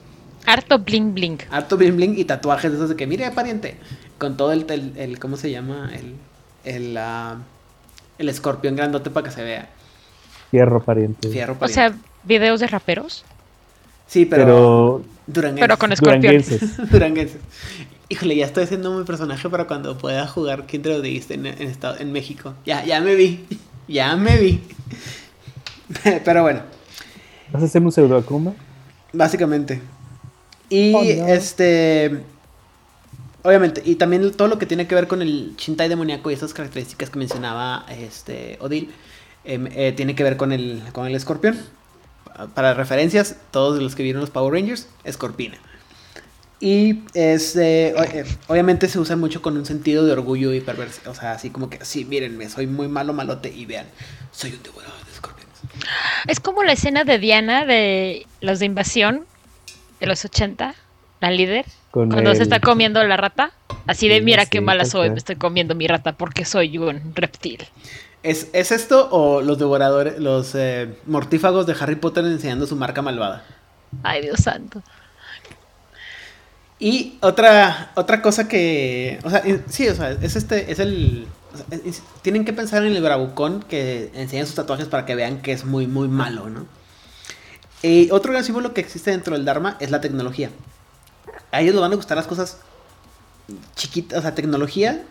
Harto 0.45 0.79
bling 0.79 1.15
bling. 1.15 1.39
Harto 1.51 1.79
bling 1.79 1.97
bling 1.97 2.19
y 2.19 2.27
tatuajes 2.27 2.71
de 2.71 2.77
esos 2.77 2.91
de 2.91 2.97
que, 2.97 3.07
mire, 3.07 3.31
pariente, 3.31 3.79
con 4.19 4.37
todo 4.37 4.53
el, 4.53 4.67
el, 4.71 4.93
el- 4.99 5.19
¿cómo 5.19 5.39
se 5.39 5.51
llama? 5.51 5.91
El, 5.95 6.17
el, 6.65 6.97
ah, 6.97 7.37
el 8.19 8.29
escorpión 8.29 8.77
grandote 8.77 9.11
para 9.11 9.29
que 9.29 9.35
se 9.35 9.43
vea. 9.43 9.69
Fierro 10.51 10.83
pariente. 10.83 11.29
Fierro 11.29 11.57
O 11.61 11.69
sea, 11.69 11.95
videos 12.25 12.61
de 12.61 12.67
raperos, 12.67 13.25
sí, 14.07 14.27
pero, 14.27 14.45
pero 14.45 15.05
duranguenses. 15.27 15.61
pero 15.63 15.79
con 15.79 15.93
escorpión. 15.93 16.21
duranguenses. 16.23 16.91
duranguenses. 16.91 17.41
Híjole, 18.09 18.35
ya 18.35 18.47
estoy 18.47 18.65
haciendo 18.65 18.91
mi 18.99 19.05
personaje 19.05 19.49
para 19.49 19.69
cuando 19.69 19.97
pueda 19.97 20.27
jugar 20.27 20.67
¿Quién 20.67 20.83
te 20.83 20.89
lo 20.89 21.01
dijiste 21.01 21.35
en, 21.35 21.47
en, 21.47 21.63
estado- 21.63 21.97
en 22.01 22.11
México. 22.11 22.55
Ya, 22.67 22.85
ya 22.85 23.01
me 23.01 23.15
vi. 23.15 23.47
Ya 23.89 24.15
me 24.15 24.37
vi. 24.37 24.63
pero 26.25 26.43
bueno. 26.43 26.61
¿Vas 27.53 27.63
a 27.63 27.67
hacer 27.67 27.83
un 27.83 27.91
pseudo 27.91 28.17
Akuma? 28.17 28.53
Básicamente. 29.13 29.81
Y 30.69 30.95
Oh, 30.95 31.03
no. 31.03 31.27
este. 31.33 32.21
Obviamente, 33.43 33.83
y 33.85 33.95
también 33.97 34.31
todo 34.33 34.49
lo 34.49 34.59
que 34.59 34.67
tiene 34.67 34.87
que 34.87 34.95
ver 34.95 35.07
con 35.09 35.23
el 35.23 35.55
Shintai 35.57 35.89
demoníaco 35.89 36.31
y 36.31 36.35
esas 36.35 36.53
características 36.53 37.09
que 37.11 37.19
mencionaba 37.19 37.87
este 37.89 38.59
Odil, 38.61 38.93
em, 39.45 39.67
eh, 39.73 39.93
tiene 39.97 40.15
que 40.15 40.23
ver 40.23 40.37
con 40.37 40.53
el, 40.53 40.83
con 40.93 41.07
el 41.07 41.15
escorpión. 41.15 41.59
Para 42.55 42.75
referencias, 42.75 43.37
todos 43.51 43.83
los 43.83 43.95
que 43.95 44.03
vieron 44.03 44.21
los 44.21 44.31
Power 44.31 44.53
Rangers, 44.55 44.89
escorpina. 45.05 45.59
Y 46.61 47.01
este, 47.15 47.95
o- 47.97 48.03
eh, 48.03 48.25
obviamente 48.49 48.89
se 48.89 48.99
usa 48.99 49.17
mucho 49.17 49.41
con 49.43 49.57
un 49.57 49.65
sentido 49.65 50.05
de 50.05 50.13
orgullo 50.13 50.53
y 50.53 50.61
perverso. 50.61 51.01
O 51.11 51.15
sea, 51.15 51.33
así 51.33 51.49
como 51.51 51.71
que, 51.71 51.83
sí, 51.85 52.05
mírenme, 52.05 52.49
soy 52.51 52.67
muy 52.67 52.89
malo, 52.89 53.13
malote. 53.15 53.51
Y 53.55 53.65
vean, 53.67 53.87
soy 54.33 54.53
un 54.53 54.63
devorador 54.63 55.03
de 55.07 55.13
escorpiones. 55.13 55.55
Es 56.29 56.41
como 56.41 56.63
la 56.63 56.73
escena 56.73 57.05
de 57.05 57.19
Diana 57.19 57.65
de 57.65 58.27
los 58.43 58.59
de 58.59 58.67
invasión 58.67 59.25
de 60.01 60.07
los 60.07 60.25
80, 60.25 60.75
la 61.21 61.31
líder, 61.31 61.67
Con 61.91 62.11
cuando 62.11 62.35
se 62.35 62.43
está 62.43 62.61
comiendo 62.61 63.03
la 63.05 63.17
rata. 63.17 63.53
Así 63.87 64.09
de, 64.09 64.21
Sí, 64.21 64.23
mira 64.23 64.47
sí, 64.47 64.51
qué 64.51 64.61
mala 64.61 64.85
soy, 64.85 65.11
cual. 65.11 65.13
me 65.13 65.19
estoy 65.19 65.37
comiendo 65.37 65.75
mi 65.75 65.87
rata 65.89 66.17
porque 66.17 66.45
soy 66.45 66.79
un 66.79 67.15
reptil. 67.15 67.69
¿Es, 68.23 68.49
¿Es 68.53 68.71
esto 68.71 69.09
o 69.11 69.41
los 69.43 69.59
devoradores, 69.59 70.19
los 70.19 70.55
eh, 70.55 71.01
mortífagos 71.07 71.67
de 71.67 71.75
Harry 71.81 71.97
Potter 71.97 72.25
enseñando 72.27 72.67
su 72.67 72.77
marca 72.77 73.03
malvada? 73.03 73.45
Ay, 74.03 74.21
Dios 74.23 74.41
santo. 74.41 74.83
Y 76.79 77.19
otra, 77.23 77.93
otra 77.95 78.23
cosa 78.23 78.49
que. 78.49 79.19
O 79.25 79.31
sea, 79.31 79.43
sí, 79.69 79.89
o 79.89 79.95
sea, 79.95 80.13
es 80.13 80.37
este. 80.37 80.73
Es 80.73 80.79
el. 80.79 81.35
o 81.53 81.57
sea, 81.57 81.67
es- 81.85 82.03
tienen 82.23 82.45
que 82.45 82.53
pensar 82.55 82.85
en 82.85 82.95
el 82.97 83.03
bravucón 83.03 83.63
que 83.63 84.11
enseña 84.15 84.47
sus 84.47 84.55
tatuajes 84.55 84.89
para 84.89 85.05
que 85.05 85.15
vean 85.15 85.43
que 85.43 85.53
es 85.53 85.65
muy, 85.65 85.87
muy 85.87 86.09
malo, 86.09 86.49
¿no? 86.49 86.67
Y 87.83 88.11
otro 88.11 88.33
gran 88.33 88.45
símbolo 88.45 88.75
que 88.75 88.81
existe 88.81 89.11
dentro 89.11 89.35
del 89.35 89.45
Dharma 89.45 89.77
es 89.81 89.91
la 89.91 90.01
tecnología. 90.01 90.51
A 91.53 91.61
ellos 91.61 91.75
les 91.75 91.81
van 91.81 91.93
a 91.93 91.97
gustar 91.97 92.17
las 92.17 92.27
cosas 92.27 92.59
chiquitas, 93.75 94.19
o 94.19 94.23
sea, 94.23 94.35
tecnología 94.35 95.03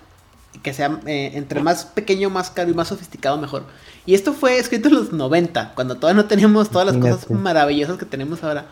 que 0.64 0.74
sea 0.74 1.00
eh, 1.06 1.32
entre 1.36 1.62
más 1.62 1.86
pequeño, 1.86 2.30
más 2.30 2.50
caro 2.50 2.72
y 2.72 2.74
más 2.74 2.88
sofisticado, 2.88 3.38
mejor. 3.38 3.66
Y 4.06 4.16
esto 4.16 4.34
fue 4.34 4.58
escrito 4.58 4.88
en 4.88 4.96
los 4.96 5.12
90, 5.14 5.74
cuando 5.76 5.96
todavía 5.96 6.22
no 6.22 6.28
teníamos 6.28 6.70
todas 6.70 6.88
las 6.88 6.98
cosas 6.98 7.30
maravillosas 7.30 7.98
que 7.98 8.06
tenemos 8.06 8.44
ahora. 8.44 8.66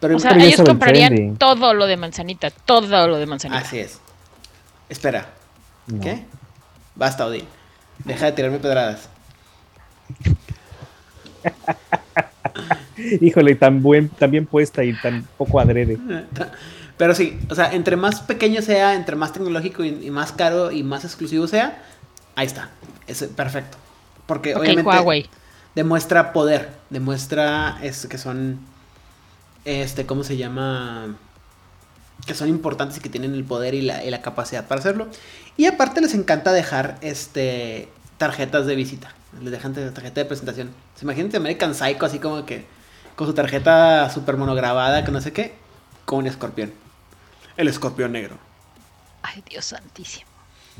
Pero 0.00 0.16
O 0.16 0.18
sea, 0.18 0.36
ellos 0.36 0.60
comprarían 0.60 1.36
todo 1.36 1.74
lo 1.74 1.86
de 1.86 1.96
manzanita, 1.96 2.50
todo 2.50 3.06
lo 3.08 3.16
de 3.18 3.26
manzanita. 3.26 3.60
Así 3.60 3.78
es. 3.78 4.00
Espera, 4.88 5.30
No. 5.86 6.00
¿qué? 6.00 6.24
Basta, 6.94 7.26
Odín. 7.26 7.46
Deja 8.04 8.26
de 8.26 8.32
tirarme 8.32 8.58
pedradas. 8.58 9.08
Híjole, 13.20 13.54
tan 13.54 13.82
buen, 13.82 14.08
tan 14.10 14.30
bien 14.30 14.46
puesta 14.46 14.84
y 14.84 14.92
tan 14.94 15.26
poco 15.36 15.58
adrede. 15.60 15.98
Pero 17.02 17.16
sí, 17.16 17.36
o 17.50 17.56
sea, 17.56 17.72
entre 17.72 17.96
más 17.96 18.20
pequeño 18.20 18.62
sea, 18.62 18.94
entre 18.94 19.16
más 19.16 19.32
tecnológico 19.32 19.82
y, 19.82 19.88
y 20.06 20.10
más 20.12 20.30
caro 20.30 20.70
y 20.70 20.84
más 20.84 21.04
exclusivo 21.04 21.48
sea, 21.48 21.82
ahí 22.36 22.46
está. 22.46 22.70
Es 23.08 23.24
perfecto. 23.24 23.76
Porque 24.24 24.54
obviamente 24.54 24.88
Huawei. 24.88 25.28
demuestra 25.74 26.32
poder, 26.32 26.70
demuestra 26.90 27.76
es, 27.82 28.06
que 28.06 28.18
son, 28.18 28.60
este, 29.64 30.06
¿cómo 30.06 30.22
se 30.22 30.36
llama? 30.36 31.16
que 32.24 32.34
son 32.34 32.48
importantes 32.48 32.98
y 32.98 33.00
que 33.00 33.08
tienen 33.08 33.34
el 33.34 33.42
poder 33.42 33.74
y 33.74 33.82
la, 33.82 34.04
y 34.04 34.08
la 34.08 34.22
capacidad 34.22 34.68
para 34.68 34.80
hacerlo. 34.80 35.08
Y 35.56 35.66
aparte 35.66 36.00
les 36.00 36.14
encanta 36.14 36.52
dejar 36.52 36.98
este 37.00 37.88
tarjetas 38.16 38.64
de 38.66 38.76
visita. 38.76 39.12
Les 39.42 39.50
dejan 39.50 39.72
de- 39.72 39.90
tarjeta 39.90 40.20
de 40.20 40.26
presentación. 40.26 40.70
Se 40.94 41.04
imagínate 41.04 41.36
American 41.36 41.74
Psycho 41.74 42.06
así 42.06 42.20
como 42.20 42.46
que 42.46 42.64
con 43.16 43.26
su 43.26 43.34
tarjeta 43.34 44.08
super 44.08 44.36
monograbada, 44.36 45.04
que 45.04 45.10
no 45.10 45.20
sé 45.20 45.32
qué, 45.32 45.56
con 46.04 46.20
un 46.20 46.26
escorpión. 46.28 46.80
El 47.56 47.68
escorpión 47.68 48.12
negro. 48.12 48.36
Ay, 49.22 49.42
Dios 49.48 49.66
santísimo. 49.66 50.26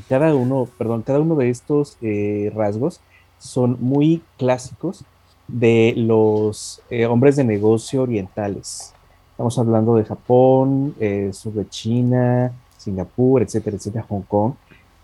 Cada 0.09 0.35
uno, 0.35 0.69
perdón, 0.79 1.03
cada 1.03 1.21
uno 1.21 1.35
de 1.37 1.51
estos 1.51 1.97
eh, 2.01 2.51
rasgos 2.55 3.01
son 3.39 3.77
muy 3.81 4.23
clásicos 4.39 5.05
de 5.49 5.95
los 5.97 6.81
eh, 6.91 7.07
hombres 7.07 7.37
de 7.37 7.45
negocio 7.45 8.03
orientales. 8.03 8.95
Estamos 9.33 9.59
hablando 9.59 9.97
de 9.97 10.05
Japón, 10.05 10.95
eh, 10.99 11.31
sur 11.33 11.53
de 11.53 11.69
China, 11.69 12.53
Singapur, 12.79 13.43
etcétera, 13.43 13.77
etcétera, 13.77 14.07
Hong 14.09 14.23
Kong, 14.23 14.55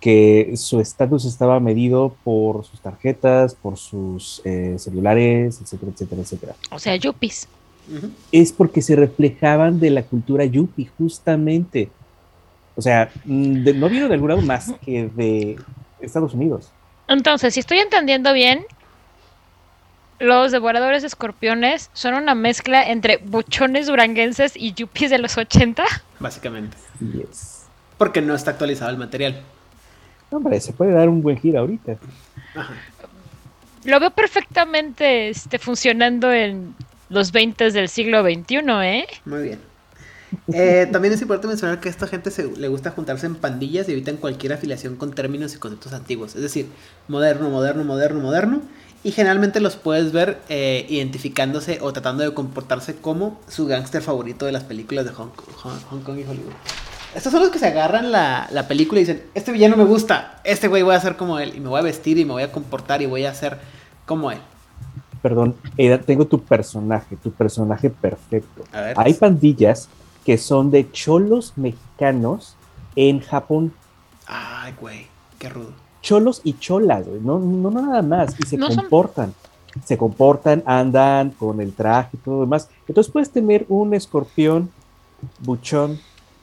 que 0.00 0.52
su 0.56 0.80
estatus 0.80 1.24
estaba 1.24 1.60
medido 1.60 2.14
por 2.24 2.64
sus 2.64 2.80
tarjetas, 2.80 3.54
por 3.54 3.76
sus 3.76 4.40
eh, 4.44 4.76
celulares, 4.78 5.60
etcétera, 5.60 5.92
etcétera, 5.92 6.22
etcétera. 6.22 6.54
O 6.70 6.78
sea, 6.78 6.96
yuppies. 6.96 7.48
Es 8.32 8.52
porque 8.52 8.82
se 8.82 8.96
reflejaban 8.96 9.80
de 9.80 9.90
la 9.90 10.02
cultura 10.02 10.44
yuppie, 10.44 10.88
justamente. 10.98 11.90
O 12.76 12.82
sea, 12.82 13.10
mm, 13.24 13.64
de- 13.64 13.74
no 13.74 13.88
vino 13.88 14.08
de 14.08 14.14
algún 14.14 14.28
lado 14.28 14.42
más 14.42 14.72
que 14.84 15.08
de 15.14 15.56
Estados 16.00 16.34
Unidos. 16.34 16.70
Entonces, 17.08 17.54
si 17.54 17.60
estoy 17.60 17.78
entendiendo 17.78 18.32
bien, 18.32 18.64
los 20.20 20.50
devoradores 20.52 21.02
de 21.02 21.08
escorpiones 21.08 21.90
son 21.92 22.14
una 22.14 22.34
mezcla 22.34 22.88
entre 22.90 23.18
buchones 23.18 23.86
duranguenses 23.86 24.52
y 24.56 24.72
yuppies 24.74 25.10
de 25.10 25.18
los 25.18 25.36
80. 25.38 25.84
Básicamente. 26.18 26.76
Yes. 27.00 27.66
Porque 27.96 28.20
no 28.20 28.34
está 28.34 28.50
actualizado 28.52 28.90
el 28.90 28.98
material. 28.98 29.40
Hombre, 30.30 30.60
se 30.60 30.72
puede 30.72 30.92
dar 30.92 31.08
un 31.08 31.22
buen 31.22 31.38
giro 31.38 31.60
ahorita. 31.60 31.96
Ajá. 32.54 32.74
Lo 33.84 34.00
veo 34.00 34.10
perfectamente 34.10 35.30
este, 35.30 35.58
funcionando 35.58 36.32
en 36.32 36.74
los 37.08 37.32
20 37.32 37.70
del 37.70 37.88
siglo 37.88 38.22
XXI, 38.22 38.56
¿eh? 38.82 39.06
Muy 39.24 39.42
bien. 39.42 39.68
Eh, 40.52 40.86
también 40.92 41.14
es 41.14 41.22
importante 41.22 41.48
mencionar 41.48 41.80
que 41.80 41.88
a 41.88 41.90
esta 41.90 42.06
gente 42.06 42.30
se, 42.30 42.44
le 42.44 42.68
gusta 42.68 42.90
juntarse 42.90 43.26
en 43.26 43.34
pandillas 43.34 43.88
y 43.88 43.92
evitan 43.92 44.16
cualquier 44.16 44.52
afiliación 44.52 44.96
con 44.96 45.12
términos 45.12 45.54
y 45.54 45.58
conceptos 45.58 45.92
antiguos. 45.92 46.36
Es 46.36 46.42
decir, 46.42 46.66
moderno, 47.06 47.48
moderno, 47.50 47.84
moderno, 47.84 48.20
moderno. 48.20 48.62
Y 49.04 49.12
generalmente 49.12 49.60
los 49.60 49.76
puedes 49.76 50.12
ver 50.12 50.40
eh, 50.48 50.84
identificándose 50.88 51.78
o 51.80 51.92
tratando 51.92 52.24
de 52.24 52.34
comportarse 52.34 52.96
como 52.96 53.40
su 53.48 53.66
gángster 53.66 54.02
favorito 54.02 54.44
de 54.44 54.52
las 54.52 54.64
películas 54.64 55.04
de 55.04 55.12
Hong, 55.12 55.30
Kong 55.30 56.18
y 56.18 56.24
Hollywood. 56.24 56.52
Estos 57.14 57.32
son 57.32 57.42
los 57.42 57.50
que 57.50 57.60
se 57.60 57.68
agarran 57.68 58.10
la, 58.10 58.48
la 58.50 58.66
película 58.66 59.00
y 59.00 59.04
dicen, 59.04 59.22
este 59.34 59.52
villano 59.52 59.76
me 59.76 59.84
gusta, 59.84 60.40
este 60.44 60.68
güey 60.68 60.82
voy 60.82 60.94
a 60.94 61.00
ser 61.00 61.16
como 61.16 61.38
él, 61.38 61.52
y 61.56 61.60
me 61.60 61.68
voy 61.68 61.78
a 61.78 61.82
vestir 61.82 62.18
y 62.18 62.24
me 62.24 62.32
voy 62.32 62.42
a 62.42 62.52
comportar 62.52 63.00
y 63.00 63.06
voy 63.06 63.24
a 63.24 63.32
ser 63.32 63.58
como 64.04 64.30
él. 64.30 64.38
Perdón, 65.22 65.56
Eda, 65.76 66.00
tengo 66.00 66.26
tu 66.26 66.40
personaje, 66.40 67.16
tu 67.16 67.30
personaje 67.32 67.90
perfecto. 67.90 68.64
A 68.72 68.80
ver. 68.80 68.94
Hay 68.98 69.14
pandillas 69.14 69.88
que 70.24 70.38
son 70.38 70.70
de 70.70 70.90
cholos 70.92 71.52
mexicanos 71.56 72.54
en 72.96 73.20
Japón. 73.20 73.72
Ay, 74.26 74.74
güey, 74.80 75.06
qué 75.38 75.48
rudo. 75.48 75.72
Cholos 76.02 76.40
y 76.44 76.52
cholas, 76.54 77.06
güey, 77.06 77.20
no, 77.20 77.38
no, 77.38 77.70
no 77.70 77.82
nada 77.82 78.02
más. 78.02 78.34
Y 78.38 78.44
se 78.46 78.56
No 78.56 78.66
son- 78.68 78.76
comportan. 78.76 79.34
Se 79.84 79.98
comportan, 79.98 80.62
andan 80.66 81.30
con 81.30 81.60
el 81.60 81.72
traje 81.72 82.10
y 82.14 82.16
todo 82.18 82.36
lo 82.36 82.40
demás. 82.42 82.68
Entonces 82.88 83.12
puedes 83.12 83.30
tener 83.30 83.66
un 83.68 83.94
escorpión 83.94 84.70
buchón 85.40 85.98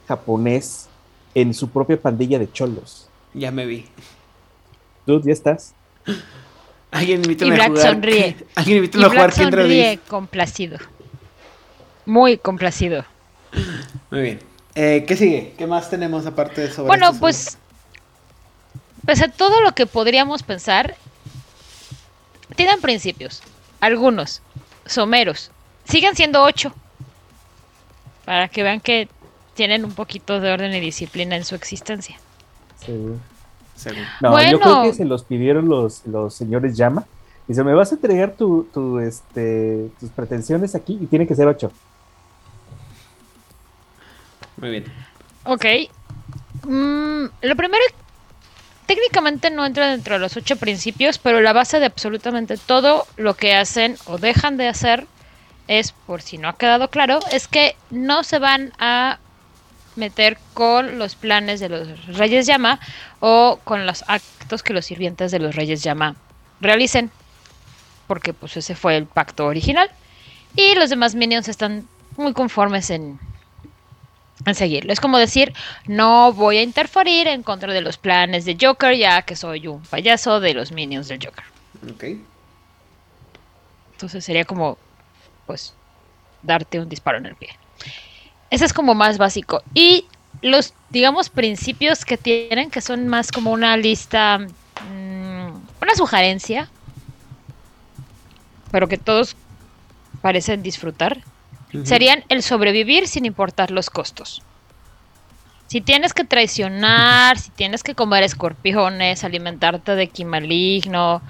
japonés 0.06 0.88
en 1.34 1.52
su 1.52 1.68
propia 1.68 2.00
pandilla 2.00 2.38
de 2.38 2.50
cholos. 2.50 3.08
Ya 3.34 3.50
me 3.50 3.66
vi. 3.66 3.86
Tú 5.04 5.20
ya 5.22 5.32
estás. 5.32 5.74
Alguien 6.90 7.22
invítame 7.22 7.56
Y 7.56 7.60
a 7.60 7.66
jugar. 7.66 7.82
sonríe. 7.82 8.36
Alguien 8.54 8.76
Y 8.76 8.78
invítame 8.78 9.04
a 9.04 9.08
jugar 9.08 9.34
Black 9.34 9.50
sonríe 9.50 9.98
complacido. 10.08 10.78
Muy 12.04 12.38
complacido. 12.38 13.04
Muy 14.10 14.20
bien. 14.20 14.38
Eh, 14.74 15.04
¿Qué 15.08 15.16
sigue? 15.16 15.54
¿Qué 15.58 15.66
más 15.66 15.90
tenemos 15.90 16.26
aparte 16.26 16.60
de 16.60 16.70
sobre 16.70 16.88
Bueno, 16.88 17.06
estos 17.06 17.20
pues, 17.20 17.58
pese 19.04 19.24
a 19.24 19.28
todo 19.28 19.60
lo 19.62 19.72
que 19.72 19.86
podríamos 19.86 20.42
pensar, 20.42 20.96
tienen 22.54 22.80
principios. 22.80 23.42
Algunos, 23.80 24.42
someros. 24.84 25.50
Siguen 25.84 26.14
siendo 26.14 26.42
ocho. 26.42 26.74
Para 28.24 28.48
que 28.48 28.62
vean 28.62 28.80
que 28.80 29.08
tienen 29.54 29.84
un 29.84 29.92
poquito 29.92 30.40
de 30.40 30.52
orden 30.52 30.74
y 30.74 30.80
disciplina 30.80 31.36
en 31.36 31.44
su 31.44 31.54
existencia. 31.54 32.16
Seguro. 32.84 33.18
Según. 33.76 34.02
No, 34.20 34.42
yo 34.42 34.58
creo 34.58 34.82
que 34.82 34.92
se 34.94 35.04
los 35.04 35.24
pidieron 35.24 35.68
los, 35.68 36.06
los 36.06 36.34
señores 36.34 36.76
Llama. 36.76 37.04
Dice, 37.46 37.62
me 37.62 37.74
vas 37.74 37.92
a 37.92 37.94
entregar 37.94 38.32
tu, 38.32 38.64
tu, 38.72 38.98
este, 38.98 39.88
tus 40.00 40.10
pretensiones 40.10 40.74
aquí 40.74 40.98
y 41.00 41.06
tiene 41.06 41.26
que 41.26 41.34
ser 41.34 41.46
ocho. 41.46 41.70
Muy 44.56 44.70
bien. 44.70 44.84
Ok. 45.44 45.64
Mm, 46.64 47.26
lo 47.42 47.56
primero, 47.56 47.84
técnicamente 48.86 49.50
no 49.50 49.64
entra 49.64 49.90
dentro 49.90 50.14
de 50.14 50.20
los 50.20 50.36
ocho 50.36 50.56
principios, 50.56 51.18
pero 51.18 51.40
la 51.40 51.52
base 51.52 51.78
de 51.78 51.86
absolutamente 51.86 52.56
todo 52.56 53.06
lo 53.16 53.34
que 53.34 53.54
hacen 53.54 53.96
o 54.06 54.18
dejan 54.18 54.56
de 54.56 54.68
hacer 54.68 55.06
es, 55.68 55.92
por 55.92 56.22
si 56.22 56.38
no 56.38 56.48
ha 56.48 56.56
quedado 56.56 56.88
claro, 56.88 57.20
es 57.30 57.48
que 57.48 57.76
no 57.90 58.24
se 58.24 58.38
van 58.38 58.72
a 58.78 59.18
meter 59.96 60.38
con 60.54 60.98
los 60.98 61.14
planes 61.14 61.60
de 61.60 61.68
los 61.68 62.06
Reyes 62.16 62.46
Llama 62.46 62.80
o 63.20 63.58
con 63.64 63.86
los 63.86 64.04
actos 64.08 64.62
que 64.62 64.72
los 64.72 64.86
sirvientes 64.86 65.30
de 65.30 65.38
los 65.38 65.54
Reyes 65.56 65.82
Llama 65.82 66.16
realicen, 66.60 67.10
porque 68.06 68.32
pues 68.32 68.56
ese 68.56 68.74
fue 68.74 68.96
el 68.96 69.06
pacto 69.06 69.46
original. 69.46 69.90
Y 70.54 70.74
los 70.74 70.90
demás 70.90 71.14
minions 71.14 71.48
están 71.48 71.86
muy 72.16 72.32
conformes 72.32 72.90
en, 72.90 73.18
en 74.44 74.54
seguirlo. 74.54 74.92
Es 74.92 75.00
como 75.00 75.18
decir, 75.18 75.52
no 75.86 76.32
voy 76.32 76.58
a 76.58 76.62
interferir 76.62 77.26
en 77.28 77.42
contra 77.42 77.72
de 77.72 77.80
los 77.80 77.98
planes 77.98 78.44
de 78.44 78.56
Joker, 78.60 78.96
ya 78.96 79.22
que 79.22 79.36
soy 79.36 79.66
un 79.66 79.82
payaso 79.82 80.40
de 80.40 80.54
los 80.54 80.72
minions 80.72 81.08
del 81.08 81.18
Joker. 81.22 81.44
Ok. 81.90 82.04
Entonces 83.92 84.24
sería 84.24 84.44
como, 84.44 84.78
pues, 85.46 85.74
darte 86.42 86.80
un 86.80 86.88
disparo 86.88 87.18
en 87.18 87.26
el 87.26 87.34
pie. 87.34 87.50
Ese 88.50 88.64
es 88.64 88.72
como 88.72 88.94
más 88.94 89.18
básico. 89.18 89.62
Y 89.74 90.06
los, 90.42 90.74
digamos, 90.90 91.28
principios 91.28 92.04
que 92.04 92.16
tienen, 92.16 92.70
que 92.70 92.80
son 92.80 93.08
más 93.08 93.32
como 93.32 93.52
una 93.52 93.76
lista, 93.76 94.38
mm, 94.38 95.48
una 95.82 95.94
sugerencia, 95.96 96.68
pero 98.70 98.88
que 98.88 98.98
todos 98.98 99.36
parecen 100.20 100.62
disfrutar, 100.62 101.22
serían 101.84 102.24
el 102.28 102.42
sobrevivir 102.42 103.06
sin 103.06 103.24
importar 103.24 103.70
los 103.70 103.90
costos. 103.90 104.42
Si 105.66 105.80
tienes 105.80 106.14
que 106.14 106.24
traicionar, 106.24 107.38
si 107.38 107.50
tienes 107.50 107.82
que 107.82 107.94
comer 107.94 108.22
escorpiones, 108.22 109.24
alimentarte 109.24 109.94
de 109.94 110.08
ki 110.08 110.24
maligno, 110.24 111.22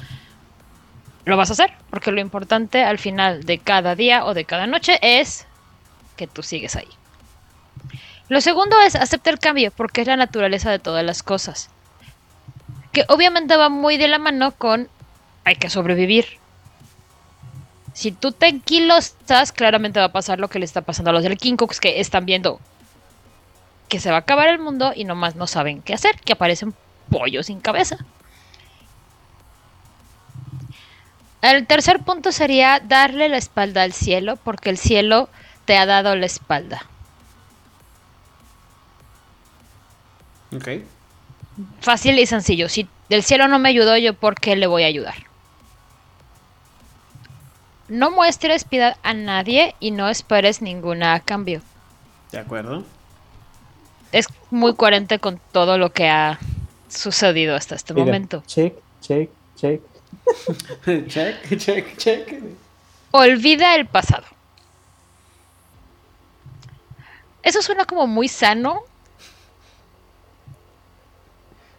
lo 1.24 1.36
vas 1.36 1.50
a 1.50 1.54
hacer, 1.54 1.72
porque 1.90 2.12
lo 2.12 2.20
importante 2.20 2.84
al 2.84 2.98
final 2.98 3.44
de 3.44 3.58
cada 3.58 3.94
día 3.96 4.24
o 4.24 4.34
de 4.34 4.44
cada 4.44 4.66
noche 4.66 4.98
es 5.02 5.46
que 6.16 6.26
tú 6.26 6.42
sigues 6.42 6.76
ahí. 6.76 6.88
Lo 8.28 8.40
segundo 8.40 8.80
es 8.80 8.96
aceptar 8.96 9.34
el 9.34 9.40
cambio, 9.40 9.70
porque 9.70 10.00
es 10.00 10.06
la 10.06 10.16
naturaleza 10.16 10.70
de 10.70 10.78
todas 10.78 11.04
las 11.04 11.22
cosas. 11.22 11.70
Que 12.92 13.04
obviamente 13.08 13.56
va 13.56 13.68
muy 13.68 13.96
de 13.96 14.08
la 14.08 14.18
mano 14.18 14.52
con 14.52 14.88
hay 15.44 15.54
que 15.54 15.70
sobrevivir. 15.70 16.26
Si 17.92 18.10
tú 18.10 18.32
te 18.32 18.48
enquilosas, 18.48 19.52
claramente 19.52 20.00
va 20.00 20.06
a 20.06 20.12
pasar 20.12 20.40
lo 20.40 20.48
que 20.48 20.58
le 20.58 20.64
está 20.64 20.82
pasando 20.82 21.10
a 21.10 21.12
los 21.12 21.22
del 21.22 21.38
King 21.38 21.56
Cooks, 21.56 21.80
que 21.80 22.00
están 22.00 22.26
viendo 22.26 22.60
que 23.88 24.00
se 24.00 24.10
va 24.10 24.16
a 24.16 24.20
acabar 24.20 24.48
el 24.48 24.58
mundo 24.58 24.92
y 24.94 25.04
nomás 25.04 25.36
no 25.36 25.46
saben 25.46 25.82
qué 25.82 25.94
hacer, 25.94 26.18
que 26.20 26.32
aparecen 26.32 26.74
pollos 27.10 27.46
sin 27.46 27.60
cabeza. 27.60 27.98
El 31.42 31.66
tercer 31.66 32.00
punto 32.00 32.32
sería 32.32 32.80
darle 32.80 33.28
la 33.28 33.36
espalda 33.36 33.82
al 33.82 33.92
cielo, 33.92 34.36
porque 34.36 34.70
el 34.70 34.78
cielo 34.78 35.28
te 35.64 35.76
ha 35.76 35.86
dado 35.86 36.16
la 36.16 36.26
espalda. 36.26 36.86
Ok. 40.54 40.68
Fácil 41.80 42.18
y 42.18 42.26
sencillo. 42.26 42.68
Si 42.68 42.88
el 43.08 43.22
cielo 43.22 43.48
no 43.48 43.58
me 43.58 43.68
ayudó, 43.68 43.96
yo 43.96 44.14
por 44.14 44.34
qué 44.34 44.56
le 44.56 44.66
voy 44.66 44.84
a 44.84 44.86
ayudar. 44.86 45.14
No 47.88 48.10
muestres 48.10 48.64
piedad 48.64 48.96
a 49.02 49.14
nadie 49.14 49.74
y 49.78 49.92
no 49.92 50.08
esperes 50.08 50.60
ninguna 50.60 51.14
a 51.14 51.20
cambio. 51.20 51.62
De 52.32 52.38
acuerdo. 52.38 52.84
Es 54.12 54.26
muy 54.50 54.74
coherente 54.74 55.18
con 55.18 55.40
todo 55.52 55.78
lo 55.78 55.92
que 55.92 56.08
ha 56.08 56.38
sucedido 56.88 57.54
hasta 57.54 57.74
este 57.74 57.94
Mira, 57.94 58.06
momento. 58.06 58.42
Check, 58.46 58.74
check, 59.00 59.30
check. 59.56 59.80
check, 61.06 61.58
check, 61.58 61.96
check. 61.96 62.42
Olvida 63.12 63.74
el 63.76 63.86
pasado. 63.86 64.24
Eso 67.42 67.62
suena 67.62 67.84
como 67.84 68.06
muy 68.08 68.26
sano. 68.26 68.82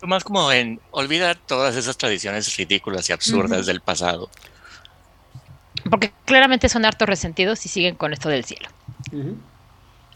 Más 0.01 0.23
como 0.23 0.51
en 0.51 0.79
olvida 0.91 1.35
todas 1.35 1.75
esas 1.75 1.97
tradiciones 1.97 2.55
ridículas 2.55 3.09
y 3.09 3.13
absurdas 3.13 3.65
del 3.65 3.81
pasado. 3.81 4.29
Porque 5.89 6.11
claramente 6.25 6.69
son 6.69 6.85
hartos 6.85 7.07
resentidos 7.07 7.65
y 7.65 7.69
siguen 7.69 7.95
con 7.95 8.13
esto 8.13 8.29
del 8.29 8.45
cielo. 8.45 8.69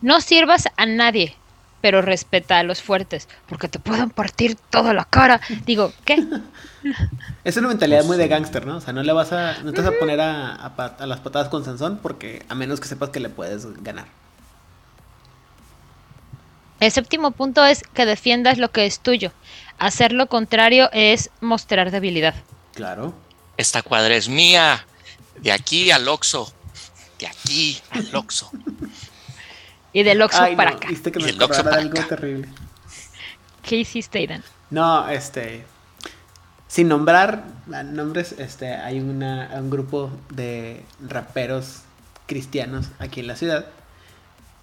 No 0.02 0.22
sirvas 0.22 0.68
a 0.78 0.86
nadie, 0.86 1.36
pero 1.82 2.02
respeta 2.02 2.60
a 2.60 2.64
los 2.64 2.82
fuertes, 2.82 3.28
porque 3.48 3.68
te 3.68 3.80
pueden 3.80 4.10
partir 4.10 4.56
toda 4.70 4.94
la 4.94 5.06
cara. 5.06 5.42
Digo, 5.66 5.94
¿qué? 6.06 6.24
Es 7.44 7.58
una 7.58 7.68
mentalidad 7.68 8.04
muy 8.06 8.18
de 8.18 8.28
gángster, 8.28 8.66
¿no? 8.66 8.78
O 8.78 8.82
sea, 8.82 8.92
no 8.92 9.04
le 9.04 9.14
vas 9.14 9.32
a, 9.34 9.62
no 9.64 9.72
te 9.72 9.82
vas 9.82 9.92
a 9.92 10.00
poner 10.00 10.20
a, 10.20 10.56
a 10.56 10.68
a 10.68 11.06
las 11.06 11.20
patadas 11.20 11.50
con 11.50 11.64
Sansón 11.64 12.00
porque 12.02 12.44
a 12.50 12.56
menos 12.56 12.80
que 12.80 12.88
sepas 12.88 13.10
que 13.10 13.20
le 13.20 13.30
puedes 13.30 13.84
ganar. 13.84 14.06
El 16.82 16.92
séptimo 16.92 17.30
punto 17.30 17.64
es 17.64 17.84
que 17.94 18.08
defiendas 18.08 18.58
lo 18.58 18.72
que 18.72 18.88
es 18.88 19.00
tuyo. 19.00 19.32
Hacer 19.82 20.12
lo 20.14 20.28
contrario 20.28 20.90
es 20.94 21.32
mostrar 21.42 21.90
debilidad. 21.90 22.36
Claro. 22.76 23.16
Esta 23.58 23.82
cuadra 23.82 24.14
es 24.16 24.30
mía. 24.30 24.86
De 25.40 25.52
aquí 25.52 25.90
al 25.90 26.08
Oxo. 26.08 26.54
De 27.18 27.26
aquí 27.26 27.82
al 27.90 28.16
Oxo. 28.16 28.52
Y 29.92 30.04
del 30.04 30.22
Oxxo 30.22 30.44
Ay, 30.44 30.56
para 30.56 30.70
no, 30.70 30.78
acá. 30.78 30.88
viste 30.88 31.12
que 31.12 31.20
Y 31.20 31.24
me 31.24 31.30
el 31.32 31.42
Oxxo 31.42 31.62
acordara 31.62 31.64
de 31.64 31.72
para 31.72 31.82
algo 31.82 32.00
acá. 32.00 32.16
terrible. 32.16 32.48
¿Qué 33.64 33.78
hiciste, 33.78 34.20
Aidan? 34.20 34.44
No, 34.70 35.10
este. 35.10 35.66
Sin 36.68 36.88
nombrar 36.88 37.44
nombres, 37.66 38.34
este, 38.38 38.76
hay 38.76 39.00
una, 39.00 39.50
un 39.56 39.72
grupo 39.72 40.12
de 40.30 40.86
raperos 41.02 41.80
cristianos 42.28 42.86
aquí 43.00 43.20
en 43.22 43.28
la 43.28 43.36
ciudad. 43.36 43.66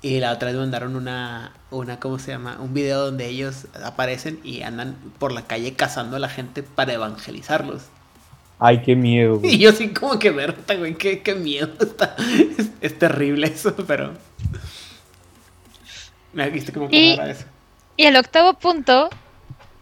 Y 0.01 0.21
la 0.21 0.33
otra 0.33 0.49
vez 0.49 0.57
mandaron 0.57 0.95
una, 0.95 1.53
una, 1.71 1.99
¿cómo 1.99 2.19
se 2.19 2.31
llama? 2.31 2.59
Un 2.61 2.73
video 2.73 3.05
donde 3.07 3.27
ellos 3.27 3.67
aparecen 3.85 4.39
y 4.45 4.63
andan 4.63 4.97
por 5.19 5.33
la 5.33 5.43
calle 5.43 5.75
cazando 5.75 6.17
a 6.17 6.21
la 6.21 6.29
gente 6.29 6.63
para 6.63 6.93
evangelizarlos. 6.93 7.83
Ay, 8.61 8.83
qué 8.83 8.95
miedo. 8.95 9.39
güey. 9.41 9.55
Y 9.55 9.59
yo 9.59 9.73
sí 9.73 9.89
como 9.89 10.19
que 10.19 10.31
verta, 10.31 10.75
güey, 10.77 10.95
qué, 10.95 11.21
qué 11.23 11.35
miedo 11.35 11.71
está. 11.81 12.15
Es, 12.59 12.71
es 12.81 12.99
terrible 12.99 13.49
eso, 13.49 13.75
pero... 13.87 14.13
Me 16.33 16.49
viste 16.51 16.73
que 16.73 16.79
me 16.79 16.89
Y- 16.91 17.19
eso. 17.19 17.45
Y 17.97 18.05
el 18.05 18.17
octavo 18.17 18.55
punto, 18.55 19.11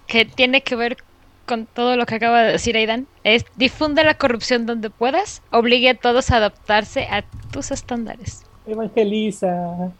que 0.06 0.24
tiene 0.24 0.62
que 0.62 0.74
ver 0.76 0.96
con 1.44 1.66
todo 1.66 1.96
lo 1.96 2.06
que 2.06 2.14
acaba 2.14 2.42
de 2.42 2.52
decir 2.52 2.74
Aidan, 2.76 3.06
es 3.24 3.44
difunde 3.56 4.02
la 4.04 4.14
corrupción 4.14 4.64
donde 4.64 4.88
puedas, 4.88 5.42
obligue 5.50 5.90
a 5.90 5.94
todos 5.94 6.30
a 6.30 6.36
adaptarse 6.36 7.06
a 7.10 7.22
tus 7.52 7.70
estándares. 7.70 8.42
Evangeliza. 8.66 9.92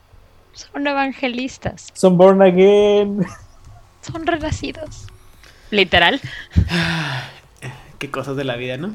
Son 0.57 0.87
evangelistas, 0.87 1.89
Son 1.93 2.17
born 2.17 2.41
again. 2.43 3.27
son 4.01 4.27
renacidos. 4.27 5.07
Literal. 5.71 6.21
Qué 7.99 8.11
cosas 8.11 8.37
de 8.37 8.45
la 8.45 8.57
vida, 8.57 8.77
¿no? 8.79 8.95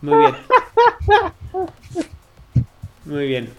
Muy 0.00 0.16
bien. 0.18 0.34
Muy 3.04 3.26
bien. 3.26 3.50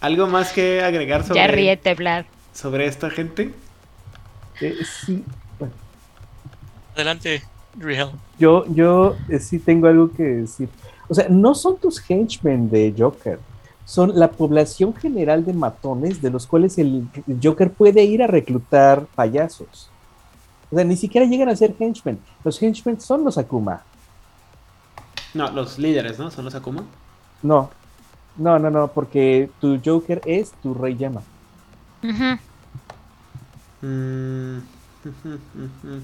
¿Algo 0.00 0.26
más 0.26 0.52
que 0.52 0.82
agregar 0.82 1.24
sobre, 1.24 1.40
Ya 1.40 1.46
ríete, 1.46 1.94
Vlad. 1.94 2.24
sobre 2.54 2.86
esta 2.86 3.10
gente? 3.10 3.52
Eh, 4.60 4.76
sí. 4.84 5.24
Bueno, 5.58 5.74
Adelante, 6.94 7.42
Riel. 7.78 8.08
yo, 8.38 8.64
yo 8.74 9.16
eh, 9.28 9.38
sí 9.38 9.58
tengo 9.58 9.88
algo 9.88 10.10
que 10.12 10.22
decir. 10.22 10.68
O 11.08 11.14
sea, 11.14 11.26
no 11.28 11.54
son 11.54 11.78
tus 11.78 12.02
henchmen 12.08 12.70
de 12.70 12.94
Joker. 12.96 13.38
Son 13.86 14.18
la 14.18 14.30
población 14.32 14.94
general 14.94 15.44
de 15.46 15.52
matones 15.54 16.20
de 16.20 16.28
los 16.30 16.46
cuales 16.46 16.76
el 16.76 17.08
Joker 17.42 17.72
puede 17.72 18.02
ir 18.04 18.22
a 18.22 18.26
reclutar 18.26 19.06
payasos. 19.14 19.88
O 20.70 20.74
sea, 20.76 20.84
ni 20.84 20.96
siquiera 20.96 21.24
llegan 21.26 21.48
a 21.48 21.56
ser 21.56 21.74
henchmen. 21.78 22.18
Los 22.44 22.60
henchmen 22.60 23.00
son 23.00 23.24
los 23.24 23.38
Akuma. 23.38 23.82
No, 25.34 25.48
los 25.52 25.78
líderes, 25.78 26.18
¿no? 26.18 26.30
Son 26.32 26.44
los 26.44 26.54
Akuma. 26.56 26.82
No, 27.42 27.70
no, 28.36 28.58
no, 28.58 28.70
no, 28.70 28.88
porque 28.88 29.48
tu 29.60 29.80
Joker 29.84 30.20
es 30.26 30.50
tu 30.62 30.74
Rey 30.74 30.96
Llama. 30.96 31.22
Mm. 33.82 34.58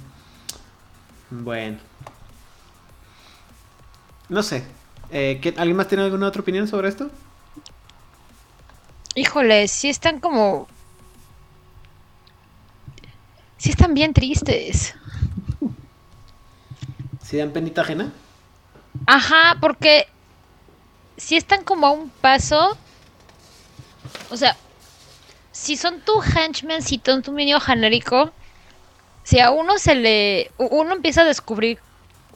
Bueno. 1.30 1.78
No 4.28 4.42
sé. 4.42 4.64
Eh, 5.10 5.38
¿qué- 5.42 5.54
¿Alguien 5.56 5.76
más 5.76 5.88
tiene 5.88 6.04
alguna 6.04 6.28
otra 6.28 6.42
opinión 6.42 6.68
sobre 6.68 6.88
esto? 6.88 7.08
Híjole, 9.14 9.68
sí 9.68 9.88
están 9.88 10.20
como... 10.20 10.66
Sí 13.58 13.70
están 13.70 13.94
bien 13.94 14.12
tristes. 14.12 14.94
¿Si 17.22 17.36
dan 17.36 17.52
penita 17.52 17.82
ajena? 17.82 18.12
Ajá, 19.06 19.56
porque 19.60 20.08
si 21.16 21.36
están 21.36 21.62
como 21.64 21.86
a 21.86 21.90
un 21.92 22.10
paso, 22.10 22.76
o 24.30 24.36
sea, 24.36 24.56
si 25.52 25.76
son 25.76 26.00
tu 26.00 26.20
henchman, 26.22 26.82
si 26.82 27.00
son 27.04 27.22
tu 27.22 27.32
medio 27.32 27.60
genérico, 27.60 28.32
si 29.22 29.38
a 29.38 29.50
uno 29.50 29.78
se 29.78 29.94
le, 29.94 30.50
uno 30.58 30.92
empieza 30.92 31.22
a 31.22 31.26
descubrir 31.26 31.78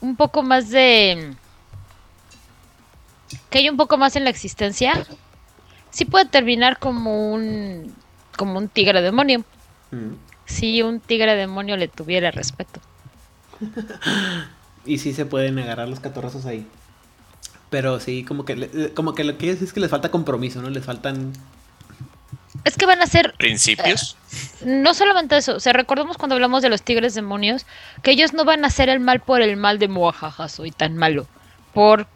un 0.00 0.16
poco 0.16 0.42
más 0.42 0.70
de, 0.70 1.34
que 3.50 3.58
hay 3.58 3.68
un 3.68 3.76
poco 3.76 3.96
más 3.96 4.16
en 4.16 4.24
la 4.24 4.30
existencia, 4.30 5.06
sí 5.96 6.04
puede 6.04 6.26
terminar 6.26 6.78
como 6.78 7.32
un, 7.32 7.94
como 8.36 8.58
un 8.58 8.68
tigre 8.68 9.00
demonio. 9.00 9.44
Mm. 9.90 10.12
Si 10.44 10.82
un 10.82 11.00
tigre 11.00 11.34
demonio 11.36 11.78
le 11.78 11.88
tuviera 11.88 12.30
respeto. 12.30 12.80
Y 14.88 14.98
sí 14.98 15.12
se 15.12 15.26
pueden 15.26 15.58
agarrar 15.58 15.88
los 15.88 15.98
catorrazos 15.98 16.46
ahí. 16.46 16.64
Pero 17.70 17.98
sí, 17.98 18.22
como 18.22 18.44
que, 18.44 18.92
como 18.94 19.16
que 19.16 19.24
lo 19.24 19.36
que 19.36 19.50
es 19.50 19.60
es 19.60 19.72
que 19.72 19.80
les 19.80 19.90
falta 19.90 20.12
compromiso, 20.12 20.62
¿no? 20.62 20.70
Les 20.70 20.84
faltan... 20.84 21.32
Es 22.62 22.76
que 22.76 22.86
van 22.86 23.02
a 23.02 23.06
ser 23.08 23.34
Principios. 23.36 24.16
No 24.64 24.94
solamente 24.94 25.36
eso, 25.36 25.56
o 25.56 25.60
sea, 25.60 25.72
recordemos 25.72 26.18
cuando 26.18 26.36
hablamos 26.36 26.62
de 26.62 26.68
los 26.68 26.82
tigres 26.82 27.14
demonios, 27.14 27.66
que 28.04 28.12
ellos 28.12 28.32
no 28.32 28.44
van 28.44 28.62
a 28.62 28.68
hacer 28.68 28.88
el 28.88 29.00
mal 29.00 29.18
por 29.18 29.42
el 29.42 29.56
mal 29.56 29.80
de 29.80 29.88
muajaja, 29.88 30.48
soy 30.48 30.70
tan 30.70 30.96
malo, 30.96 31.26
por 31.74 32.06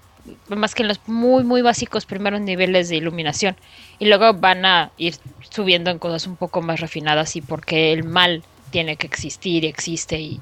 más 0.48 0.74
que 0.74 0.82
en 0.82 0.88
los 0.88 1.00
muy, 1.06 1.44
muy 1.44 1.62
básicos 1.62 2.06
primeros 2.06 2.40
niveles 2.40 2.88
de 2.88 2.96
iluminación, 2.96 3.56
y 3.98 4.06
luego 4.06 4.34
van 4.34 4.64
a 4.64 4.90
ir 4.96 5.14
subiendo 5.50 5.90
en 5.90 5.98
cosas 5.98 6.26
un 6.26 6.36
poco 6.36 6.62
más 6.62 6.80
refinadas 6.80 7.36
y 7.36 7.40
porque 7.40 7.92
el 7.92 8.04
mal 8.04 8.42
tiene 8.70 8.96
que 8.96 9.06
existir 9.06 9.64
y 9.64 9.68
existe 9.68 10.20
y, 10.20 10.40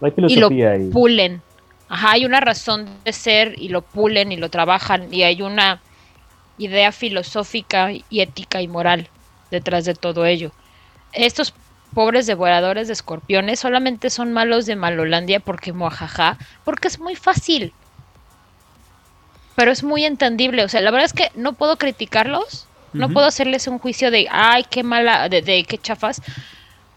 lo 0.00 0.48
ahí. 0.48 0.90
pulen. 0.90 1.42
Ajá, 1.88 2.12
hay 2.12 2.24
una 2.24 2.40
razón 2.40 2.86
de 3.04 3.12
ser 3.12 3.54
y 3.56 3.68
lo 3.68 3.82
pulen 3.82 4.32
y 4.32 4.36
lo 4.36 4.50
trabajan 4.50 5.12
y 5.12 5.22
hay 5.22 5.42
una 5.42 5.80
idea 6.58 6.92
filosófica 6.92 7.92
y 7.92 8.20
ética 8.20 8.60
y 8.60 8.68
moral 8.68 9.08
detrás 9.50 9.84
de 9.84 9.94
todo 9.94 10.26
ello. 10.26 10.50
Estos 11.12 11.54
pobres 11.94 12.26
devoradores 12.26 12.88
de 12.88 12.92
escorpiones 12.92 13.60
solamente 13.60 14.10
son 14.10 14.32
malos 14.32 14.66
de 14.66 14.76
Malolandia 14.76 15.40
porque 15.40 15.72
mojaja, 15.72 16.36
porque 16.64 16.88
es 16.88 17.00
muy 17.00 17.16
fácil. 17.16 17.72
Pero 19.58 19.72
es 19.72 19.82
muy 19.82 20.04
entendible, 20.04 20.62
o 20.62 20.68
sea, 20.68 20.80
la 20.82 20.92
verdad 20.92 21.06
es 21.06 21.12
que 21.12 21.32
no 21.34 21.54
puedo 21.54 21.78
criticarlos, 21.78 22.68
no 22.92 23.08
puedo 23.08 23.26
hacerles 23.26 23.66
un 23.66 23.80
juicio 23.80 24.12
de, 24.12 24.28
ay, 24.30 24.64
qué 24.70 24.84
mala, 24.84 25.28
de, 25.28 25.42
de 25.42 25.64
qué 25.64 25.78
chafas, 25.78 26.22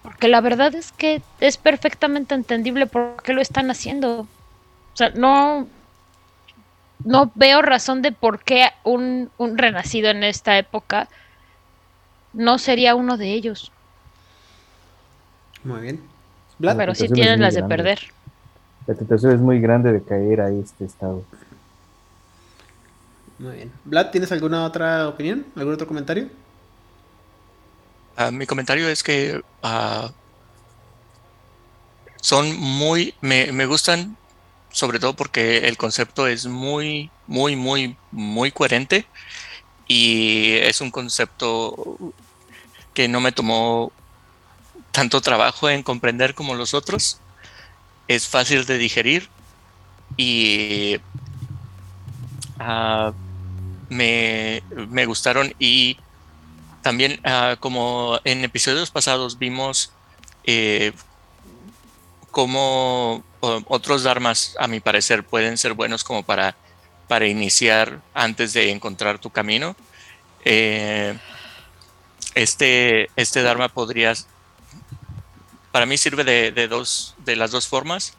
porque 0.04 0.28
la 0.28 0.42
verdad 0.42 0.76
es 0.76 0.92
que 0.92 1.24
es 1.40 1.58
perfectamente 1.58 2.36
entendible 2.36 2.86
por 2.86 3.24
qué 3.24 3.34
lo 3.34 3.42
están 3.42 3.72
haciendo. 3.72 4.28
O 4.94 4.96
sea, 4.96 5.10
no, 5.10 5.68
no 7.04 7.32
veo 7.34 7.64
razón 7.64 8.04
de 8.04 8.12
por 8.12 8.44
qué 8.44 8.68
un, 8.84 9.32
un 9.40 9.58
renacido 9.58 10.12
en 10.12 10.24
esta 10.24 10.60
época 10.60 11.08
no 12.32 12.60
sería 12.60 12.94
uno 12.94 13.18
de 13.18 13.34
ellos. 13.34 13.72
Muy 15.64 15.82
bien. 15.82 16.04
Vlad, 16.60 16.78
Pero 16.78 16.94
sí 16.94 17.08
tentación 17.08 17.18
es 17.18 17.24
tienen 17.24 17.40
muy 17.40 17.46
las 17.48 17.56
de 17.56 17.64
perder. 17.64 18.00
La 18.86 18.94
tentación 18.94 19.32
es 19.32 19.40
muy 19.40 19.60
grande 19.60 19.92
de 19.92 20.04
caer 20.04 20.42
a 20.42 20.52
este 20.52 20.86
estado. 20.86 21.24
Muy 23.42 23.56
bien. 23.56 23.72
Vlad, 23.86 24.12
¿tienes 24.12 24.32
alguna 24.32 24.64
otra 24.66 25.08
opinión? 25.08 25.46
¿Algún 25.56 25.74
otro 25.74 25.88
comentario? 25.88 26.30
Ah, 28.16 28.30
mi 28.30 28.46
comentario 28.46 28.88
es 28.88 29.02
que 29.02 29.42
ah, 29.64 30.12
son 32.22 32.56
muy, 32.56 33.16
me, 33.20 33.52
me 33.52 33.66
gustan 33.66 34.16
sobre 34.72 35.00
todo 35.00 35.16
porque 35.16 35.68
el 35.68 35.76
concepto 35.76 36.28
es 36.28 36.46
muy, 36.46 37.10
muy, 37.28 37.56
muy, 37.56 37.98
muy 38.12 38.52
coherente 38.52 39.06
y 39.88 40.54
es 40.54 40.80
un 40.80 40.92
concepto 40.92 41.98
que 42.94 43.08
no 43.08 43.22
me 43.22 43.32
tomó 43.32 43.92
tanto 44.92 45.20
trabajo 45.20 45.68
en 45.70 45.82
comprender 45.82 46.36
como 46.36 46.54
los 46.54 46.74
otros. 46.74 47.20
Es 48.08 48.28
fácil 48.28 48.66
de 48.66 48.78
digerir 48.78 49.30
y 50.16 50.98
ah, 52.60 53.14
me, 53.92 54.64
me 54.88 55.06
gustaron 55.06 55.54
y 55.60 55.98
también, 56.82 57.20
ah, 57.26 57.58
como 57.60 58.20
en 58.24 58.44
episodios 58.46 58.90
pasados 58.90 59.38
vimos 59.38 59.92
eh, 60.46 60.94
cómo 62.32 63.22
otros 63.42 64.04
dharmas, 64.04 64.56
a 64.60 64.68
mi 64.68 64.80
parecer, 64.80 65.26
pueden 65.26 65.58
ser 65.58 65.74
buenos 65.74 66.06
como 66.06 66.24
para, 66.24 66.56
para 67.10 67.28
iniciar 67.28 68.00
antes 68.14 68.54
de 68.54 68.72
encontrar 68.72 69.20
tu 69.20 69.30
camino. 69.30 69.76
Eh, 70.46 71.18
este, 72.34 73.10
este 73.18 73.42
dharma 73.42 73.68
podría, 73.68 74.14
para 75.74 75.86
mí 75.86 75.98
sirve 75.98 76.24
de, 76.24 76.68
dos, 76.70 77.16
de 77.26 77.36
las 77.36 77.52
dos 77.52 77.68
formas. 77.68 78.14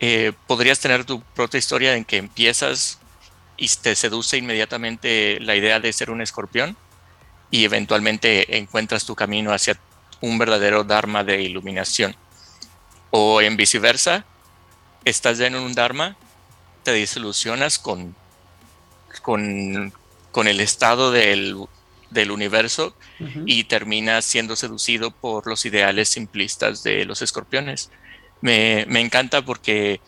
Eh, 0.00 0.32
podrías 0.48 0.80
tener 0.80 1.04
tu 1.04 1.22
propia 1.22 1.58
historia 1.58 1.94
en 1.94 2.04
que 2.04 2.16
empiezas 2.16 2.98
y 3.56 3.68
te 3.68 3.94
seduce 3.94 4.36
inmediatamente 4.36 5.38
la 5.40 5.54
idea 5.56 5.80
de 5.80 5.92
ser 5.92 6.10
un 6.10 6.20
escorpión 6.20 6.76
y 7.50 7.64
eventualmente 7.64 8.56
encuentras 8.56 9.04
tu 9.04 9.14
camino 9.14 9.52
hacia 9.52 9.78
un 10.20 10.38
verdadero 10.38 10.84
Dharma 10.84 11.22
de 11.22 11.42
iluminación. 11.42 12.16
O 13.10 13.40
en 13.40 13.56
viceversa, 13.56 14.24
estás 15.04 15.38
ya 15.38 15.46
en 15.46 15.54
un 15.54 15.74
Dharma, 15.74 16.16
te 16.82 16.92
desilusionas 16.92 17.78
con, 17.78 18.16
con, 19.22 19.92
con 20.32 20.48
el 20.48 20.60
estado 20.60 21.12
del, 21.12 21.56
del 22.10 22.30
universo 22.30 22.96
y 23.46 23.64
terminas 23.64 24.24
siendo 24.24 24.56
seducido 24.56 25.10
por 25.10 25.46
los 25.46 25.64
ideales 25.64 26.08
simplistas 26.08 26.82
de 26.82 27.04
los 27.04 27.22
escorpiones. 27.22 27.90
Me, 28.40 28.84
me 28.88 29.00
encanta 29.00 29.42
porque 29.42 30.00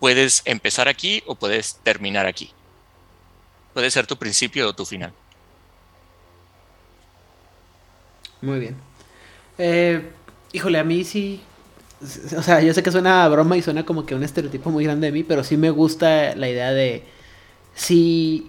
puedes 0.00 0.42
empezar 0.46 0.88
aquí 0.88 1.22
o 1.26 1.34
puedes 1.34 1.76
terminar 1.82 2.26
aquí. 2.26 2.52
Puede 3.74 3.90
ser 3.90 4.06
tu 4.06 4.16
principio 4.16 4.68
o 4.68 4.74
tu 4.74 4.84
final. 4.86 5.12
Muy 8.40 8.58
bien. 8.58 8.76
Eh, 9.58 10.10
híjole, 10.52 10.78
a 10.78 10.84
mí 10.84 11.04
sí. 11.04 11.40
O 12.36 12.42
sea, 12.42 12.60
yo 12.60 12.74
sé 12.74 12.82
que 12.82 12.90
suena 12.90 13.28
broma 13.28 13.56
y 13.56 13.62
suena 13.62 13.84
como 13.86 14.06
que 14.06 14.14
un 14.14 14.24
estereotipo 14.24 14.70
muy 14.70 14.84
grande 14.84 15.06
de 15.06 15.12
mí, 15.12 15.22
pero 15.22 15.44
sí 15.44 15.56
me 15.56 15.70
gusta 15.70 16.34
la 16.36 16.48
idea 16.48 16.72
de. 16.72 17.04
Sí. 17.74 18.48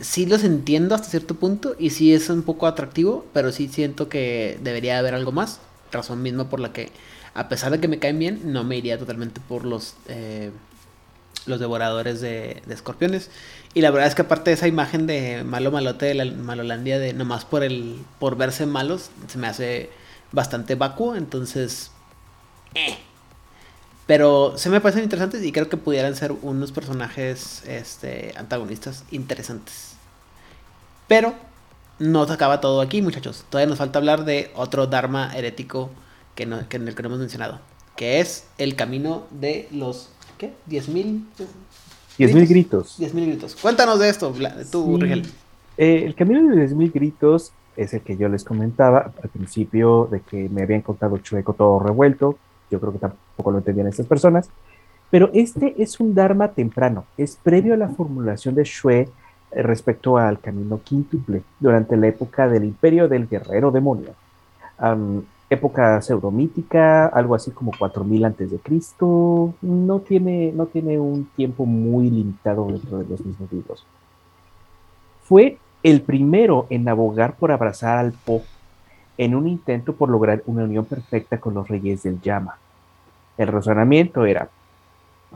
Sí 0.00 0.26
los 0.26 0.44
entiendo 0.44 0.94
hasta 0.94 1.08
cierto 1.08 1.36
punto 1.36 1.76
y 1.78 1.90
sí 1.90 2.14
es 2.14 2.28
un 2.28 2.42
poco 2.42 2.66
atractivo, 2.66 3.26
pero 3.32 3.52
sí 3.52 3.68
siento 3.68 4.08
que 4.08 4.58
debería 4.62 4.98
haber 4.98 5.14
algo 5.14 5.32
más. 5.32 5.60
Razón 5.92 6.22
misma 6.22 6.50
por 6.50 6.60
la 6.60 6.72
que, 6.72 6.90
a 7.34 7.48
pesar 7.48 7.70
de 7.72 7.80
que 7.80 7.88
me 7.88 8.00
caen 8.00 8.18
bien, 8.18 8.52
no 8.52 8.64
me 8.64 8.76
iría 8.76 8.98
totalmente 8.98 9.40
por 9.48 9.64
los. 9.64 9.94
Eh, 10.08 10.50
los 11.46 11.60
devoradores 11.60 12.20
de, 12.20 12.62
escorpiones. 12.68 13.30
Y 13.74 13.80
la 13.80 13.90
verdad 13.90 14.08
es 14.08 14.14
que 14.14 14.22
aparte 14.22 14.50
de 14.50 14.54
esa 14.54 14.68
imagen 14.68 15.06
de 15.06 15.44
malo 15.44 15.70
malote 15.70 16.06
de 16.06 16.14
la 16.14 16.24
Malolandia, 16.24 16.98
de 16.98 17.12
nomás 17.12 17.44
por 17.44 17.62
el 17.62 18.04
por 18.18 18.36
verse 18.36 18.66
malos, 18.66 19.10
se 19.28 19.38
me 19.38 19.46
hace 19.46 19.90
bastante 20.32 20.74
vacuo, 20.74 21.16
entonces... 21.16 21.90
Eh. 22.74 22.96
Pero 24.06 24.58
se 24.58 24.68
me 24.68 24.80
parecen 24.80 25.04
interesantes 25.04 25.42
y 25.42 25.50
creo 25.50 25.70
que 25.70 25.78
pudieran 25.78 26.14
ser 26.14 26.32
unos 26.32 26.72
personajes 26.72 27.62
este, 27.66 28.34
antagonistas 28.36 29.04
interesantes. 29.10 29.94
Pero 31.08 31.34
no 31.98 32.26
se 32.26 32.32
acaba 32.32 32.60
todo 32.60 32.80
aquí, 32.80 33.00
muchachos. 33.00 33.44
Todavía 33.48 33.68
nos 33.68 33.78
falta 33.78 33.98
hablar 33.98 34.24
de 34.24 34.50
otro 34.54 34.86
Dharma 34.86 35.34
herético 35.34 35.90
que, 36.34 36.44
no, 36.44 36.68
que 36.68 36.78
que 36.78 37.02
no 37.02 37.08
hemos 37.08 37.18
mencionado. 37.18 37.60
Que 37.96 38.20
es 38.20 38.46
el 38.58 38.76
camino 38.76 39.26
de 39.30 39.68
los... 39.70 40.10
¿Qué? 40.44 40.80
¿10.000? 40.80 41.22
Diez 42.18 42.34
mil 42.34 42.46
gritos. 42.46 42.96
Diez 42.98 43.12
mil 43.12 43.26
gritos. 43.26 43.56
Cuéntanos 43.56 43.98
de 43.98 44.08
esto, 44.08 44.32
tú, 44.70 44.98
Rigel. 44.98 45.26
Eh, 45.76 46.04
el 46.04 46.14
camino 46.14 46.48
de 46.48 46.56
diez 46.56 46.72
mil 46.74 46.92
gritos 46.92 47.52
es 47.76 47.92
el 47.92 48.02
que 48.02 48.16
yo 48.16 48.28
les 48.28 48.44
comentaba 48.44 49.12
al 49.20 49.28
principio 49.30 50.08
de 50.10 50.20
que 50.20 50.48
me 50.48 50.62
habían 50.62 50.82
contado 50.82 51.18
chueco 51.18 51.54
todo 51.54 51.80
revuelto. 51.80 52.38
Yo 52.70 52.78
creo 52.78 52.92
que 52.92 53.00
tampoco 53.00 53.50
lo 53.50 53.58
entendían 53.58 53.88
estas 53.88 54.06
personas. 54.06 54.48
Pero 55.10 55.30
este 55.34 55.74
es 55.82 55.98
un 55.98 56.14
Dharma 56.14 56.48
temprano, 56.48 57.04
es 57.16 57.36
previo 57.42 57.74
a 57.74 57.76
la 57.76 57.88
formulación 57.88 58.54
de 58.54 58.64
Shue 58.64 59.00
eh, 59.00 59.62
respecto 59.62 60.16
al 60.16 60.40
camino 60.40 60.80
quíntuple 60.82 61.42
durante 61.60 61.96
la 61.96 62.08
época 62.08 62.48
del 62.48 62.64
imperio 62.64 63.08
del 63.08 63.28
guerrero 63.28 63.70
demonio 63.70 64.14
época 65.50 66.00
pseudomítica, 66.00 67.06
algo 67.06 67.34
así 67.34 67.50
como 67.50 67.72
4000 67.78 68.24
antes 68.24 68.50
de 68.50 68.58
Cristo, 68.58 69.54
no 69.62 70.00
tiene, 70.00 70.52
no 70.52 70.66
tiene 70.66 70.98
un 70.98 71.26
tiempo 71.36 71.66
muy 71.66 72.10
limitado 72.10 72.66
dentro 72.66 72.98
de 72.98 73.06
los 73.06 73.24
mismos 73.24 73.52
libros. 73.52 73.86
Fue 75.22 75.58
el 75.82 76.00
primero 76.00 76.66
en 76.70 76.88
abogar 76.88 77.36
por 77.36 77.52
abrazar 77.52 77.98
al 77.98 78.12
Po 78.12 78.42
en 79.16 79.34
un 79.34 79.46
intento 79.46 79.94
por 79.94 80.08
lograr 80.08 80.42
una 80.46 80.64
unión 80.64 80.84
perfecta 80.86 81.38
con 81.38 81.54
los 81.54 81.68
reyes 81.68 82.02
del 82.02 82.20
llama. 82.20 82.58
El 83.36 83.48
razonamiento 83.48 84.24
era, 84.24 84.48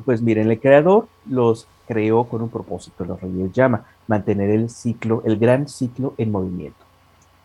pues 0.05 0.21
miren, 0.23 0.51
el 0.51 0.59
creador 0.59 1.07
los 1.27 1.69
creó 1.87 2.25
con 2.25 2.43
un 2.43 2.49
propósito, 2.49 3.05
los 3.05 3.21
reyes 3.21 3.53
llama, 3.53 3.85
mantener 4.07 4.51
el 4.51 4.69
ciclo, 4.69 5.23
el 5.25 5.39
gran 5.39 5.69
ciclo 5.69 6.15
en 6.19 6.33
movimiento. 6.33 6.85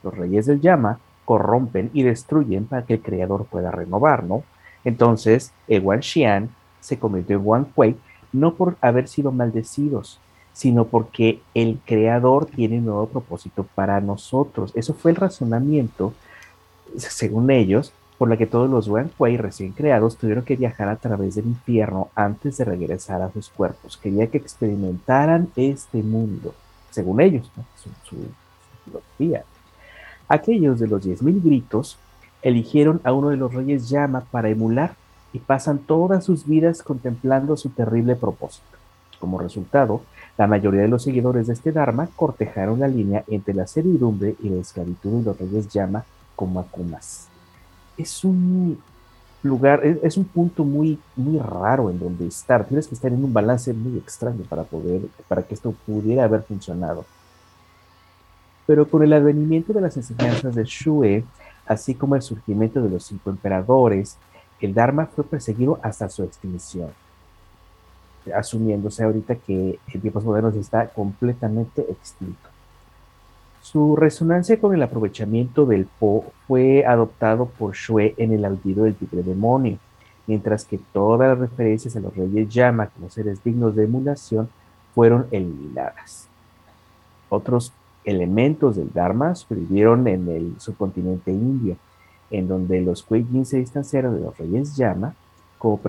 Los 0.04 0.16
reyes 0.16 0.46
del 0.46 0.60
llama 0.60 1.00
corrompen 1.26 1.90
y 1.94 2.04
destruyen 2.04 2.66
para 2.66 2.86
que 2.86 2.96
el 2.96 3.02
creador 3.02 3.46
pueda 3.46 3.72
renovar, 3.72 4.24
¿no? 4.24 4.44
Entonces, 4.84 5.52
el 5.68 5.82
Wan 5.82 6.02
Xian 6.02 6.50
se 6.82 7.00
convirtió 7.00 7.38
en 7.38 7.42
Wan 7.46 7.66
Kuei 7.66 7.96
no 8.34 8.56
por 8.56 8.76
haber 8.82 9.08
sido 9.08 9.32
maldecidos, 9.32 10.20
sino 10.54 10.86
porque 10.86 11.42
el 11.54 11.80
creador 11.86 12.46
tiene 12.48 12.80
un 12.80 12.86
nuevo 12.86 13.08
propósito 13.08 13.66
para 13.76 14.02
nosotros. 14.02 14.72
Eso 14.76 14.94
fue 14.94 15.12
el 15.12 15.18
razonamiento, 15.18 16.14
según 16.98 17.50
ellos, 17.52 17.94
por 18.18 18.30
la 18.30 18.38
que 18.38 18.48
todos 18.48 18.70
los 18.70 18.88
Wan 18.88 19.12
Kuei 19.18 19.38
recién 19.38 19.72
creados 19.72 20.18
tuvieron 20.18 20.44
que 20.44 20.56
viajar 20.56 20.90
a 20.90 20.96
través 20.96 21.36
del 21.36 21.46
infierno 21.46 22.10
antes 22.16 22.58
de 22.58 22.66
regresar 22.66 23.22
a 23.22 23.32
sus 23.32 23.50
cuerpos. 23.50 23.98
Quería 23.98 24.28
que 24.28 24.38
experimentaran 24.38 25.50
este 25.56 26.04
mundo, 26.04 26.54
según 26.92 27.22
ellos, 27.22 27.52
¿no? 27.56 27.66
su, 27.76 27.90
su 28.08 28.18
filosofía. 28.86 29.44
Aquellos 30.28 30.80
de 30.80 30.88
los 30.88 31.04
diez 31.04 31.22
mil 31.22 31.42
gritos 31.42 31.98
eligieron 32.42 33.02
a 33.04 33.14
uno 33.14 33.30
de 33.30 33.38
los 33.38 33.54
reyes 33.54 33.90
llama 33.90 34.26
para 34.32 34.50
emular 34.50 34.96
y 35.32 35.40
pasan 35.40 35.80
todas 35.80 36.24
sus 36.24 36.46
vidas 36.46 36.84
contemplando 36.84 37.58
su 37.58 37.70
terrible 37.70 38.16
propósito. 38.16 38.78
Como 39.20 39.40
resultado, 39.40 40.02
la 40.38 40.48
mayoría 40.48 40.82
de 40.82 40.88
los 40.88 41.04
seguidores 41.04 41.48
de 41.48 41.54
este 41.54 41.72
Dharma 41.72 42.10
cortejaron 42.16 42.80
la 42.80 42.88
línea 42.88 43.24
entre 43.28 43.54
la 43.54 43.68
servidumbre 43.68 44.36
y 44.42 44.50
la 44.50 44.62
esclavitud 44.62 45.20
de 45.20 45.24
los 45.24 45.38
reyes 45.38 45.68
llama 45.70 46.04
como 46.36 46.60
Akumas. 46.60 47.28
Es 47.98 48.24
un 48.24 48.80
lugar, 49.44 49.86
es, 49.86 50.18
un 50.18 50.26
punto 50.26 50.64
muy, 50.64 51.00
muy 51.16 51.38
raro 51.40 51.90
en 51.90 52.00
donde 52.00 52.28
estar. 52.28 52.66
Tienes 52.66 52.88
que 52.88 52.96
estar 52.96 53.12
en 53.12 53.24
un 53.24 53.34
balance 53.34 53.74
muy 53.74 53.98
extraño 53.98 54.44
para 54.50 54.64
poder, 54.64 55.02
para 55.28 55.44
que 55.44 55.54
esto 55.54 55.74
pudiera 55.86 56.24
haber 56.24 56.44
funcionado. 56.44 57.06
Pero 58.66 58.88
con 58.88 59.04
el 59.04 59.14
advenimiento 59.14 59.74
de 59.74 59.82
las 59.82 59.98
enseñanzas 59.98 60.56
de 60.56 60.64
Shue, 60.64 61.24
así 61.66 61.96
como 61.96 62.16
el 62.16 62.22
surgimiento 62.22 62.82
de 62.82 62.90
los 62.90 63.04
cinco 63.06 63.30
emperadores, 63.30 64.18
el 64.62 64.74
Dharma 64.74 65.08
fue 65.08 65.26
perseguido 65.26 65.80
hasta 65.82 66.08
su 66.10 66.24
extinción, 66.24 66.90
asumiéndose 68.34 69.04
ahorita 69.04 69.36
que 69.36 69.80
en 69.94 70.02
tiempos 70.02 70.24
modernos 70.24 70.56
está 70.56 70.88
completamente 70.88 71.82
extinto. 71.82 72.50
Su 73.62 73.96
resonancia 73.96 74.60
con 74.60 74.74
el 74.74 74.84
aprovechamiento 74.84 75.66
del 75.66 75.86
Po 75.86 76.32
fue 76.48 76.86
adoptado 76.86 77.46
por 77.46 77.74
Shue 77.74 78.14
en 78.18 78.34
el 78.34 78.46
aullido 78.46 78.86
del 78.86 78.96
tigre 78.96 79.24
demonio, 79.24 79.78
mientras 80.28 80.66
que 80.66 80.80
todas 80.92 81.30
las 81.30 81.40
referencias 81.40 81.96
a 81.96 82.00
los 82.00 82.16
reyes 82.16 82.50
Yama 82.50 82.88
como 82.88 83.10
seres 83.10 83.44
dignos 83.44 83.76
de 83.76 83.86
emulación 83.86 84.50
fueron 84.94 85.28
eliminadas. 85.32 86.28
Otros 87.30 87.74
elementos 88.06 88.76
del 88.76 88.92
Dharma 88.92 89.36
sobrevivieron 89.36 90.08
en 90.08 90.28
el 90.30 90.56
subcontinente 90.60 91.32
indio, 91.32 91.78
en 92.32 92.48
donde 92.48 92.82
los 92.82 93.04
Kuei 93.04 93.26
se 93.46 93.58
distanciaron 93.58 94.16
de 94.16 94.22
los 94.22 94.38
reyes 94.38 94.76
Yama 94.76 95.16
como 95.64 95.80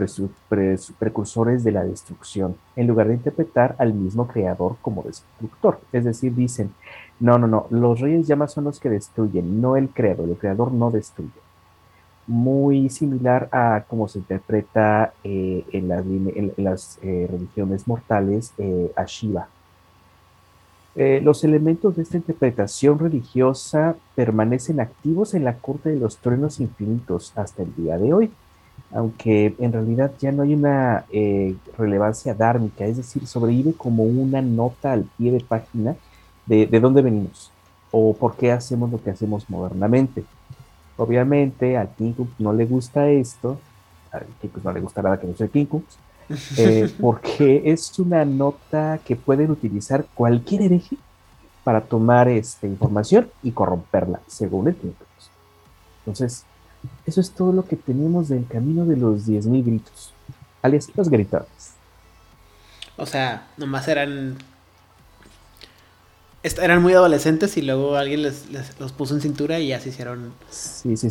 precursores 1.01 1.65
de 1.65 1.73
la 1.73 1.83
destrucción, 1.83 2.55
en 2.77 2.87
lugar 2.87 3.09
de 3.09 3.15
interpretar 3.15 3.75
al 3.79 3.93
mismo 3.93 4.29
creador 4.29 4.77
como 4.81 5.03
destructor. 5.03 5.81
Es 5.93 6.05
decir, 6.05 6.33
dicen, 6.33 6.73
no, 7.19 7.39
no, 7.39 7.49
no, 7.49 7.67
los 7.71 7.99
reyes 7.99 8.29
Yama 8.29 8.47
son 8.47 8.65
los 8.65 8.79
que 8.79 8.89
destruyen, 8.89 9.61
no 9.61 9.77
el 9.77 9.89
creador, 9.89 10.29
el 10.29 10.37
creador 10.37 10.71
no 10.71 10.93
destruye. 10.93 11.33
Muy 12.29 12.89
similar 12.89 13.49
a 13.51 13.85
cómo 13.89 14.07
se 14.07 14.21
interpreta 14.21 15.13
eh, 15.25 15.65
en, 15.73 15.89
las, 16.57 17.01
eh, 17.03 17.27
religiones 17.29 17.89
mortales 17.89 18.55
eh, 18.59 18.93
a 18.95 19.05
Shiva, 19.07 19.49
eh, 20.97 21.21
los 21.23 21.43
elementos 21.43 21.97
de 21.97 22.03
esta 22.03 22.17
interpretación 22.17 23.01
religiosa 23.01 23.97
permanecen 24.15 24.79
activos 24.79 25.35
en 25.35 25.43
la 25.43 25.55
corte 25.59 25.91
de 25.91 25.99
los 25.99 26.19
truenos 26.19 26.61
infinitos 26.61 27.33
hasta 27.35 27.63
el 27.63 27.75
día 27.75 27.99
de 27.99 28.13
hoy, 28.13 28.31
aunque 28.93 29.57
en 29.59 29.73
realidad 29.73 30.13
ya 30.21 30.31
no 30.31 30.45
hay 30.45 30.55
una 30.55 31.05
eh, 31.11 31.57
relevancia 31.77 32.33
dármica, 32.35 32.85
es 32.87 32.97
decir, 32.97 33.27
sobrevive 33.27 33.73
como 33.73 34.05
una 34.05 34.41
nota 34.41 34.93
al 34.93 35.05
pie 35.19 35.33
de 35.33 35.41
página 35.41 35.97
de, 36.47 36.67
de 36.67 36.81
dónde 36.81 37.03
venimos. 37.03 37.51
o 37.91 38.13
por 38.15 38.37
qué 38.37 38.53
hacemos 38.53 38.91
lo 38.91 39.03
que 39.03 39.11
hacemos 39.11 39.49
modernamente. 39.49 40.25
Obviamente 40.97 41.77
al 41.77 41.89
King 41.97 42.15
no 42.39 42.53
le 42.53 42.67
gusta 42.67 43.09
esto, 43.11 43.59
al 44.13 44.27
King 44.41 44.51
no 44.63 44.73
le 44.73 44.81
gusta 44.81 45.03
nada 45.03 45.19
que 45.19 45.27
no 45.27 45.37
sea 45.37 45.49
King 45.49 45.67
eh, 46.57 46.93
porque 47.01 47.63
es 47.67 47.99
una 47.99 48.25
nota 48.25 49.01
que 49.05 49.17
pueden 49.17 49.51
utilizar 49.51 50.07
cualquier 50.15 50.63
hereje 50.63 50.97
para 51.63 51.81
tomar 51.83 52.29
esta 52.29 52.67
información 52.67 53.31
y 53.43 53.53
corromperla, 53.53 54.21
según 54.27 54.69
el 54.69 54.77
King 54.77 54.93
Entonces, 56.01 56.45
eso 57.07 57.21
es 57.21 57.31
todo 57.31 57.53
lo 57.53 57.65
que 57.67 57.77
tenemos 57.77 58.29
del 58.29 58.47
camino 58.47 58.85
de 58.85 58.97
los 58.97 59.27
10.000 59.27 59.65
gritos, 59.65 60.13
alias 60.63 60.89
los. 61.09 61.71
O 62.97 63.07
sea, 63.07 63.49
nomás 63.57 63.89
eran 63.89 64.37
eran 66.45 66.83
muy 66.83 66.93
adolescentes 66.93 67.57
y 67.57 67.63
luego 67.63 67.97
alguien 67.97 68.23
les, 68.23 68.45
los 68.79 68.93
puso 68.93 69.15
en 69.15 69.23
cintura 69.23 69.61
y 69.61 69.69
ya 69.69 69.81
se 69.81 69.89
hicieron 69.89 70.35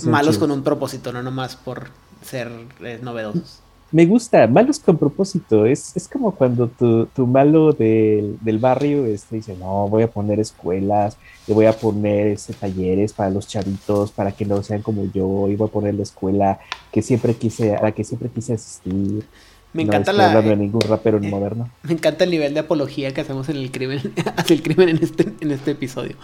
malos 0.03 0.38
con 0.38 0.51
un 0.51 0.64
propósito, 0.64 1.11
no 1.11 1.24
nomás 1.24 1.55
por 1.55 1.89
ser 2.24 2.51
eh, 2.82 2.99
novedosos. 3.01 3.62
Me 3.93 4.07
gusta, 4.07 4.47
malos 4.47 4.79
con 4.79 4.97
propósito. 4.97 5.67
Es, 5.67 5.95
es 5.95 6.07
como 6.07 6.31
cuando 6.33 6.67
tu, 6.67 7.05
tu 7.05 7.27
malo 7.27 7.73
del, 7.73 8.39
del, 8.41 8.57
barrio 8.57 9.05
este, 9.05 9.35
dice, 9.35 9.55
no, 9.55 9.87
voy 9.87 10.01
a 10.01 10.09
poner 10.09 10.39
escuelas, 10.39 11.15
y 11.47 11.53
voy 11.53 11.67
a 11.67 11.73
poner 11.73 12.25
este, 12.25 12.53
talleres 12.53 13.13
para 13.13 13.29
los 13.29 13.47
chavitos, 13.47 14.11
para 14.11 14.31
que 14.31 14.45
no 14.45 14.63
sean 14.63 14.81
como 14.81 15.05
yo, 15.13 15.47
y 15.47 15.55
voy 15.55 15.67
a 15.67 15.71
poner 15.71 15.93
la 15.93 16.01
escuela 16.01 16.59
que 16.91 17.03
siempre 17.03 17.35
quise, 17.35 17.75
a 17.75 17.83
la 17.83 17.91
que 17.91 18.03
siempre 18.03 18.29
quise 18.29 18.53
asistir. 18.53 19.25
Me 19.73 19.83
encanta 19.83 20.11
la. 20.11 20.41
de 20.41 20.55
ningún 20.55 20.81
rapero 20.81 21.19
eh, 21.19 21.29
moderno. 21.29 21.69
Me 21.83 21.93
encanta 21.93 22.23
el 22.23 22.31
nivel 22.31 22.55
de 22.55 22.61
apología 22.61 23.13
que 23.13 23.21
hacemos 23.21 23.47
en 23.49 23.57
el 23.57 23.71
crimen, 23.71 23.99
hacia 24.37 24.55
el 24.55 24.63
crimen 24.63 24.89
en 24.89 25.03
este, 25.03 25.31
en 25.39 25.51
este 25.51 25.69
episodio. 25.69 26.15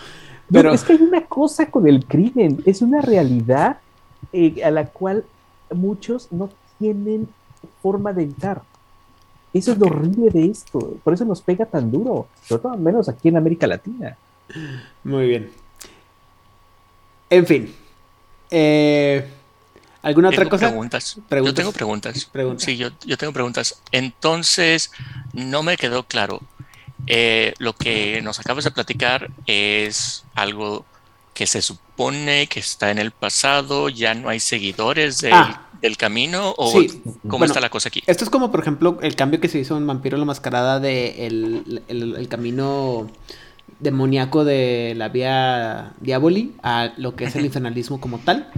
Pero 0.52 0.74
es 0.74 0.84
que 0.84 0.94
hay 0.94 1.02
una 1.04 1.26
cosa 1.26 1.70
con 1.70 1.88
el 1.88 2.04
crimen, 2.06 2.64
es 2.66 2.82
una 2.82 3.02
realidad 3.02 3.78
eh, 4.34 4.64
a 4.64 4.72
la 4.72 4.88
cual 4.88 5.24
muchos 5.72 6.32
no 6.32 6.50
tienen 6.80 7.28
forma 7.82 8.14
de 8.14 8.24
entrar. 8.24 8.62
Eso 9.54 9.72
es 9.72 9.78
lo 9.80 9.88
horrible 9.88 10.30
de 10.30 10.46
esto, 10.46 10.98
por 11.04 11.14
eso 11.14 11.26
nos 11.26 11.42
pega 11.42 11.66
tan 11.66 11.92
duro, 11.92 12.28
sobre 12.46 12.62
todo 12.62 12.74
al 12.74 12.80
menos 12.80 13.10
aquí 13.10 13.30
en 13.30 13.38
América 13.38 13.66
Latina. 13.66 14.16
Muy 15.04 15.28
bien. 15.28 15.52
En 17.30 17.46
fin. 17.46 17.76
Eh, 18.52 19.28
¿Alguna 20.02 20.30
otra 20.30 20.48
cosa? 20.48 20.70
Preguntas. 20.70 21.20
Yo 21.30 21.54
tengo 21.54 21.72
preguntas. 21.72 22.30
Sí, 22.58 22.78
yo, 22.78 22.92
tengo 23.18 23.34
preguntas. 23.34 23.82
Entonces, 23.92 24.92
no 25.34 25.64
me 25.64 25.78
quedó 25.78 26.04
claro. 26.04 26.42
Eh, 27.08 27.54
lo 27.58 27.74
que 27.74 28.22
nos 28.22 28.40
acabas 28.40 28.66
de 28.66 28.72
platicar 28.72 29.30
es 29.46 30.26
algo 30.36 30.86
que 31.34 31.48
se 31.48 31.62
supone 31.62 32.48
que 32.48 32.60
está 32.60 32.92
en 32.92 33.00
el 33.00 33.12
pasado, 33.12 33.90
ya 33.90 34.14
no 34.14 34.30
hay 34.30 34.40
seguidores 34.40 35.20
del, 35.20 35.34
ah. 35.34 35.69
Camino, 35.98 36.54
o 36.58 36.74
cómo 37.28 37.46
está 37.46 37.60
la 37.60 37.70
cosa 37.70 37.90
aquí. 37.90 38.04
Esto 38.08 38.24
es 38.24 38.30
como, 38.30 38.52
por 38.52 38.60
ejemplo, 38.62 38.98
el 39.02 39.16
cambio 39.16 39.40
que 39.40 39.48
se 39.48 39.60
hizo 39.60 39.78
en 39.78 39.88
Vampiro 39.88 40.18
la 40.18 40.26
Mascarada 40.26 40.80
de 40.80 41.28
el, 41.28 42.28
camino 42.30 43.10
demoníaco 43.80 44.44
de 44.44 44.94
la 44.98 45.10
vía 45.10 45.94
Diaboli 46.02 46.54
a 46.64 46.94
lo 46.98 47.16
que 47.16 47.26
es 47.26 47.36
el 47.36 47.46
infernalismo 47.46 48.02
como 48.02 48.20
tal. 48.20 48.52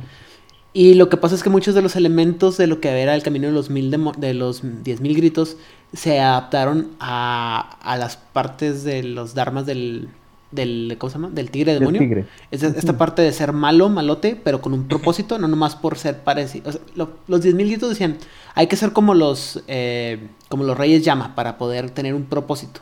Y 0.74 0.94
lo 0.94 1.10
que 1.10 1.18
pasa 1.18 1.36
es 1.36 1.44
que 1.44 1.50
muchos 1.50 1.76
de 1.76 1.82
los 1.82 1.96
elementos 1.96 2.58
de 2.58 2.66
lo 2.66 2.80
que 2.80 2.90
era 2.90 3.14
el 3.14 3.24
camino 3.24 3.48
de 3.48 3.54
los, 3.54 3.70
mil 3.70 3.92
de, 3.92 4.34
los 4.34 4.64
10.000 4.64 5.16
gritos 5.16 5.58
se 5.94 6.22
adaptaron 6.22 6.92
a, 7.00 7.78
a, 7.82 7.98
las 7.98 8.16
partes 8.16 8.86
de 8.86 9.04
los 9.04 9.34
dharmas 9.34 9.66
del, 9.66 10.08
del 10.52 10.96
¿cómo 10.98 11.10
se 11.10 11.18
llama? 11.18 11.30
Del 11.30 11.52
tigre 11.52 11.74
demonio. 11.74 12.00
Tigre. 12.00 12.26
Es 12.52 12.64
esta 12.64 12.98
parte 12.98 13.22
de 13.22 13.32
ser 13.32 13.54
malo, 13.54 13.90
malote, 13.90 14.40
pero 14.42 14.62
con 14.62 14.74
un 14.74 14.88
propósito, 14.88 15.38
no 15.40 15.48
nomás 15.48 15.76
por 15.76 15.98
ser 15.98 16.20
parecido. 16.20 16.72
los 16.96 17.10
10.000 17.46 17.56
gritos 17.56 17.90
decían, 17.90 18.18
hay 18.56 18.68
que 18.68 18.76
ser 18.76 18.92
como 18.92 19.14
los, 19.14 19.64
eh, 19.68 20.28
como 20.50 20.64
los 20.64 20.78
reyes 20.78 21.04
llama 21.04 21.36
para 21.36 21.58
poder 21.58 21.90
tener 21.90 22.14
un 22.14 22.26
propósito. 22.26 22.82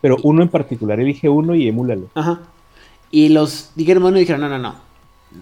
Pero 0.00 0.16
uno 0.22 0.42
en 0.42 0.48
particular, 0.48 1.00
elige 1.00 1.28
uno 1.28 1.54
y 1.54 1.68
emúlalo. 1.68 2.08
Ajá. 2.14 2.40
Y 3.10 3.28
los 3.28 3.70
tigre 3.76 3.94
demonio 3.94 4.20
dijeron, 4.20 4.40
no, 4.40 4.48
no, 4.48 4.58
no 4.58 4.84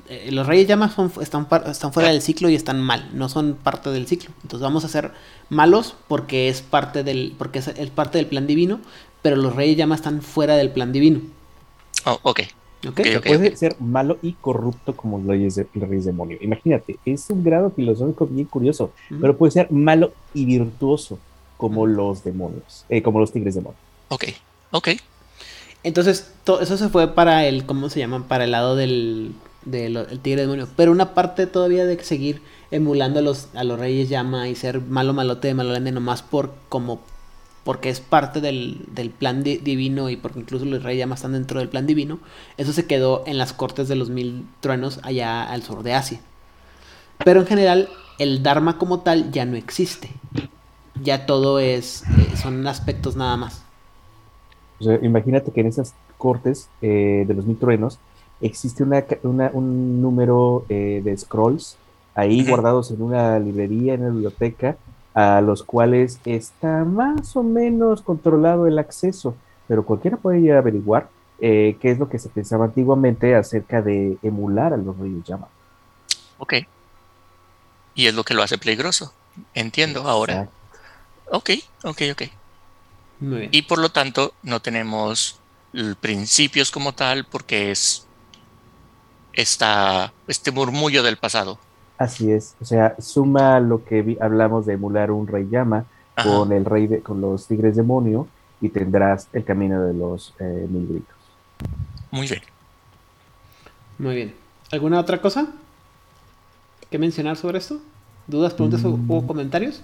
eh, 0.08 0.30
los 0.32 0.46
reyes 0.46 0.66
llamas 0.66 0.94
están, 1.20 1.46
están 1.66 1.92
fuera 1.92 2.08
del 2.08 2.22
ciclo 2.22 2.48
y 2.48 2.54
están 2.54 2.80
mal, 2.80 3.10
no 3.12 3.28
son 3.28 3.54
parte 3.54 3.90
del 3.90 4.06
ciclo. 4.06 4.30
Entonces 4.42 4.62
vamos 4.62 4.84
a 4.84 4.88
ser 4.88 5.12
malos 5.50 5.94
porque 6.08 6.48
es 6.48 6.62
parte 6.62 7.04
del, 7.04 7.34
porque 7.36 7.58
es, 7.58 7.68
parte 7.90 8.18
del 8.18 8.26
plan 8.26 8.46
divino, 8.46 8.80
pero 9.20 9.36
los 9.36 9.54
reyes 9.54 9.76
llamas 9.76 10.00
están 10.00 10.22
fuera 10.22 10.56
del 10.56 10.70
plan 10.70 10.92
divino. 10.92 11.20
Oh, 12.06 12.18
ok. 12.22 12.40
Okay. 12.88 13.16
puede 13.20 13.56
ser 13.56 13.76
malo 13.80 14.18
y 14.22 14.32
corrupto 14.32 14.96
como 14.96 15.18
los 15.18 15.28
reyes, 15.28 15.54
de, 15.54 15.66
reyes 15.74 16.04
demonio. 16.04 16.36
Imagínate, 16.40 16.98
es 17.04 17.30
un 17.30 17.44
grado 17.44 17.70
filosófico 17.70 18.26
bien 18.26 18.46
curioso, 18.46 18.90
pero 19.20 19.36
puede 19.36 19.52
ser 19.52 19.70
malo 19.70 20.12
y 20.34 20.44
virtuoso 20.44 21.20
como 21.56 21.86
los 21.86 22.24
demonios, 22.24 22.84
eh, 22.88 23.00
como 23.00 23.20
los 23.20 23.30
tigres 23.30 23.54
demonios. 23.54 23.80
Ok, 24.08 24.24
ok. 24.72 24.88
Entonces, 25.84 26.32
eso 26.60 26.76
se 26.76 26.88
fue 26.88 27.14
para 27.14 27.46
el, 27.46 27.66
¿cómo 27.66 27.88
se 27.88 28.00
llama? 28.00 28.26
Para 28.26 28.44
el 28.44 28.50
lado 28.50 28.74
del 28.74 29.32
del 29.64 30.20
tigre 30.20 30.42
demonio. 30.42 30.68
Pero 30.76 30.92
una 30.92 31.14
parte 31.14 31.46
todavía 31.46 31.84
de 31.84 32.02
seguir 32.02 32.42
emulando 32.70 33.20
a 33.20 33.22
los, 33.22 33.48
a 33.54 33.64
los 33.64 33.78
reyes 33.78 34.08
llama 34.08 34.48
y 34.48 34.54
ser 34.54 34.80
malo 34.80 35.12
malote 35.12 35.48
de 35.48 35.54
malolende 35.54 35.92
nomás 35.92 36.22
por 36.22 36.52
como 36.68 37.00
porque 37.64 37.90
es 37.90 38.00
parte 38.00 38.40
del, 38.40 38.84
plan 39.18 39.42
divino 39.42 40.10
y 40.10 40.16
porque 40.16 40.40
incluso 40.40 40.64
los 40.64 40.82
reyes 40.82 41.00
llama 41.00 41.14
están 41.14 41.32
dentro 41.32 41.60
del 41.60 41.68
plan 41.68 41.86
divino, 41.86 42.18
eso 42.56 42.72
se 42.72 42.86
quedó 42.86 43.22
en 43.26 43.38
las 43.38 43.52
cortes 43.52 43.88
de 43.88 43.94
los 43.94 44.10
mil 44.10 44.46
truenos 44.60 45.00
allá 45.02 45.44
al 45.44 45.62
sur 45.62 45.82
de 45.82 45.94
Asia. 45.94 46.20
Pero 47.24 47.40
en 47.40 47.46
general, 47.46 47.88
el 48.18 48.42
Dharma 48.42 48.78
como 48.78 49.00
tal 49.00 49.30
ya 49.30 49.44
no 49.44 49.56
existe. 49.56 50.10
Ya 51.02 51.26
todo 51.26 51.58
es, 51.58 52.02
eh, 52.02 52.36
son 52.36 52.66
aspectos 52.66 53.16
nada 53.16 53.36
más. 53.36 53.64
imagínate 55.02 55.52
que 55.52 55.60
en 55.60 55.68
esas 55.68 55.94
cortes 56.18 56.68
eh, 56.82 57.24
de 57.26 57.34
los 57.34 57.46
mil 57.46 57.56
truenos, 57.56 57.98
existe 58.40 58.82
una, 58.82 59.04
un 59.52 60.02
número 60.02 60.64
eh, 60.68 61.00
de 61.04 61.16
scrolls 61.16 61.76
ahí 62.14 62.44
guardados 62.46 62.90
en 62.90 63.00
una 63.02 63.38
librería, 63.38 63.94
en 63.94 64.02
una 64.02 64.10
biblioteca, 64.10 64.76
a 65.14 65.40
los 65.40 65.62
cuales 65.62 66.20
está 66.24 66.84
más 66.84 67.36
o 67.36 67.42
menos 67.42 68.02
controlado 68.02 68.66
el 68.66 68.78
acceso, 68.78 69.34
pero 69.68 69.84
cualquiera 69.84 70.16
puede 70.16 70.40
ir 70.40 70.52
a 70.52 70.58
averiguar 70.58 71.08
eh, 71.40 71.76
qué 71.80 71.90
es 71.90 71.98
lo 71.98 72.08
que 72.08 72.18
se 72.18 72.28
pensaba 72.28 72.66
antiguamente 72.66 73.34
acerca 73.34 73.82
de 73.82 74.16
emular 74.22 74.72
a 74.72 74.76
los 74.76 74.96
reyes 74.98 75.24
llama. 75.24 75.48
Ok. 76.38 76.54
Y 77.94 78.06
es 78.06 78.14
lo 78.14 78.24
que 78.24 78.34
lo 78.34 78.42
hace 78.42 78.58
peligroso. 78.58 79.12
Entiendo 79.54 80.02
ahora. 80.08 80.48
Ok, 81.30 81.50
ok, 81.84 82.02
ok. 82.12 82.22
Y 83.50 83.62
por 83.62 83.78
lo 83.78 83.90
tanto 83.90 84.34
no 84.42 84.60
tenemos 84.60 85.38
principios 86.00 86.70
como 86.70 86.92
tal 86.92 87.24
porque 87.24 87.70
es 87.70 88.06
esta, 89.32 90.12
este 90.26 90.50
murmullo 90.50 91.02
del 91.02 91.16
pasado. 91.16 91.58
Así 92.02 92.32
es, 92.32 92.56
o 92.60 92.64
sea, 92.64 92.96
suma 92.98 93.60
lo 93.60 93.84
que 93.84 94.18
hablamos 94.20 94.66
de 94.66 94.72
emular 94.72 95.12
un 95.12 95.28
rey 95.28 95.46
llama 95.48 95.84
con 96.20 96.50
el 96.50 96.64
rey 96.64 96.88
de, 96.88 97.00
con 97.00 97.20
los 97.20 97.46
tigres 97.46 97.76
demonio 97.76 98.26
y 98.60 98.70
tendrás 98.70 99.28
el 99.32 99.44
camino 99.44 99.80
de 99.84 99.94
los 99.94 100.34
eh, 100.40 100.66
mil 100.68 100.88
gritos. 100.88 101.14
Muy 102.10 102.26
bien. 102.26 102.40
Muy 104.00 104.14
bien. 104.16 104.34
¿Alguna 104.72 104.98
otra 104.98 105.20
cosa 105.20 105.46
que 106.90 106.98
mencionar 106.98 107.36
sobre 107.36 107.58
esto? 107.58 107.78
¿Dudas, 108.26 108.52
preguntas 108.52 108.84
o, 108.84 108.96
mm. 108.96 109.24
comentarios? 109.24 109.80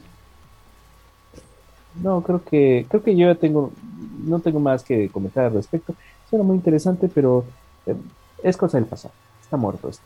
No, 2.02 2.20
creo 2.22 2.42
que 2.42 2.84
creo 2.88 3.04
que 3.04 3.14
yo 3.14 3.36
tengo 3.36 3.70
no 4.24 4.40
tengo 4.40 4.58
más 4.58 4.82
que 4.82 5.08
comentar 5.08 5.44
al 5.44 5.52
respecto. 5.52 5.94
Suena 6.28 6.44
muy 6.44 6.56
interesante, 6.56 7.08
pero 7.08 7.44
eh, 7.86 7.94
es 8.42 8.56
cosa 8.56 8.76
del 8.76 8.88
pasado 8.88 9.14
está 9.40 9.56
muerto 9.56 9.88
esto. 9.88 10.02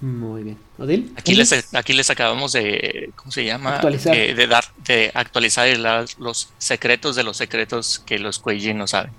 Muy 0.00 0.42
bien. 0.42 0.58
¿Odil? 0.78 1.12
Aquí 1.16 1.34
les, 1.34 1.74
aquí 1.74 1.92
les 1.92 2.10
acabamos 2.10 2.52
de, 2.52 3.10
¿cómo 3.16 3.30
se 3.30 3.44
llama? 3.44 3.76
Actualizar. 3.76 4.14
Eh, 4.14 4.34
de, 4.34 4.46
dar, 4.46 4.64
de 4.86 5.10
actualizar 5.14 5.66
los 6.18 6.50
secretos 6.58 7.16
de 7.16 7.22
los 7.22 7.36
secretos 7.36 7.98
que 8.00 8.18
los 8.18 8.38
Kueijin 8.38 8.76
no 8.76 8.86
saben. 8.86 9.12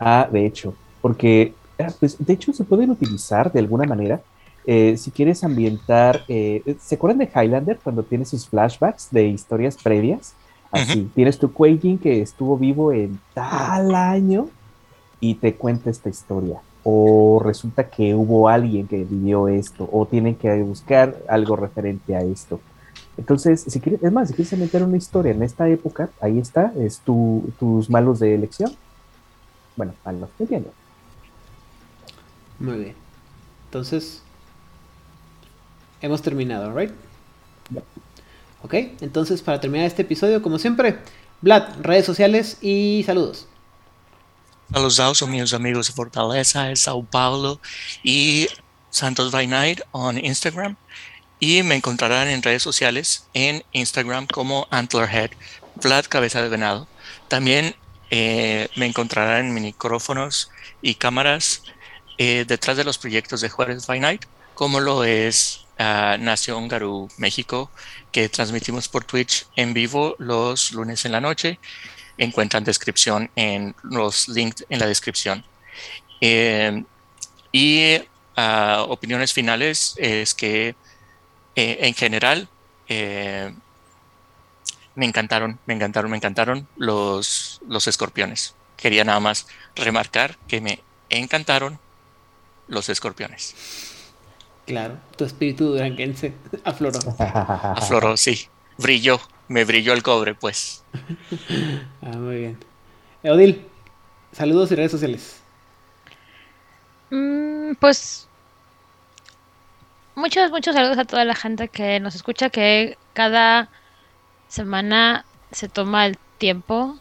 Ah, 0.00 0.28
de 0.30 0.44
hecho, 0.44 0.74
porque, 1.00 1.54
ah, 1.78 1.92
pues, 2.00 2.16
de 2.18 2.32
hecho 2.32 2.52
se 2.52 2.64
pueden 2.64 2.90
utilizar 2.90 3.52
de 3.52 3.60
alguna 3.60 3.84
manera. 3.84 4.20
Eh, 4.66 4.96
si 4.98 5.10
quieres 5.10 5.44
ambientar, 5.44 6.24
eh, 6.28 6.76
¿se 6.80 6.96
acuerdan 6.96 7.18
de 7.18 7.30
Highlander 7.34 7.78
cuando 7.82 8.02
tiene 8.02 8.24
sus 8.24 8.46
flashbacks 8.46 9.08
de 9.10 9.28
historias 9.28 9.76
previas? 9.82 10.34
Así, 10.70 11.10
tienes 11.14 11.38
tu 11.38 11.50
Kueijin 11.50 11.96
que 11.96 12.20
estuvo 12.20 12.58
vivo 12.58 12.92
en 12.92 13.18
tal 13.32 13.94
año 13.94 14.50
y 15.18 15.36
te 15.36 15.54
cuenta 15.54 15.88
esta 15.88 16.10
historia 16.10 16.60
o 16.90 17.38
resulta 17.44 17.90
que 17.90 18.14
hubo 18.14 18.48
alguien 18.48 18.88
que 18.88 19.04
vivió 19.04 19.46
esto, 19.46 19.86
o 19.92 20.06
tienen 20.06 20.36
que 20.36 20.62
buscar 20.62 21.18
algo 21.28 21.54
referente 21.54 22.16
a 22.16 22.20
esto. 22.20 22.60
Entonces, 23.18 23.62
si 23.68 23.78
quieres, 23.78 24.02
es 24.02 24.10
más, 24.10 24.28
si 24.28 24.34
quieres 24.34 24.58
meter 24.58 24.82
una 24.82 24.96
historia 24.96 25.32
en 25.32 25.42
esta 25.42 25.68
época, 25.68 26.08
ahí 26.18 26.38
está, 26.38 26.72
es 26.78 27.00
tu, 27.00 27.52
tus 27.58 27.90
malos 27.90 28.20
de 28.20 28.34
elección. 28.34 28.72
Bueno, 29.76 29.92
malos, 30.02 30.30
entiendo. 30.38 30.72
Muy 32.58 32.78
bien. 32.78 32.94
Entonces, 33.66 34.22
hemos 36.00 36.22
terminado, 36.22 36.74
¿right? 36.74 36.92
Ya. 37.68 37.82
Ok, 38.62 38.74
entonces 39.02 39.42
para 39.42 39.60
terminar 39.60 39.86
este 39.86 40.02
episodio, 40.02 40.40
como 40.40 40.58
siempre, 40.58 40.96
Vlad, 41.42 41.82
redes 41.82 42.06
sociales 42.06 42.56
y 42.62 43.02
saludos. 43.04 43.46
Saludos 44.70 45.22
a 45.22 45.26
mis 45.26 45.54
amigos 45.54 45.86
de 45.86 45.94
Fortaleza, 45.94 46.64
de 46.64 46.76
Sao 46.76 47.02
Paulo 47.02 47.58
y 48.02 48.48
Santos 48.90 49.32
by 49.32 49.46
Night 49.46 49.80
en 49.94 50.22
Instagram. 50.22 50.76
Y 51.40 51.62
me 51.62 51.74
encontrarán 51.74 52.28
en 52.28 52.42
redes 52.42 52.64
sociales 52.64 53.26
en 53.32 53.64
Instagram 53.72 54.26
como 54.26 54.68
Antlerhead, 54.70 55.30
Vlad 55.76 56.04
Cabeza 56.10 56.42
de 56.42 56.50
Venado. 56.50 56.86
También 57.28 57.76
eh, 58.10 58.68
me 58.76 58.84
encontrarán 58.84 59.46
en 59.46 59.54
micrófonos 59.54 60.50
y 60.82 60.96
cámaras 60.96 61.62
eh, 62.18 62.44
detrás 62.46 62.76
de 62.76 62.84
los 62.84 62.98
proyectos 62.98 63.40
de 63.40 63.48
Juárez 63.48 63.86
by 63.86 64.00
Night, 64.00 64.26
como 64.52 64.80
lo 64.80 65.02
es 65.02 65.64
ah, 65.78 66.18
Nación 66.20 66.68
Garú 66.68 67.08
México, 67.16 67.70
que 68.12 68.28
transmitimos 68.28 68.88
por 68.88 69.04
Twitch 69.04 69.46
en 69.56 69.72
vivo 69.72 70.14
los 70.18 70.72
lunes 70.72 71.06
en 71.06 71.12
la 71.12 71.22
noche. 71.22 71.58
Encuentran 72.18 72.64
descripción 72.64 73.30
en 73.36 73.74
los 73.82 74.28
links 74.28 74.66
en 74.68 74.78
la 74.78 74.86
descripción. 74.86 75.44
Eh, 76.20 76.84
y 77.52 77.96
ah, 78.36 78.84
opiniones 78.88 79.32
finales 79.32 79.94
es 79.96 80.34
que 80.34 80.74
eh, 81.54 81.78
en 81.80 81.94
general 81.94 82.48
eh, 82.88 83.52
me 84.94 85.06
encantaron, 85.06 85.58
me 85.66 85.74
encantaron, 85.74 86.10
me 86.10 86.16
encantaron 86.16 86.68
los, 86.76 87.60
los 87.68 87.86
escorpiones. 87.86 88.54
Quería 88.76 89.04
nada 89.04 89.20
más 89.20 89.46
remarcar 89.76 90.36
que 90.48 90.60
me 90.60 90.80
encantaron 91.08 91.78
los 92.68 92.88
escorpiones. 92.88 93.54
Claro, 94.66 94.98
tu 95.16 95.24
espíritu 95.24 95.72
duranguense 95.72 96.34
afloró. 96.64 96.98
Afloró, 97.18 98.16
sí. 98.16 98.48
Brilló, 98.76 99.20
me 99.48 99.64
brilló 99.64 99.92
el 99.92 100.02
cobre, 100.02 100.34
pues. 100.34 100.84
Ah, 102.02 102.16
muy 102.16 102.36
bien. 102.36 102.58
Odil, 103.24 103.66
saludos 104.32 104.70
y 104.72 104.76
redes 104.76 104.92
sociales. 104.92 105.42
Mm, 107.10 107.74
pues 107.80 108.28
muchos, 110.14 110.50
muchos 110.50 110.74
saludos 110.74 110.98
a 110.98 111.04
toda 111.04 111.24
la 111.24 111.34
gente 111.34 111.68
que 111.68 112.00
nos 112.00 112.14
escucha, 112.14 112.50
que 112.50 112.96
cada 113.14 113.68
semana 114.48 115.24
se 115.50 115.68
toma 115.68 116.06
el 116.06 116.18
tiempo 116.38 116.98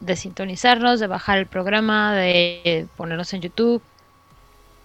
de 0.00 0.16
sintonizarnos, 0.16 1.00
de 1.00 1.06
bajar 1.06 1.38
el 1.38 1.46
programa, 1.46 2.14
de 2.14 2.86
ponernos 2.96 3.32
en 3.32 3.42
YouTube, 3.42 3.82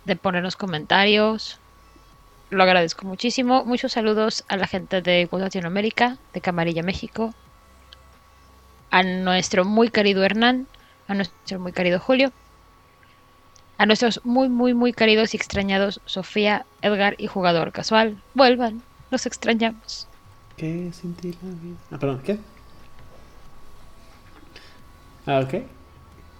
de 0.05 0.15
ponernos 0.15 0.55
comentarios. 0.55 1.59
Lo 2.49 2.63
agradezco 2.63 3.07
muchísimo. 3.07 3.65
Muchos 3.65 3.93
saludos 3.93 4.43
a 4.47 4.57
la 4.57 4.67
gente 4.67 5.01
de 5.01 5.27
Latinoamérica, 5.31 6.17
de 6.33 6.41
Camarilla 6.41 6.83
México, 6.83 7.33
a 8.91 9.03
nuestro 9.03 9.65
muy 9.65 9.89
querido 9.89 10.23
Hernán, 10.23 10.67
a 11.07 11.15
nuestro 11.15 11.59
muy 11.59 11.71
querido 11.71 11.99
Julio, 11.99 12.31
a 13.77 13.85
nuestros 13.85 14.21
muy, 14.23 14.49
muy, 14.49 14.73
muy 14.73 14.93
queridos 14.93 15.33
y 15.33 15.37
extrañados 15.37 15.99
Sofía, 16.05 16.65
Edgar 16.81 17.15
y 17.17 17.27
Jugador 17.27 17.71
Casual. 17.71 18.21
Vuelvan, 18.33 18.83
los 19.09 19.25
extrañamos. 19.25 20.07
¿Qué 20.57 20.91
sentí 20.93 21.31
la 21.41 21.49
vida? 21.49 21.77
Ah, 21.91 21.97
perdón, 21.97 22.21
¿qué? 22.23 22.37
Ah, 25.25 25.39
ok. 25.39 25.63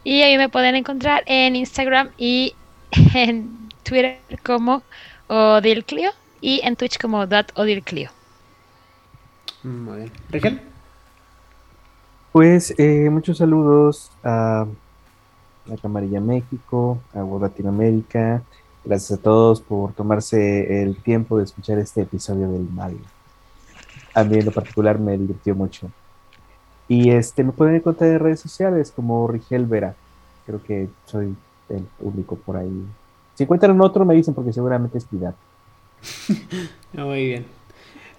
Y 0.03 0.21
ahí 0.21 0.37
me 0.37 0.49
pueden 0.49 0.75
encontrar 0.75 1.23
en 1.25 1.55
Instagram 1.55 2.11
y 2.17 2.55
en 3.13 3.69
Twitter 3.83 4.19
como 4.43 4.83
Odilclio 5.28 6.11
y 6.41 6.61
en 6.63 6.76
Twitch 6.76 6.99
como 6.99 7.28
That 7.28 7.47
Odilclio. 7.55 8.09
Muy 9.63 9.97
bien. 9.97 10.11
¿Rigel? 10.30 10.61
Pues 12.32 12.74
eh, 12.78 13.09
muchos 13.09 13.38
saludos 13.38 14.11
a 14.24 14.65
la 15.65 15.78
Camarilla 15.78 16.19
México, 16.19 16.99
a 17.13 17.24
World 17.24 17.43
Latinoamérica. 17.43 18.41
Gracias 18.84 19.19
a 19.19 19.21
todos 19.21 19.61
por 19.61 19.93
tomarse 19.93 20.82
el 20.82 20.97
tiempo 20.97 21.38
de 21.38 21.45
escuchar 21.45 21.78
este 21.80 22.01
episodio 22.01 22.49
del 22.49 22.67
mal. 22.69 22.97
A 24.13 24.24
mí 24.24 24.38
en 24.38 24.45
lo 24.45 24.51
particular 24.51 24.99
me 24.99 25.17
divirtió 25.17 25.55
mucho. 25.55 25.89
Y 26.88 27.11
este 27.11 27.43
me 27.43 27.53
pueden 27.53 27.76
encontrar 27.76 28.09
en 28.09 28.19
redes 28.19 28.41
sociales 28.41 28.91
como 28.91 29.28
Rigel 29.28 29.65
Vera. 29.65 29.95
Creo 30.45 30.61
que 30.61 30.89
soy 31.05 31.36
el 31.69 31.84
público 31.99 32.36
por 32.36 32.57
ahí. 32.57 32.86
Si 33.36 33.43
encuentran 33.43 33.79
otro 33.81 34.05
me 34.05 34.15
dicen 34.15 34.34
porque 34.34 34.53
seguramente 34.53 34.97
es 34.97 35.05
pirata. 35.05 35.38
Muy 36.93 37.25
bien. 37.25 37.45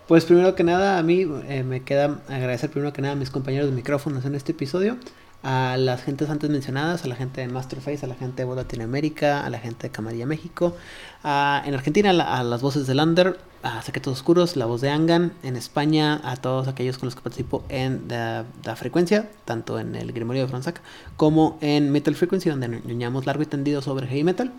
Pues 0.06 0.24
primero 0.26 0.54
que 0.54 0.64
nada, 0.64 0.98
a 0.98 1.02
mí 1.02 1.22
eh, 1.48 1.64
me 1.64 1.84
queda 1.84 2.22
agradecer 2.28 2.70
primero 2.70 2.92
que 2.92 3.02
nada 3.02 3.14
a 3.14 3.16
mis 3.16 3.30
compañeros 3.30 3.70
de 3.70 3.76
micrófonos 3.76 4.24
en 4.26 4.34
este 4.34 4.52
episodio, 4.52 4.98
a 5.42 5.76
las 5.78 6.02
gentes 6.02 6.30
antes 6.30 6.50
mencionadas, 6.50 7.04
a 7.04 7.08
la 7.08 7.16
gente 7.16 7.40
de 7.40 7.48
Masterface, 7.48 8.04
a 8.04 8.08
la 8.08 8.14
gente 8.16 8.44
de 8.44 8.54
Latinoamérica, 8.54 9.44
a 9.46 9.50
la 9.50 9.58
gente 9.60 9.88
de 9.88 9.92
Camarilla 9.92 10.26
México, 10.26 10.76
a- 11.22 11.62
en 11.66 11.74
Argentina 11.74 12.10
a, 12.10 12.40
a 12.40 12.44
las 12.44 12.62
voces 12.62 12.86
de 12.86 12.94
Lander, 12.94 13.38
a 13.62 13.82
Secretos 13.82 14.14
Oscuros, 14.14 14.56
la 14.56 14.66
voz 14.66 14.82
de 14.82 14.90
Angan, 14.90 15.32
en 15.42 15.56
España 15.56 16.20
a 16.24 16.36
todos 16.36 16.68
aquellos 16.68 16.98
con 16.98 17.06
los 17.06 17.14
que 17.16 17.22
participo 17.22 17.64
en 17.70 18.08
la 18.08 18.76
frecuencia, 18.76 19.30
tanto 19.46 19.78
en 19.78 19.94
el 19.94 20.12
Grimorio 20.12 20.42
de 20.42 20.48
Franzac 20.48 20.82
como 21.16 21.58
en 21.62 21.90
Metal 21.92 22.14
Frequency, 22.14 22.50
donde 22.50 22.68
ñoñamos 22.68 23.24
largo 23.26 23.42
y 23.42 23.46
tendido 23.46 23.80
sobre 23.82 24.06
heavy 24.06 24.24
metal. 24.24 24.52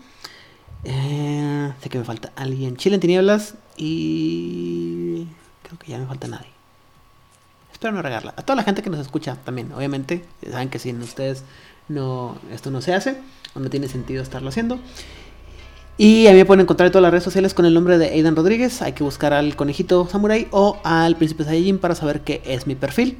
Eh, 0.88 1.72
sé 1.82 1.88
que 1.88 1.98
me 1.98 2.04
falta 2.04 2.32
alguien. 2.36 2.76
Chile 2.76 2.94
en 2.94 3.00
tinieblas 3.00 3.54
y 3.76 5.26
creo 5.64 5.78
que 5.80 5.90
ya 5.90 5.98
me 5.98 6.06
falta 6.06 6.28
nadie. 6.28 6.46
Espero 7.72 7.92
no 7.92 8.02
regarla. 8.02 8.34
A 8.36 8.42
toda 8.42 8.54
la 8.54 8.62
gente 8.62 8.82
que 8.82 8.90
nos 8.90 9.00
escucha 9.00 9.36
también, 9.44 9.72
obviamente, 9.72 10.24
saben 10.48 10.70
que 10.70 10.78
sin 10.78 11.02
ustedes 11.02 11.42
no 11.88 12.36
esto 12.52 12.70
no 12.70 12.80
se 12.80 12.94
hace 12.94 13.18
o 13.54 13.60
no 13.60 13.68
tiene 13.68 13.88
sentido 13.88 14.22
estarlo 14.22 14.48
haciendo. 14.48 14.78
Y 15.98 16.28
a 16.28 16.32
mí 16.32 16.36
me 16.36 16.44
pueden 16.44 16.60
encontrar 16.60 16.86
en 16.86 16.92
todas 16.92 17.02
las 17.02 17.10
redes 17.10 17.24
sociales 17.24 17.52
con 17.52 17.66
el 17.66 17.74
nombre 17.74 17.98
de 17.98 18.06
Aidan 18.06 18.36
Rodríguez. 18.36 18.80
Hay 18.80 18.92
que 18.92 19.02
buscar 19.02 19.32
al 19.32 19.56
conejito 19.56 20.06
samurai 20.08 20.46
o 20.52 20.78
al 20.84 21.16
príncipe 21.16 21.42
Saiyajin 21.42 21.78
para 21.78 21.96
saber 21.96 22.20
qué 22.20 22.42
es 22.44 22.68
mi 22.68 22.76
perfil. 22.76 23.18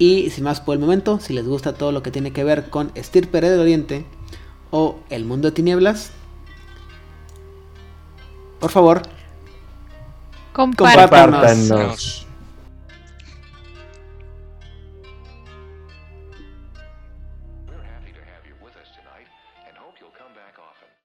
Y 0.00 0.30
sin 0.30 0.42
más 0.42 0.60
por 0.60 0.74
el 0.74 0.80
momento, 0.80 1.20
si 1.20 1.34
les 1.34 1.46
gusta 1.46 1.74
todo 1.74 1.92
lo 1.92 2.02
que 2.02 2.10
tiene 2.10 2.32
que 2.32 2.42
ver 2.42 2.68
con 2.68 2.90
Estirpe 2.96 3.40
del 3.40 3.60
Oriente 3.60 4.04
o 4.72 4.98
El 5.08 5.24
Mundo 5.24 5.48
de 5.48 5.52
Tinieblas, 5.52 6.10
por 8.64 8.72
favor, 8.72 9.02
Compártanos. 10.54 11.10
Compártanos. 11.10 11.68
Nos- 11.70 12.23